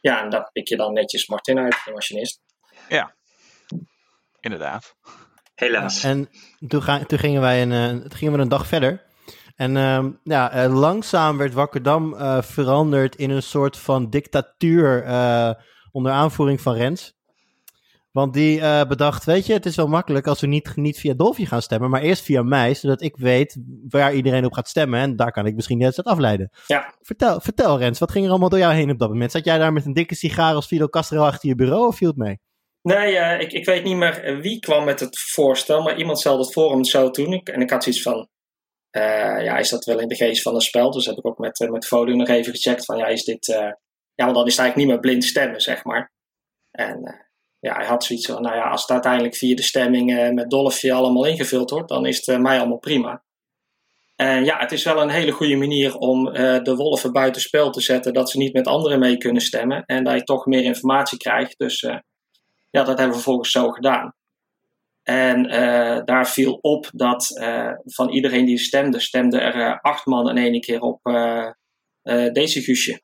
Ja, 0.00 0.22
en 0.22 0.30
daar 0.30 0.50
pik 0.52 0.68
je 0.68 0.76
dan 0.76 0.92
netjes 0.92 1.26
Martin 1.26 1.58
uit, 1.58 1.76
de 1.84 1.92
machinist. 1.92 2.40
Ja, 2.88 3.14
inderdaad. 4.40 4.94
Helaas. 5.54 6.04
En 6.04 6.28
toen, 6.68 6.82
ga, 6.82 7.04
toen, 7.04 7.18
gingen 7.18 7.40
wij 7.40 7.62
een, 7.62 7.70
uh, 7.70 7.88
toen 8.00 8.14
gingen 8.14 8.34
we 8.34 8.40
een 8.40 8.48
dag 8.48 8.66
verder. 8.66 9.02
En 9.56 9.76
uh, 9.76 10.04
ja, 10.22 10.64
uh, 10.64 10.78
langzaam 10.78 11.36
werd 11.36 11.54
Wakkerdam 11.54 12.14
uh, 12.14 12.42
veranderd 12.42 13.16
in 13.16 13.30
een 13.30 13.42
soort 13.42 13.76
van 13.76 14.10
dictatuur 14.10 15.04
onder 15.94 16.12
aanvoering 16.12 16.60
van 16.60 16.74
Rens. 16.74 17.12
Want 18.10 18.32
die 18.34 18.86
bedacht, 18.86 19.24
weet 19.24 19.46
je, 19.46 19.52
het 19.52 19.66
is 19.66 19.76
wel 19.76 19.86
makkelijk 19.86 20.26
als 20.26 20.40
we 20.40 20.46
niet, 20.46 20.76
niet 20.76 20.98
via 20.98 21.14
Dolfje 21.14 21.46
gaan 21.46 21.62
stemmen, 21.62 21.90
maar 21.90 22.02
eerst 22.02 22.22
via 22.22 22.42
mij, 22.42 22.74
zodat 22.74 23.02
ik 23.02 23.16
weet 23.16 23.56
waar 23.88 24.14
iedereen 24.14 24.44
op 24.44 24.52
gaat 24.52 24.68
stemmen. 24.68 25.00
En 25.00 25.16
daar 25.16 25.32
kan 25.32 25.46
ik 25.46 25.54
misschien 25.54 25.78
net 25.78 25.96
uit 25.96 26.06
afleiden. 26.06 26.50
Ja. 26.66 26.94
Vertel, 27.00 27.40
vertel 27.40 27.78
Rens, 27.78 27.98
wat 27.98 28.10
ging 28.10 28.24
er 28.24 28.30
allemaal 28.30 28.48
door 28.48 28.58
jou 28.58 28.74
heen 28.74 28.90
op 28.90 28.98
dat 28.98 29.08
moment? 29.08 29.30
Zat 29.30 29.44
jij 29.44 29.58
daar 29.58 29.72
met 29.72 29.86
een 29.86 29.92
dikke 29.92 30.14
sigaar 30.14 30.54
als 30.54 30.66
Fidel 30.66 30.88
Castro 30.88 31.22
achter 31.22 31.48
je 31.48 31.54
bureau 31.54 31.86
of 31.86 31.96
viel 31.96 32.08
het 32.08 32.16
mee? 32.16 32.40
Nee, 32.82 33.12
uh, 33.12 33.40
ik, 33.40 33.52
ik 33.52 33.64
weet 33.64 33.84
niet 33.84 33.96
meer 33.96 34.38
wie 34.40 34.60
kwam 34.60 34.84
met 34.84 35.00
het 35.00 35.18
voorstel, 35.18 35.82
maar 35.82 35.98
iemand 35.98 36.18
stelde 36.18 36.44
het 36.44 36.52
voor 36.52 36.70
om 36.70 36.78
het 36.78 36.86
zo 36.86 37.10
te 37.10 37.22
doen. 37.22 37.40
En 37.42 37.60
ik 37.60 37.70
had 37.70 37.82
zoiets 37.82 38.02
van, 38.02 38.28
uh, 38.96 39.44
ja, 39.44 39.58
is 39.58 39.70
dat 39.70 39.84
wel 39.84 40.00
in 40.00 40.08
de 40.08 40.16
geest 40.16 40.42
van 40.42 40.54
een 40.54 40.60
spel? 40.60 40.90
Dus 40.90 41.06
heb 41.06 41.16
ik 41.16 41.26
ook 41.26 41.38
met, 41.38 41.66
met 41.70 41.86
Vodun 41.86 42.16
nog 42.16 42.28
even 42.28 42.52
gecheckt 42.52 42.84
van, 42.84 42.96
ja, 42.96 43.06
is 43.06 43.24
dit... 43.24 43.74
ja, 44.14 44.24
want 44.24 44.36
dan 44.36 44.46
is 44.46 44.56
het 44.56 44.60
eigenlijk 44.60 44.76
niet 44.76 44.86
meer 44.86 45.10
blind 45.10 45.24
stemmen, 45.24 45.60
zeg 45.60 45.84
maar. 45.84 46.12
En 46.70 47.26
ja, 47.58 47.74
hij 47.74 47.86
had 47.86 48.04
zoiets 48.04 48.26
van, 48.26 48.42
nou 48.42 48.56
ja, 48.56 48.70
als 48.70 48.80
het 48.80 48.90
uiteindelijk 48.90 49.36
via 49.36 49.54
de 49.54 49.62
stemming 49.62 50.32
met 50.34 50.50
Dolphy 50.50 50.92
allemaal 50.92 51.24
ingevuld 51.24 51.70
wordt, 51.70 51.88
dan 51.88 52.06
is 52.06 52.26
het 52.26 52.40
mij 52.40 52.58
allemaal 52.58 52.78
prima. 52.78 53.22
En 54.16 54.44
ja, 54.44 54.58
het 54.58 54.72
is 54.72 54.84
wel 54.84 55.02
een 55.02 55.10
hele 55.10 55.32
goede 55.32 55.56
manier 55.56 55.96
om 55.96 56.24
de 56.62 56.74
wolven 56.76 57.12
buiten 57.12 57.42
spel 57.42 57.70
te 57.70 57.80
zetten, 57.80 58.12
dat 58.12 58.30
ze 58.30 58.38
niet 58.38 58.52
met 58.52 58.66
anderen 58.66 58.98
mee 58.98 59.16
kunnen 59.16 59.42
stemmen 59.42 59.84
en 59.84 60.04
dat 60.04 60.14
je 60.14 60.22
toch 60.22 60.46
meer 60.46 60.62
informatie 60.62 61.18
krijgt. 61.18 61.58
Dus 61.58 61.80
ja, 61.80 62.02
dat 62.70 62.86
hebben 62.86 63.06
we 63.06 63.12
vervolgens 63.12 63.50
zo 63.50 63.70
gedaan. 63.70 64.14
En 65.02 65.42
daar 66.04 66.28
viel 66.28 66.58
op 66.60 66.90
dat 66.92 67.26
van 67.84 68.10
iedereen 68.10 68.44
die 68.44 68.58
stemde, 68.58 69.00
stemde 69.00 69.40
er 69.40 69.80
acht 69.80 70.06
man 70.06 70.28
in 70.28 70.36
één 70.36 70.60
keer 70.60 70.80
op 70.80 71.00
deze 72.32 72.62
Guusje. 72.62 73.02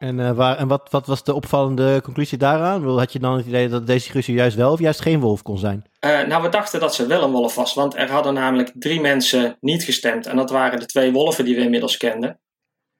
En, 0.00 0.34
waar, 0.34 0.56
en 0.56 0.68
wat, 0.68 0.90
wat 0.90 1.06
was 1.06 1.24
de 1.24 1.34
opvallende 1.34 2.00
conclusie 2.02 2.38
daaraan? 2.38 2.98
Had 2.98 3.12
je 3.12 3.18
dan 3.18 3.36
het 3.36 3.46
idee 3.46 3.68
dat 3.68 3.86
deze 3.86 4.10
Guusje 4.10 4.32
juist 4.32 4.56
wel 4.56 4.72
of 4.72 4.78
juist 4.78 5.00
geen 5.00 5.20
wolf 5.20 5.42
kon 5.42 5.58
zijn? 5.58 5.84
nou, 6.00 6.42
we 6.42 6.48
dachten 6.48 6.80
dat 6.80 6.94
ze 6.94 7.06
wel 7.06 7.22
een 7.22 7.30
wolf 7.30 7.54
was, 7.54 7.74
want 7.74 7.96
er 7.96 8.10
hadden 8.10 8.34
namelijk 8.34 8.72
drie 8.74 9.00
mensen 9.00 9.56
niet 9.60 9.84
gestemd. 9.84 10.26
En 10.26 10.36
dat 10.36 10.50
waren 10.50 10.80
de 10.80 10.86
twee 10.86 11.12
wolven 11.12 11.44
die 11.44 11.56
we 11.56 11.62
inmiddels 11.62 11.96
kenden. 11.96 12.40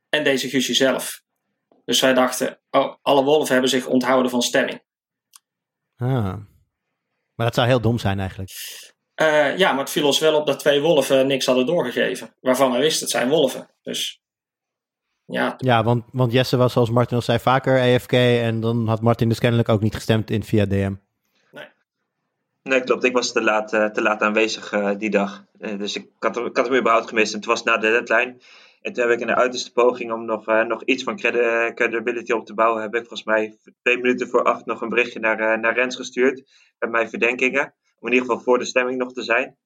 En 0.08 0.24
deze 0.24 0.48
Guusje 0.48 0.74
zelf. 0.74 1.22
Dus 1.84 2.00
wij 2.00 2.14
dachten, 2.14 2.60
oh, 2.70 2.94
alle 3.02 3.24
wolven 3.24 3.52
hebben 3.52 3.70
zich 3.70 3.86
onthouden 3.86 4.30
van 4.30 4.42
stemming. 4.42 4.82
Ah. 5.96 6.34
Maar 7.34 7.46
dat 7.46 7.54
zou 7.54 7.66
heel 7.66 7.80
dom 7.80 7.98
zijn 7.98 8.18
eigenlijk. 8.18 8.50
Uh, 9.20 9.56
ja, 9.58 9.70
maar 9.70 9.80
het 9.80 9.90
viel 9.90 10.06
ons 10.06 10.18
wel 10.18 10.34
op 10.34 10.46
dat 10.46 10.58
twee 10.58 10.80
wolven 10.80 11.26
niks 11.26 11.46
hadden 11.46 11.66
doorgegeven. 11.66 12.34
Waarvan 12.40 12.70
wij 12.70 12.80
wisten, 12.80 13.02
het 13.02 13.10
zijn 13.10 13.28
wolven. 13.28 13.70
Dus 13.82 14.20
ja. 15.30 15.54
Ja, 15.56 15.84
want, 15.84 16.04
want 16.12 16.32
Jesse 16.32 16.56
was 16.56 16.72
zoals 16.72 16.90
Martin 16.90 17.16
al 17.16 17.22
zei 17.22 17.38
vaker 17.38 17.78
EFK. 17.80 18.12
En 18.12 18.60
dan 18.60 18.88
had 18.88 19.00
Martin 19.00 19.28
dus 19.28 19.38
kennelijk 19.38 19.68
ook 19.68 19.80
niet 19.80 19.94
gestemd 19.94 20.30
in 20.30 20.42
via 20.42 20.66
DM. 20.66 20.94
Nee. 21.52 21.64
Nee, 22.62 22.82
klopt. 22.84 23.04
Ik 23.04 23.12
was 23.12 23.32
te 23.32 23.42
laat, 23.42 23.72
uh, 23.72 23.84
te 23.84 24.02
laat 24.02 24.22
aanwezig 24.22 24.72
uh, 24.72 24.90
die 24.98 25.10
dag. 25.10 25.44
dus 25.58 25.96
ik 25.96 26.08
had, 26.18 26.36
ik 26.36 26.56
had 26.56 26.68
hem 26.68 26.78
überhaupt 26.78 27.08
gemist. 27.08 27.32
En 27.32 27.38
het 27.38 27.48
was 27.48 27.62
na 27.62 27.76
de 27.76 27.90
deadline. 27.90 28.36
En 28.80 28.92
toen 28.92 29.04
heb 29.04 29.12
ik 29.12 29.20
in 29.20 29.26
de 29.26 29.34
uiterste 29.34 29.72
poging 29.72 30.12
om 30.12 30.24
nog, 30.24 30.48
uh, 30.48 30.64
nog 30.64 30.84
iets 30.84 31.02
van 31.02 31.16
credi 31.16 31.74
credibility 31.74 32.32
op 32.32 32.46
te 32.46 32.54
bouwen, 32.54 32.82
heb 32.82 32.94
ik 32.94 33.00
volgens 33.00 33.24
mij 33.24 33.58
twee 33.82 33.96
minuten 33.96 34.28
voor 34.28 34.42
acht 34.42 34.66
nog 34.66 34.80
een 34.80 34.88
berichtje 34.88 35.20
naar, 35.20 35.40
uh, 35.40 35.62
naar 35.62 35.74
Rens 35.74 35.96
gestuurd. 35.96 36.42
Met 36.78 36.90
mijn 36.90 37.08
verdenkingen. 37.08 37.74
Om 37.98 38.08
in 38.08 38.14
ieder 38.14 38.28
geval 38.28 38.42
voor 38.44 38.58
de 38.58 38.64
stemming 38.64 38.98
nog 38.98 39.12
te 39.12 39.22
zijn. 39.22 39.56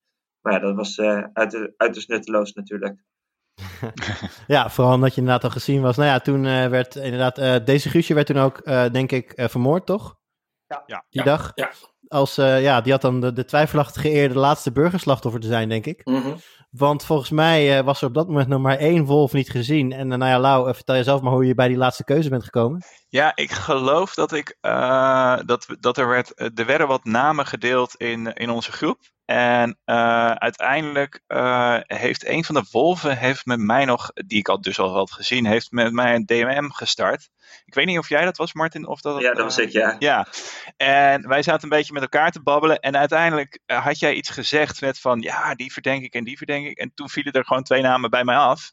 Maar 0.40 0.52
ja, 0.52 0.58
dat 0.58 0.74
was 0.74 0.98
uh, 0.98 1.24
uit, 1.32 1.72
uiterst 1.76 2.08
nutteloos 2.08 2.52
natuurlijk. 2.52 2.98
ja, 4.46 4.70
vooral 4.70 4.94
omdat 4.94 5.14
je 5.14 5.20
inderdaad 5.20 5.44
al 5.44 5.50
gezien 5.50 5.82
was. 5.82 5.96
Nou 5.96 6.08
ja, 6.08 6.20
toen 6.20 6.42
werd 6.70 6.96
inderdaad, 6.96 7.66
deze 7.66 7.90
Guusje 7.90 8.14
werd 8.14 8.26
toen 8.26 8.38
ook, 8.38 8.64
denk 8.92 9.12
ik, 9.12 9.32
vermoord, 9.36 9.86
toch? 9.86 10.16
Ja. 10.66 10.82
ja. 10.86 11.04
Die 11.10 11.20
ja. 11.20 11.26
dag? 11.26 11.52
Ja. 11.54 11.70
Als, 12.14 12.34
ja, 12.34 12.80
die 12.80 12.92
had 12.92 13.00
dan 13.00 13.20
de, 13.20 13.32
de 13.32 13.44
twijfelachtig 13.44 14.02
geëerde 14.02 14.38
laatste 14.38 14.72
burgerslachtoffer 14.72 15.40
te 15.40 15.46
zijn, 15.46 15.68
denk 15.68 15.86
ik. 15.86 16.00
Mm 16.04 16.22
-hmm. 16.22 16.36
Want 16.76 17.04
volgens 17.04 17.30
mij 17.30 17.78
uh, 17.78 17.84
was 17.84 18.00
er 18.00 18.08
op 18.08 18.14
dat 18.14 18.28
moment 18.28 18.48
nog 18.48 18.60
maar 18.60 18.76
één 18.76 19.04
wolf 19.04 19.32
niet 19.32 19.50
gezien. 19.50 19.92
En 19.92 20.10
uh, 20.10 20.16
nou 20.16 20.30
ja, 20.30 20.38
Lau, 20.38 20.68
uh, 20.68 20.74
vertel 20.74 20.94
jezelf 20.94 21.20
maar 21.20 21.32
hoe 21.32 21.46
je 21.46 21.54
bij 21.54 21.68
die 21.68 21.76
laatste 21.76 22.04
keuze 22.04 22.28
bent 22.28 22.44
gekomen. 22.44 22.82
Ja, 23.08 23.32
ik 23.34 23.50
geloof 23.50 24.14
dat, 24.14 24.32
ik, 24.32 24.56
dat, 25.46 25.66
dat 25.80 25.98
er, 25.98 26.08
werd, 26.08 26.32
er 26.58 26.66
werden 26.66 26.86
wat 26.86 27.04
namen 27.04 27.46
gedeeld 27.46 27.94
in, 27.94 28.26
in 28.32 28.50
onze 28.50 28.72
groep. 28.72 28.98
En 29.24 29.78
uiteindelijk 30.38 31.22
heeft 31.86 32.26
een 32.28 32.44
van 32.44 32.54
de 32.54 32.64
wolven 32.70 33.18
heeft 33.18 33.46
met 33.46 33.58
mij 33.58 33.84
nog, 33.84 34.10
die 34.14 34.38
ik 34.38 34.48
al 34.48 34.60
dus 34.60 34.78
al 34.78 34.92
had 34.92 35.12
gezien, 35.12 35.46
heeft 35.46 35.70
met 35.70 35.92
mij 35.92 36.14
een 36.14 36.24
DMM 36.24 36.72
gestart. 36.72 37.28
Ik 37.64 37.74
weet 37.74 37.86
niet 37.86 37.98
of 37.98 38.08
jij 38.08 38.24
dat 38.24 38.36
was, 38.36 38.52
Martin. 38.52 38.86
Of 38.86 39.00
dat, 39.00 39.20
ja, 39.20 39.32
dat 39.32 39.44
was 39.44 39.58
ik, 39.58 39.70
ja. 39.70 39.96
Ja, 39.98 40.26
en 40.76 41.28
wij 41.28 41.42
zaten 41.42 41.62
een 41.62 41.76
beetje 41.76 41.92
met 41.92 42.02
elkaar 42.02 42.30
te 42.30 42.42
babbelen. 42.42 42.80
En 42.80 42.96
uiteindelijk 42.96 43.58
had 43.66 43.98
jij 43.98 44.14
iets 44.14 44.30
gezegd 44.30 44.80
met 44.80 45.00
van, 45.00 45.20
ja, 45.20 45.54
die 45.54 45.72
verdenk 45.72 46.04
ik 46.04 46.14
en 46.14 46.24
die 46.24 46.36
verdenk 46.36 46.66
ik. 46.66 46.78
En 46.78 46.92
toen 46.94 47.08
vielen 47.08 47.32
er 47.32 47.44
gewoon 47.44 47.62
twee 47.62 47.82
namen 47.82 48.10
bij 48.10 48.24
mij 48.24 48.36
af. 48.36 48.72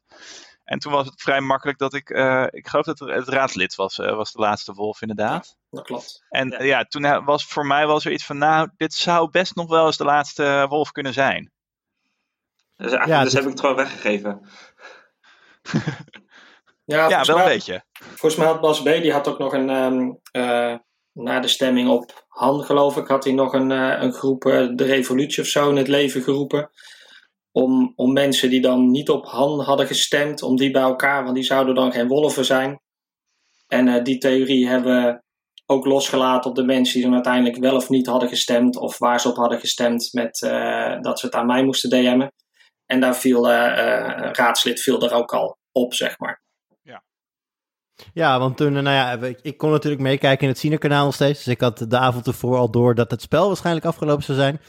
En 0.64 0.80
toen 0.80 0.92
was 0.92 1.06
het 1.06 1.22
vrij 1.22 1.42
makkelijk 1.42 1.78
dat 1.78 1.94
ik, 1.94 2.10
uh, 2.10 2.46
ik 2.50 2.68
geloof 2.68 2.86
dat 2.86 3.00
het 3.00 3.28
raadslid 3.28 3.76
was, 3.76 3.98
uh, 3.98 4.16
was 4.16 4.32
de 4.32 4.40
laatste 4.40 4.74
wolf 4.74 5.02
inderdaad. 5.02 5.48
Ja, 5.48 5.78
dat 5.78 5.86
klopt. 5.86 6.24
En 6.30 6.50
ja. 6.50 6.64
ja, 6.64 6.84
toen 6.84 7.24
was 7.26 7.46
voor 7.46 7.66
mij 7.66 7.88
wel 7.88 8.00
zoiets 8.00 8.26
van, 8.26 8.38
nou, 8.38 8.70
dit 8.78 8.94
zou 8.94 9.30
best 9.30 9.56
nog 9.56 9.70
wel 9.70 9.86
eens 9.86 9.98
de 9.98 10.04
laatste 10.04 10.66
wolf 10.70 10.92
kunnen 10.92 11.14
zijn. 11.14 11.52
Dus, 12.76 12.92
ja, 12.92 13.24
dus 13.24 13.34
heb 13.34 13.44
ik 13.44 13.50
het 13.50 13.60
gewoon 13.60 13.76
weggegeven. 13.76 14.42
ja, 16.84 17.10
ja 17.10 17.24
wel 17.24 17.36
mij, 17.36 17.46
een 17.46 17.52
beetje. 17.52 17.84
Volgens 18.02 18.36
mij 18.36 18.48
had 18.48 18.62
Bas 18.62 18.82
B. 18.82 18.86
die 18.86 19.12
had 19.12 19.28
ook 19.28 19.38
nog 19.38 19.54
een, 19.54 19.70
um, 19.70 20.20
uh, 20.32 20.76
na 21.12 21.40
de 21.40 21.48
stemming 21.48 21.90
op 21.90 22.26
Han 22.28 22.64
geloof 22.64 22.98
ik, 22.98 23.08
had 23.08 23.24
hij 23.24 23.34
nog 23.34 23.54
een, 23.54 23.72
uh, 23.72 24.02
een 24.02 24.14
groep, 24.14 24.46
uh, 24.46 24.68
de 24.76 24.84
revolutie 24.84 25.44
of 25.44 25.50
zo, 25.50 25.70
in 25.70 25.76
het 25.76 25.88
leven 25.88 26.22
geroepen. 26.22 26.70
Om, 27.52 27.94
om 27.96 28.14
mensen 28.14 28.50
die 28.50 28.62
dan 28.62 28.92
niet 28.92 29.10
op 29.10 29.26
Han 29.26 29.60
hadden 29.60 29.88
gestemd, 29.88 30.42
om 30.42 30.56
die 30.56 30.72
bij 30.72 30.82
elkaar, 30.82 31.24
want 31.24 31.36
die 31.36 31.44
zouden 31.44 31.76
dan 31.76 31.92
geen 31.92 32.08
wolven 32.08 32.46
zijn. 32.46 32.82
En 33.68 34.04
die 34.04 34.18
theorie 34.18 34.68
hebben 34.68 35.04
we 35.04 35.22
ook 35.66 35.86
losgelaten 35.86 36.50
op 36.50 36.56
de 36.56 36.64
mensen 36.64 36.94
die 36.94 37.04
dan 37.04 37.14
uiteindelijk 37.14 37.58
wel 37.58 37.76
of 37.76 37.90
niet 37.90 38.08
hadden 38.08 38.30
gestemd, 38.30 38.78
of 38.78 38.98
waar 38.98 39.20
ze 39.20 39.30
op 39.30 39.36
hadden 39.36 39.60
gestemd 39.60 40.10
met 40.12 40.40
dat 41.02 41.20
ze 41.20 41.26
het 41.26 41.36
aan 41.36 41.46
mij 41.46 41.64
moesten 41.64 41.90
DM'en. 41.90 42.34
En 42.86 43.00
daar 43.00 43.16
viel 43.16 43.50
raadslid 44.32 44.80
viel 44.80 45.02
er 45.02 45.14
ook 45.14 45.34
al 45.34 45.58
op, 45.72 45.94
zeg 45.94 46.20
maar. 46.20 46.42
Ja, 48.14 48.40
want 48.40 48.58
toen, 48.58 48.74
nou 48.74 48.90
ja, 48.90 49.36
ik 49.42 49.58
kon 49.58 49.72
natuurlijk 49.72 50.02
meekijken 50.02 50.44
in 50.44 50.50
het 50.50 50.58
Cine-kanaal 50.58 51.06
nog 51.06 51.14
steeds. 51.14 51.44
Dus 51.44 51.54
ik 51.54 51.62
had 51.62 51.86
de 51.88 51.98
avond 51.98 52.28
ervoor 52.28 52.58
al 52.58 52.72
door 52.72 52.96
dat 52.96 53.12
het 53.12 53.22
spel 53.22 53.48
waarschijnlijk 53.48 53.86
afgelopen 53.86 54.24
zou 54.24 54.38
zijn. 54.38 54.60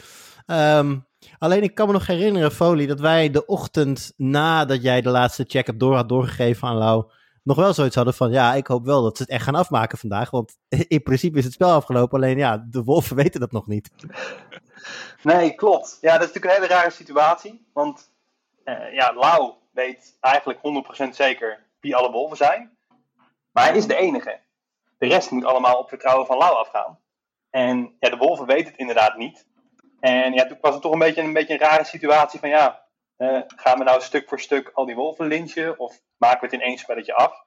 Um, 0.78 1.06
alleen 1.38 1.62
ik 1.62 1.74
kan 1.74 1.86
me 1.86 1.92
nog 1.92 2.06
herinneren, 2.06 2.52
Folie, 2.52 2.86
dat 2.86 3.00
wij 3.00 3.30
de 3.30 3.46
ochtend 3.46 4.12
nadat 4.16 4.82
jij 4.82 5.00
de 5.00 5.10
laatste 5.10 5.44
check-up 5.48 5.78
door 5.78 5.94
had 5.94 6.08
doorgegeven 6.08 6.68
aan 6.68 6.76
Lau, 6.76 7.04
nog 7.42 7.56
wel 7.56 7.74
zoiets 7.74 7.94
hadden 7.96 8.14
van, 8.14 8.30
ja, 8.30 8.54
ik 8.54 8.66
hoop 8.66 8.84
wel 8.84 9.02
dat 9.02 9.16
ze 9.16 9.22
het 9.22 9.32
echt 9.32 9.44
gaan 9.44 9.54
afmaken 9.54 9.98
vandaag. 9.98 10.30
Want 10.30 10.56
in 10.88 11.02
principe 11.02 11.38
is 11.38 11.44
het 11.44 11.52
spel 11.52 11.70
afgelopen, 11.70 12.18
alleen 12.18 12.38
ja, 12.38 12.66
de 12.70 12.82
wolven 12.82 13.16
weten 13.16 13.40
dat 13.40 13.52
nog 13.52 13.66
niet. 13.66 13.90
Nee, 15.22 15.54
klopt. 15.54 15.98
Ja, 16.00 16.12
dat 16.18 16.28
is 16.28 16.34
natuurlijk 16.34 16.54
een 16.54 16.62
hele 16.62 16.74
rare 16.74 16.90
situatie. 16.90 17.66
Want 17.72 18.10
uh, 18.64 18.94
ja, 18.94 19.14
Lau 19.14 19.52
weet 19.72 20.16
eigenlijk 20.20 20.58
100% 21.06 21.08
zeker 21.08 21.58
wie 21.80 21.96
alle 21.96 22.10
wolven 22.10 22.36
zijn. 22.36 22.70
Maar 23.52 23.64
hij 23.64 23.76
is 23.76 23.86
de 23.86 23.96
enige. 23.96 24.40
De 24.98 25.06
rest 25.06 25.30
moet 25.30 25.44
allemaal 25.44 25.78
op 25.78 25.88
vertrouwen 25.88 26.26
van 26.26 26.38
Lau 26.38 26.56
afgaan. 26.56 27.00
En 27.50 27.96
ja, 27.98 28.10
de 28.10 28.16
wolven 28.16 28.46
weten 28.46 28.66
het 28.66 28.76
inderdaad 28.76 29.16
niet. 29.16 29.46
En 30.00 30.32
ja, 30.32 30.46
toen 30.46 30.58
was 30.60 30.72
het 30.72 30.82
toch 30.82 30.92
een 30.92 30.98
beetje 30.98 31.22
een, 31.22 31.32
beetje 31.32 31.52
een 31.52 31.60
rare 31.60 31.84
situatie 31.84 32.40
van 32.40 32.48
ja, 32.48 32.86
uh, 33.18 33.40
gaan 33.46 33.78
we 33.78 33.84
nou 33.84 34.00
stuk 34.00 34.28
voor 34.28 34.40
stuk 34.40 34.70
al 34.74 34.86
die 34.86 34.94
wolven 34.94 35.26
lynchen 35.26 35.78
of 35.78 36.00
maken 36.16 36.40
we 36.40 36.46
het 36.46 36.54
in 36.54 36.68
één 36.68 36.78
spelletje 36.78 37.14
af? 37.14 37.44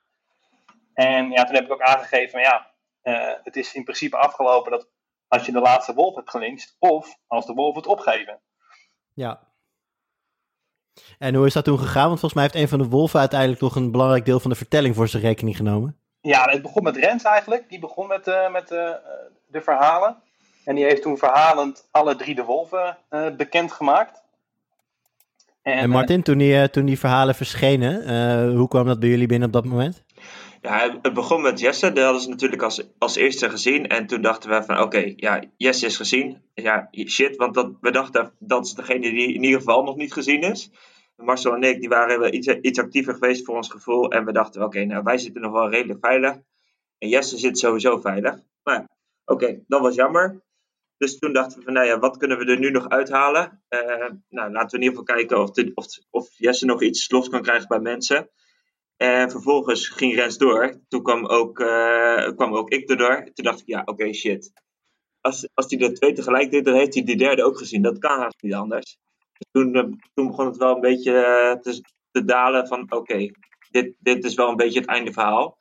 En 0.94 1.32
ja, 1.32 1.44
toen 1.44 1.56
heb 1.56 1.64
ik 1.66 1.72
ook 1.72 1.82
aangegeven 1.82 2.30
van 2.30 2.42
ja, 2.42 2.72
uh, 3.04 3.34
het 3.44 3.56
is 3.56 3.74
in 3.74 3.84
principe 3.84 4.18
afgelopen 4.18 4.72
dat 4.72 4.90
als 5.28 5.46
je 5.46 5.52
de 5.52 5.60
laatste 5.60 5.94
wolf 5.94 6.16
hebt 6.16 6.30
gelincht 6.30 6.76
of 6.80 7.18
als 7.28 7.46
de 7.46 7.54
wolf 7.54 7.76
het 7.76 7.88
opgeven. 7.88 8.42
Ja. 9.14 9.55
En 11.18 11.36
hoe 11.36 11.46
is 11.46 11.54
dat 11.54 11.64
toen 11.64 11.80
gegaan? 11.80 12.08
Want 12.08 12.20
volgens 12.20 12.34
mij 12.34 12.44
heeft 12.44 12.56
een 12.56 12.78
van 12.78 12.80
de 12.80 12.96
wolven 12.96 13.20
uiteindelijk 13.20 13.60
toch 13.60 13.76
een 13.76 13.92
belangrijk 13.92 14.26
deel 14.26 14.40
van 14.40 14.50
de 14.50 14.58
vertelling 14.58 14.96
voor 14.96 15.08
zijn 15.08 15.24
rekening 15.24 15.56
genomen. 15.56 15.98
Ja, 16.22 16.50
het 16.50 16.62
begon 16.62 16.84
met 16.84 16.98
Rens 16.98 17.24
eigenlijk. 17.24 17.70
Die 17.70 17.80
begon 17.80 18.08
met, 18.08 18.28
uh, 18.28 18.52
met 18.52 18.72
uh, 18.72 18.90
de 19.48 19.62
verhalen. 19.62 20.16
En 20.66 20.76
die 20.76 20.84
heeft 20.84 21.02
toen 21.02 21.18
verhalend 21.18 21.88
alle 21.92 22.16
drie 22.16 22.36
de 22.36 22.44
wolven 22.44 22.98
uh, 23.10 23.36
bekendgemaakt. 23.38 24.24
En, 25.62 25.78
en 25.78 25.90
Martin, 25.90 26.24
toen 26.24 26.38
die, 26.38 26.70
toen 26.70 26.86
die 26.86 27.00
verhalen 27.00 27.36
verschenen, 27.36 28.56
hoe 28.56 28.68
kwam 28.68 28.86
dat 28.86 29.00
bij 29.00 29.10
jullie 29.10 29.28
binnen 29.28 29.48
op 29.48 29.54
dat 29.54 29.66
moment? 29.66 30.05
Ja, 30.66 31.00
het 31.02 31.14
begon 31.14 31.42
met 31.42 31.60
Jesse. 31.60 31.92
Dat 31.92 32.04
hadden 32.04 32.22
ze 32.22 32.30
natuurlijk 32.30 32.62
als, 32.62 32.90
als 32.98 33.16
eerste 33.16 33.50
gezien. 33.50 33.88
En 33.88 34.08
toen 34.08 34.22
dachten 34.22 34.50
we 34.50 34.64
van, 34.64 34.80
oké, 34.80 35.14
ja, 35.16 35.44
Jesse 35.58 35.86
is 35.86 35.98
gezien. 35.98 36.42
Ja, 36.54 36.90
shit, 37.08 37.36
want 37.36 37.54
dat, 37.54 37.72
we 37.82 37.92
dachten 37.92 38.34
dat 38.40 38.66
is 38.66 38.74
degene 38.74 39.10
die 39.10 39.34
in 39.34 39.44
ieder 39.44 39.60
geval 39.60 39.84
nog 39.84 39.96
niet 39.96 40.14
gezien 40.14 40.42
is. 40.42 40.72
Marcel 41.16 41.54
en 41.54 41.64
ik, 41.64 41.80
die 41.80 41.90
waren 41.90 42.36
iets, 42.36 42.48
iets 42.48 42.80
actiever 42.80 43.14
geweest 43.14 43.46
voor 43.46 43.56
ons 43.56 43.70
gevoel. 43.70 44.12
En 44.12 44.26
we 44.26 44.32
dachten, 44.32 44.64
oké, 44.64 44.86
nou, 44.86 45.04
wij 45.04 45.18
zitten 45.18 45.42
nog 45.42 45.52
wel 45.52 45.70
redelijk 45.70 46.00
veilig. 46.06 46.36
En 46.98 47.10
Jesse 47.10 47.38
zit 47.38 47.60
sowieso 47.60 47.98
veilig. 47.98 48.36
Maar 48.64 48.90
oké, 49.26 49.64
dat 49.68 49.82
was 49.82 49.96
jammer. 49.96 50.44
Dus 50.98 51.20
toen 51.20 51.34
dachten 51.34 51.58
we 51.58 51.64
van, 51.64 51.74
nou 51.74 51.88
ja, 51.88 52.00
wat 52.00 52.18
kunnen 52.18 52.38
we 52.38 52.46
er 52.46 52.60
nu 52.60 52.72
nog 52.72 52.90
uithalen? 52.90 53.64
Uh, 53.70 54.10
nou, 54.30 54.52
laten 54.52 54.80
we 54.80 54.86
in 54.86 54.92
ieder 54.92 55.00
geval 55.00 55.16
kijken 55.16 55.40
of, 55.40 55.50
of, 55.74 55.86
of 56.10 56.30
Jesse 56.38 56.66
nog 56.66 56.82
iets 56.82 57.12
los 57.12 57.30
kan 57.30 57.42
krijgen 57.42 57.68
bij 57.68 57.80
mensen. 57.80 58.30
En 58.98 59.32
vervolgens 59.32 59.88
ging 59.88 60.16
Rens 60.16 60.38
door. 60.38 60.82
Toen 60.88 61.04
kwam 61.04 61.26
ook, 61.26 61.60
uh, 61.60 62.28
kwam 62.36 62.56
ook 62.56 62.70
ik 62.70 62.90
erdoor. 62.90 63.24
Toen 63.34 63.46
dacht 63.46 63.60
ik, 63.60 63.68
ja, 63.68 63.82
oké, 63.86 64.14
shit. 64.14 64.52
Als, 65.22 65.50
als 65.54 65.66
hij 65.70 65.80
er 65.80 65.94
twee 65.94 66.14
tegelijk 66.14 66.52
deed, 66.52 66.66
dan 66.66 66.76
heeft 66.76 66.94
hij 66.94 67.04
die 67.04 67.18
derde 67.18 67.44
ook 67.44 67.58
gezien. 67.58 67.82
Dat 67.82 67.98
kan 67.98 68.20
haast 68.20 68.42
niet 68.42 68.54
anders. 68.54 68.98
Toen, 69.52 69.76
uh, 69.76 69.84
toen 70.14 70.28
begon 70.28 70.46
het 70.46 70.58
wel 70.58 70.76
een 70.76 70.82
beetje 70.82 71.12
uh, 71.12 71.62
te, 71.62 71.82
te, 72.12 72.26
dalen 72.26 72.68
van, 72.68 72.92
oké, 72.92 73.32
dit, 73.72 73.96
dit 74.00 74.24
is 74.24 74.34
wel 74.34 74.50
een 74.50 74.56
beetje 74.56 74.80
het 74.80 74.90
einde 74.90 75.14
verhaal. 75.14 75.58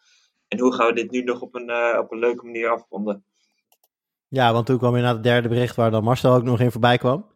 En 0.48 0.60
hoe 0.60 0.74
gaan 0.74 0.86
we 0.86 0.94
dit 0.94 1.10
nu 1.10 1.22
nog 1.22 1.40
op 1.40 1.54
een, 1.54 1.98
op 1.98 2.12
een 2.12 2.18
leuke 2.18 2.44
manier 2.44 2.68
afronden? 2.68 3.24
Ja, 4.28 4.52
want 4.52 4.66
toen 4.66 4.78
kwam 4.78 4.96
je 4.96 5.02
naar 5.02 5.14
het 5.14 5.22
derde 5.22 5.48
bericht 5.48 5.76
waar 5.76 5.90
dan 5.90 6.04
Marcel 6.04 6.34
ook 6.34 6.42
nog 6.42 6.60
in 6.60 6.70
voorbij 6.70 6.98
kwam. 6.98 7.32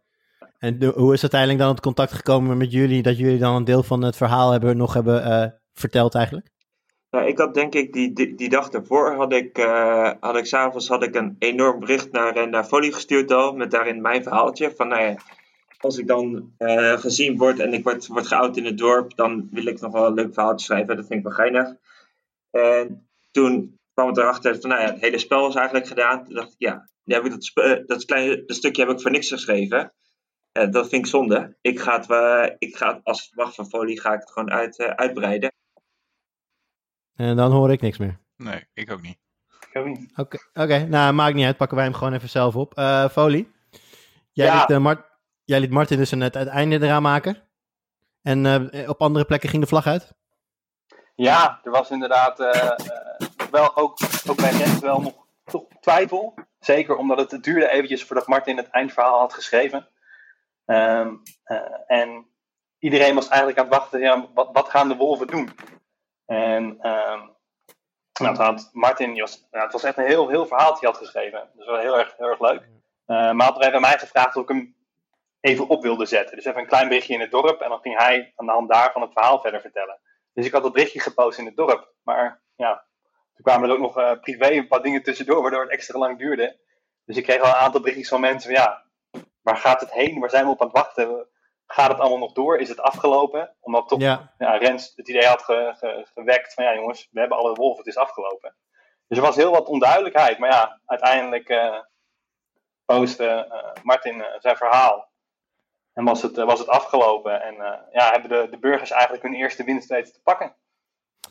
En 0.58 0.78
de, 0.78 0.87
hoe 0.87 1.12
is 1.12 1.20
uiteindelijk 1.20 1.61
dan 1.61 1.70
het 1.70 1.80
contact 1.80 2.12
gekomen 2.12 2.56
met 2.56 2.72
jullie, 2.72 3.02
dat 3.02 3.18
jullie 3.18 3.38
dan 3.38 3.54
een 3.54 3.64
deel 3.64 3.82
van 3.82 4.02
het 4.02 4.16
verhaal 4.16 4.50
hebben, 4.50 4.76
nog 4.76 4.94
hebben 4.94 5.57
verteld 5.78 6.14
eigenlijk? 6.14 6.48
Nou, 7.10 7.26
ik 7.26 7.38
had 7.38 7.54
denk 7.54 7.74
ik 7.74 7.92
die, 7.92 8.34
die, 8.34 8.48
dag 8.48 8.68
daarvoor 8.68 9.14
had 9.14 9.32
ik, 9.32 9.58
uh, 9.58 10.12
had 10.20 10.36
ik 10.36 10.46
s'avonds 10.46 10.88
had 10.88 11.02
ik 11.02 11.14
een 11.14 11.36
enorm 11.38 11.80
bericht 11.80 12.12
naar, 12.12 12.36
eh, 12.36 12.46
naar 12.46 12.64
Folie 12.64 12.92
gestuurd 12.92 13.32
al, 13.32 13.52
met 13.52 13.70
daarin 13.70 14.00
mijn 14.00 14.22
verhaaltje. 14.22 14.74
Van 14.76 14.88
nou 14.88 15.02
ja, 15.02 15.16
als 15.78 15.98
ik 15.98 16.06
dan 16.06 16.52
uh, 16.58 16.98
gezien 16.98 17.36
word 17.36 17.58
en 17.58 17.72
ik 17.72 17.84
word, 17.84 18.06
word 18.06 18.26
geout 18.26 18.56
in 18.56 18.64
het 18.64 18.78
dorp, 18.78 19.16
dan 19.16 19.48
wil 19.50 19.66
ik 19.66 19.80
nog 19.80 19.92
wel 19.92 20.06
een 20.06 20.14
leuk 20.14 20.34
verhaaltje 20.34 20.66
schrijven. 20.66 20.96
Dat 20.96 21.06
vind 21.06 21.18
ik 21.18 21.26
wel 21.26 21.34
geinig. 21.34 21.74
En 22.50 23.08
toen 23.30 23.78
kwam 23.94 24.08
het 24.08 24.16
erachter 24.16 24.60
van 24.60 24.70
nou 24.70 24.82
ja, 24.82 24.92
het 24.92 25.00
hele 25.00 25.18
spel 25.18 25.40
was 25.40 25.54
eigenlijk 25.54 25.86
gedaan. 25.86 26.24
Toen 26.24 26.34
dacht 26.34 26.52
ik 26.52 26.58
ja, 26.58 26.88
heb 27.04 27.30
dat, 27.30 27.82
dat, 27.86 28.04
kleine, 28.04 28.44
dat 28.44 28.56
stukje 28.56 28.82
heb 28.82 28.90
ik 28.90 29.00
voor 29.00 29.10
niks 29.10 29.28
geschreven. 29.28 29.92
Dat 30.52 30.88
vind 30.88 30.92
ik 30.92 31.06
zonde. 31.06 31.56
Ik 31.60 31.80
ga 31.80 32.00
het, 32.00 32.56
ik 32.58 32.76
ga 32.76 32.94
het 32.94 33.04
als 33.04 33.32
wacht 33.34 33.54
van 33.54 33.68
folie 33.68 34.00
ga 34.00 34.12
ik 34.12 34.20
het 34.20 34.30
gewoon 34.30 34.50
uit, 34.50 34.78
uitbreiden. 34.78 35.52
En 37.18 37.37
dan 37.37 37.52
hoor 37.52 37.72
ik 37.72 37.81
niks 37.81 37.98
meer. 37.98 38.18
Nee, 38.37 38.66
ik 38.74 38.90
ook 38.90 39.02
niet. 39.02 39.18
Oké, 40.16 40.38
okay, 40.54 40.83
nou 40.83 41.12
maakt 41.12 41.35
niet 41.35 41.46
uit. 41.46 41.57
Pakken 41.57 41.76
wij 41.76 41.87
hem 41.87 41.94
gewoon 41.94 42.12
even 42.12 42.28
zelf 42.28 42.57
op. 42.57 42.78
Uh, 42.78 43.09
Folie, 43.09 43.52
jij, 44.33 44.46
ja. 44.46 44.61
liet, 44.61 44.70
uh, 44.70 44.78
Mart 44.78 45.07
jij 45.44 45.61
liet 45.61 45.70
Martin 45.70 45.96
dus 45.96 46.11
net 46.11 46.35
het 46.35 46.48
einde 46.48 46.83
eraan 46.83 47.02
maken. 47.02 47.42
En 48.22 48.44
uh, 48.44 48.88
op 48.88 49.00
andere 49.00 49.24
plekken 49.24 49.48
ging 49.48 49.62
de 49.62 49.68
vlag 49.68 49.87
uit? 49.87 50.14
Ja, 51.14 51.61
er 51.62 51.70
was 51.70 51.90
inderdaad 51.90 52.38
wel 53.50 53.76
ook, 53.76 53.98
ook 54.28 54.37
bij 54.37 54.50
Rens 54.50 54.78
wel 54.78 55.00
nog 55.00 55.26
toch 55.44 55.64
twijfel. 55.81 56.35
Zeker 56.61 56.96
omdat 56.96 57.31
het, 57.31 57.44
duurde 57.44 57.70
eventjes 57.70 58.04
voordat 58.04 58.26
Martin 58.26 58.57
het 58.57 58.70
eindverhaal 58.70 59.18
had 59.18 59.35
geschreven. 59.35 59.88
Um, 60.66 61.22
en 61.87 62.26
iedereen 62.78 63.14
was 63.14 63.28
eigenlijk 63.28 63.59
aan 63.59 63.64
het 63.64 63.74
wachten, 63.74 64.00
ja, 64.00 64.26
wat, 64.35 64.48
wat 64.52 64.68
gaan 64.68 64.88
de 64.88 64.96
wolven 64.96 65.26
doen? 65.26 65.50
En 66.28 66.64
um, 66.64 67.36
nou, 68.20 68.36
had 68.36 68.70
Martin, 68.72 69.20
was, 69.20 69.46
nou, 69.50 69.64
het 69.64 69.72
was 69.72 69.82
echt 69.82 69.98
een 69.98 70.06
heel, 70.06 70.28
heel 70.28 70.46
verhaal 70.46 70.70
dat 70.70 70.80
hij 70.80 70.90
had 70.90 70.98
geschreven. 70.98 71.50
Dus 71.54 71.66
wel 71.66 71.78
heel 71.78 71.98
erg, 71.98 72.16
heel 72.16 72.28
erg 72.28 72.40
leuk. 72.40 72.62
Uh, 73.06 73.32
maar 73.32 73.46
had 73.46 73.56
er 73.56 73.68
even 73.68 73.80
mij 73.80 73.98
gevraagd 73.98 74.36
of 74.36 74.42
ik 74.42 74.48
hem 74.48 74.76
even 75.40 75.68
op 75.68 75.82
wilde 75.82 76.06
zetten. 76.06 76.36
Dus 76.36 76.44
even 76.44 76.60
een 76.60 76.66
klein 76.66 76.88
berichtje 76.88 77.14
in 77.14 77.20
het 77.20 77.30
dorp. 77.30 77.60
En 77.60 77.68
dan 77.68 77.80
ging 77.80 77.98
hij 77.98 78.32
aan 78.36 78.46
de 78.46 78.52
hand 78.52 78.68
daarvan 78.68 79.02
het 79.02 79.12
verhaal 79.12 79.40
verder 79.40 79.60
vertellen. 79.60 79.98
Dus 80.32 80.46
ik 80.46 80.52
had 80.52 80.62
dat 80.62 80.72
berichtje 80.72 81.00
gepost 81.00 81.38
in 81.38 81.46
het 81.46 81.56
dorp. 81.56 81.92
Maar 82.02 82.40
ja, 82.56 82.84
toen 83.34 83.44
kwamen 83.44 83.68
er 83.68 83.74
ook 83.74 83.80
nog 83.80 83.98
uh, 83.98 84.12
privé 84.20 84.50
een 84.50 84.68
paar 84.68 84.82
dingen 84.82 85.02
tussendoor, 85.02 85.42
waardoor 85.42 85.62
het 85.62 85.70
extra 85.70 85.98
lang 85.98 86.18
duurde. 86.18 86.58
Dus 87.04 87.16
ik 87.16 87.22
kreeg 87.22 87.40
al 87.40 87.48
een 87.48 87.54
aantal 87.54 87.80
berichtjes 87.80 88.08
van 88.08 88.20
mensen 88.20 88.54
van 88.54 88.60
ja, 88.60 88.84
waar 89.42 89.56
gaat 89.56 89.80
het 89.80 89.92
heen? 89.92 90.20
Waar 90.20 90.30
zijn 90.30 90.44
we 90.44 90.50
op 90.50 90.60
aan 90.60 90.66
het 90.66 90.76
wachten? 90.76 91.28
Gaat 91.68 91.88
het 91.90 91.98
allemaal 91.98 92.18
nog 92.18 92.33
door? 92.33 92.59
Is 92.59 92.68
het 92.68 92.81
afgelopen? 92.81 93.54
Omdat 93.61 93.88
toch 93.88 94.00
ja. 94.00 94.33
Ja, 94.38 94.57
Rens 94.57 94.92
het 94.96 95.09
idee 95.09 95.26
had 95.26 95.42
ge, 95.42 95.74
ge, 95.78 96.07
gewekt 96.14 96.54
van 96.54 96.64
ja 96.64 96.74
jongens, 96.74 97.09
we 97.11 97.20
hebben 97.20 97.38
alle 97.38 97.54
wolven, 97.54 97.78
het 97.78 97.87
is 97.87 97.96
afgelopen. 97.96 98.54
Dus 99.09 99.18
er 99.18 99.24
was 99.24 99.37
heel 99.37 99.50
wat 99.50 99.68
onduidelijkheid. 99.68 100.38
Maar 100.38 100.50
ja, 100.50 100.81
uiteindelijk 100.87 101.48
uh, 101.48 101.78
postte 102.85 103.46
uh, 103.52 103.83
Martin 103.83 104.16
uh, 104.16 104.24
zijn 104.38 104.57
verhaal. 104.57 105.09
En 105.92 106.04
was 106.04 106.22
het, 106.22 106.37
was 106.37 106.59
het 106.59 106.68
afgelopen. 106.68 107.42
En 107.42 107.54
ja, 107.92 108.11
hebben 108.11 108.31
de, 108.31 108.46
de 108.50 108.59
burgers 108.59 108.90
eigenlijk 108.90 109.22
hun 109.22 109.35
eerste 109.35 109.64
winst 109.64 109.88
weten 109.88 110.12
te 110.12 110.20
pakken. 110.22 110.54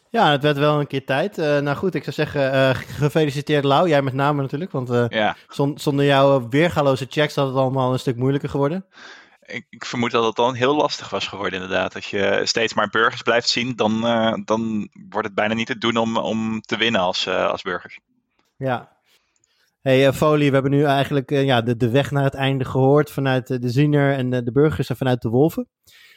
Ja, 0.10 0.32
het 0.32 0.44
werd 0.44 0.58
wel 0.58 0.80
een 0.80 0.88
keer 0.88 1.06
tijd. 1.06 1.38
nou 1.38 1.76
goed, 1.76 1.96
ik 1.96 2.04
zou 2.04 2.16
zeggen, 2.16 2.76
gefeliciteerd 2.76 3.64
Lau. 3.64 3.88
Jij 3.88 4.02
met 4.02 4.14
name 4.14 4.42
natuurlijk, 4.42 4.72
want 4.72 5.12
ja. 5.14 5.36
zonder 5.76 6.06
jouw 6.06 6.50
weergaloze 6.50 7.06
checks 7.10 7.36
had 7.36 7.48
het 7.48 7.56
allemaal 7.56 7.92
een 7.92 8.00
stuk 8.00 8.16
moeilijker 8.16 8.50
geworden 8.50 8.86
ik, 9.48 9.66
ik, 9.70 9.86
vermoed 9.86 10.12
dat 10.12 10.24
het 10.24 10.36
dan 10.36 10.54
heel 10.54 10.76
lastig 10.76 11.10
was 11.10 11.28
geworden 11.28 11.62
inderdaad. 11.62 11.96
Als 11.96 12.10
je 12.10 12.42
steeds 12.44 12.74
maar 12.74 12.90
burgers 12.90 13.22
blijft 13.22 13.50
zien, 13.50 13.76
dan, 13.76 14.06
uh, 14.06 14.34
dan 14.46 14.90
wordt 15.10 15.28
het 15.28 15.36
bijna 15.36 15.54
niet 15.54 15.68
te 15.68 15.78
doen 15.78 15.98
om, 15.98 16.18
om 16.18 16.62
te 16.62 16.78
winnen 16.78 17.02
als, 17.02 17.26
uh, 17.26 17.50
als 17.50 17.62
burgers. 17.62 18.00
Ja. 18.58 18.96
Hey 19.82 20.08
uh, 20.08 20.14
Folie, 20.14 20.48
we 20.48 20.54
hebben 20.54 20.72
nu 20.72 20.84
eigenlijk 20.84 21.30
ja, 21.30 21.62
de, 21.62 21.78
de 21.78 21.90
weg 21.90 22.12
naar 22.12 22.24
het 22.24 22.34
einde 22.34 22.66
gehoord 22.66 23.12
vanuit 23.12 23.48
de 23.48 23.70
ziener 23.70 24.14
en 24.14 24.30
de, 24.30 24.44
de 24.44 24.52
burgers 24.52 24.90
en 24.90 24.98
vanuit 24.98 25.22
de 25.22 25.30
wolven. 25.30 25.68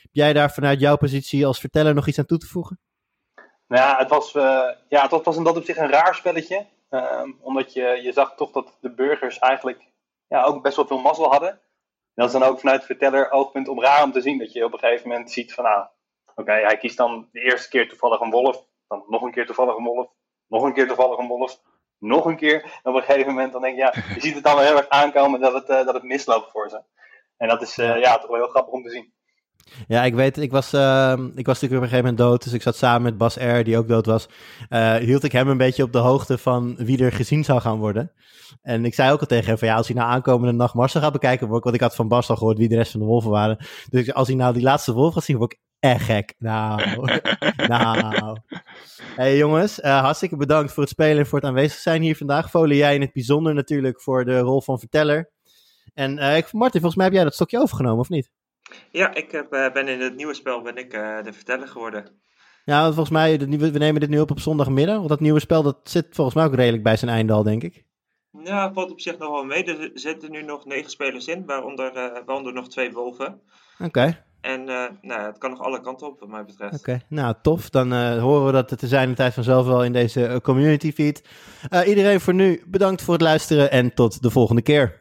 Heb 0.02 0.10
jij 0.12 0.32
daar 0.32 0.52
vanuit 0.52 0.80
jouw 0.80 0.96
positie 0.96 1.46
als 1.46 1.60
verteller 1.60 1.94
nog 1.94 2.06
iets 2.06 2.18
aan 2.18 2.26
toe 2.26 2.38
te 2.38 2.46
voegen? 2.46 2.78
Nou 3.66 3.82
ja, 3.82 3.96
het 3.98 4.08
was, 4.08 4.32
ja, 4.88 5.02
het 5.08 5.24
was 5.24 5.36
in 5.36 5.44
dat 5.44 5.56
op 5.56 5.64
zich 5.64 5.76
een 5.76 5.90
raar 5.90 6.14
spelletje. 6.14 6.66
Ehm, 6.88 7.30
omdat 7.40 7.72
je, 7.72 8.00
je 8.02 8.12
zag 8.12 8.34
toch 8.36 8.50
dat 8.50 8.76
de 8.80 8.90
burgers 8.90 9.38
eigenlijk 9.38 9.82
ja, 10.28 10.42
ook 10.42 10.62
best 10.62 10.76
wel 10.76 10.86
veel 10.86 11.00
mazzel 11.00 11.30
hadden 11.30 11.60
dat 12.14 12.26
is 12.26 12.32
dan 12.32 12.42
ook 12.42 12.60
vanuit 12.60 12.84
verteller 12.84 13.30
oogpunt 13.30 13.68
op 13.68 13.78
raar 13.78 14.02
om 14.02 14.12
te 14.12 14.20
zien. 14.20 14.38
Dat 14.38 14.52
je 14.52 14.64
op 14.64 14.72
een 14.72 14.78
gegeven 14.78 15.08
moment 15.08 15.30
ziet 15.30 15.54
van, 15.54 15.64
nou, 15.64 15.86
oké, 16.34 16.52
hij 16.52 16.76
kiest 16.76 16.96
dan 16.96 17.28
de 17.32 17.40
eerste 17.40 17.68
keer 17.68 17.88
toevallig 17.88 18.20
een 18.20 18.30
wolf. 18.30 18.64
Dan 18.88 19.04
nog 19.08 19.22
een 19.22 19.32
keer 19.32 19.46
toevallig 19.46 19.76
een 19.76 19.84
wolf. 19.84 20.08
Nog 20.48 20.62
een 20.62 20.72
keer 20.72 20.86
toevallig 20.86 21.18
een 21.18 21.28
wolf. 21.28 21.60
Nog 21.98 22.24
een 22.24 22.36
keer. 22.36 22.62
En 22.62 22.90
op 22.90 22.94
een 22.94 23.02
gegeven 23.02 23.32
moment 23.32 23.52
dan 23.52 23.62
denk 23.62 23.74
je, 23.74 23.80
ja, 23.80 23.92
je 24.14 24.20
ziet 24.20 24.34
het 24.34 24.44
dan 24.44 24.54
wel 24.54 24.64
heel 24.64 24.76
erg 24.76 24.88
aankomen 24.88 25.40
dat 25.40 25.52
het, 25.52 25.68
uh, 25.68 25.84
dat 25.84 25.94
het 25.94 26.02
misloopt 26.02 26.50
voor 26.50 26.68
ze. 26.68 26.82
En 27.36 27.48
dat 27.48 27.62
is 27.62 27.78
uh, 27.78 28.00
ja, 28.00 28.18
toch 28.18 28.30
wel 28.30 28.40
heel 28.40 28.48
grappig 28.48 28.72
om 28.72 28.82
te 28.82 28.90
zien. 28.90 29.12
Ja, 29.88 30.04
ik 30.04 30.14
weet, 30.14 30.38
ik 30.38 30.50
was, 30.50 30.74
uh, 30.74 31.12
ik 31.34 31.46
was 31.46 31.60
natuurlijk 31.60 31.62
op 31.62 31.72
een 31.72 31.88
gegeven 31.88 31.98
moment 31.98 32.18
dood, 32.18 32.44
dus 32.44 32.52
ik 32.52 32.62
zat 32.62 32.76
samen 32.76 33.02
met 33.02 33.18
Bas 33.18 33.36
R, 33.36 33.62
die 33.62 33.78
ook 33.78 33.88
dood 33.88 34.06
was. 34.06 34.28
Uh, 34.70 34.94
hield 34.94 35.24
ik 35.24 35.32
hem 35.32 35.48
een 35.48 35.56
beetje 35.56 35.82
op 35.82 35.92
de 35.92 35.98
hoogte 35.98 36.38
van 36.38 36.76
wie 36.76 37.04
er 37.04 37.12
gezien 37.12 37.44
zou 37.44 37.60
gaan 37.60 37.78
worden. 37.78 38.12
En 38.62 38.84
ik 38.84 38.94
zei 38.94 39.12
ook 39.12 39.20
al 39.20 39.26
tegen 39.26 39.46
hem 39.46 39.58
van 39.58 39.68
ja, 39.68 39.74
als 39.74 39.86
hij 39.86 39.96
nou 39.96 40.10
aankomende 40.10 40.52
nacht 40.52 40.74
Marcel 40.74 41.00
gaat 41.00 41.12
bekijken, 41.12 41.48
want 41.48 41.74
ik 41.74 41.80
had 41.80 41.94
van 41.94 42.08
Bas 42.08 42.30
al 42.30 42.36
gehoord 42.36 42.58
wie 42.58 42.68
de 42.68 42.76
rest 42.76 42.90
van 42.90 43.00
de 43.00 43.06
wolven 43.06 43.30
waren. 43.30 43.66
Dus 43.88 44.14
als 44.14 44.28
hij 44.28 44.36
nou 44.36 44.52
die 44.52 44.62
laatste 44.62 44.92
wolf 44.92 45.14
gaat 45.14 45.24
zien, 45.24 45.36
word 45.36 45.52
ik 45.52 45.60
echt 45.78 46.04
gek. 46.04 46.34
Nou, 46.38 46.82
nou. 47.68 48.36
Hey 49.16 49.36
jongens, 49.36 49.78
uh, 49.78 50.00
hartstikke 50.00 50.36
bedankt 50.36 50.72
voor 50.72 50.82
het 50.82 50.92
spelen 50.92 51.18
en 51.18 51.26
voor 51.26 51.38
het 51.38 51.48
aanwezig 51.48 51.78
zijn 51.78 52.02
hier 52.02 52.16
vandaag. 52.16 52.50
Folie 52.50 52.76
jij 52.76 52.94
in 52.94 53.00
het 53.00 53.12
bijzonder 53.12 53.54
natuurlijk 53.54 54.00
voor 54.00 54.24
de 54.24 54.38
rol 54.38 54.62
van 54.62 54.78
verteller. 54.78 55.30
En 55.94 56.14
Martin, 56.50 56.80
volgens 56.80 56.94
mij 56.94 57.04
heb 57.04 57.14
jij 57.14 57.24
dat 57.24 57.34
stokje 57.34 57.60
overgenomen, 57.60 58.00
of 58.00 58.08
niet? 58.08 58.30
Ja, 58.90 59.14
ik 59.14 59.30
heb, 59.30 59.54
uh, 59.54 59.72
ben 59.72 59.88
in 59.88 60.00
het 60.00 60.16
nieuwe 60.16 60.34
spel 60.34 60.62
ben 60.62 60.76
ik 60.76 60.94
uh, 60.94 61.22
de 61.22 61.32
verteller 61.32 61.68
geworden. 61.68 62.20
Ja, 62.64 62.84
volgens 62.84 63.10
mij, 63.10 63.38
we 63.38 63.78
nemen 63.78 64.00
dit 64.00 64.10
nu 64.10 64.20
op 64.20 64.30
op 64.30 64.40
zondagmiddag. 64.40 64.96
Want 64.96 65.08
dat 65.08 65.20
nieuwe 65.20 65.40
spel, 65.40 65.62
dat 65.62 65.78
zit 65.82 66.06
volgens 66.10 66.36
mij 66.36 66.44
ook 66.44 66.54
redelijk 66.54 66.82
bij 66.82 66.96
zijn 66.96 67.10
einde 67.10 67.32
al, 67.32 67.42
denk 67.42 67.62
ik. 67.62 67.84
Ja, 68.44 68.72
valt 68.72 68.90
op 68.90 69.00
zich 69.00 69.18
nog 69.18 69.30
wel 69.30 69.44
mee. 69.44 69.64
Er 69.64 69.90
zitten 69.94 70.30
nu 70.30 70.42
nog 70.42 70.64
negen 70.64 70.90
spelers 70.90 71.26
in, 71.26 71.46
waaronder, 71.46 71.96
uh, 71.96 72.18
waaronder 72.26 72.52
nog 72.52 72.68
twee 72.68 72.92
wolven. 72.92 73.40
Oké. 73.78 74.24
En 74.40 74.60
uh, 74.60 74.84
nou, 75.00 75.22
het 75.22 75.38
kan 75.38 75.50
nog 75.50 75.60
alle 75.60 75.80
kanten 75.80 76.06
op, 76.06 76.20
wat 76.20 76.28
mij 76.28 76.44
betreft. 76.44 76.78
Oké, 76.78 77.00
nou 77.08 77.34
tof. 77.42 77.70
Dan 77.70 77.92
uh, 77.92 78.22
horen 78.22 78.46
we 78.46 78.52
dat 78.52 78.78
te 78.78 78.86
zijn 78.86 79.08
de 79.08 79.14
tijd 79.14 79.34
vanzelf 79.34 79.66
wel 79.66 79.84
in 79.84 79.92
deze 79.92 80.40
community 80.42 80.92
feed. 80.92 81.28
iedereen 81.86 82.20
voor 82.20 82.34
nu, 82.34 82.62
bedankt 82.66 83.02
voor 83.02 83.14
het 83.14 83.22
luisteren 83.22 83.70
en 83.70 83.94
tot 83.94 84.22
de 84.22 84.30
volgende 84.30 84.62
keer. 84.62 84.99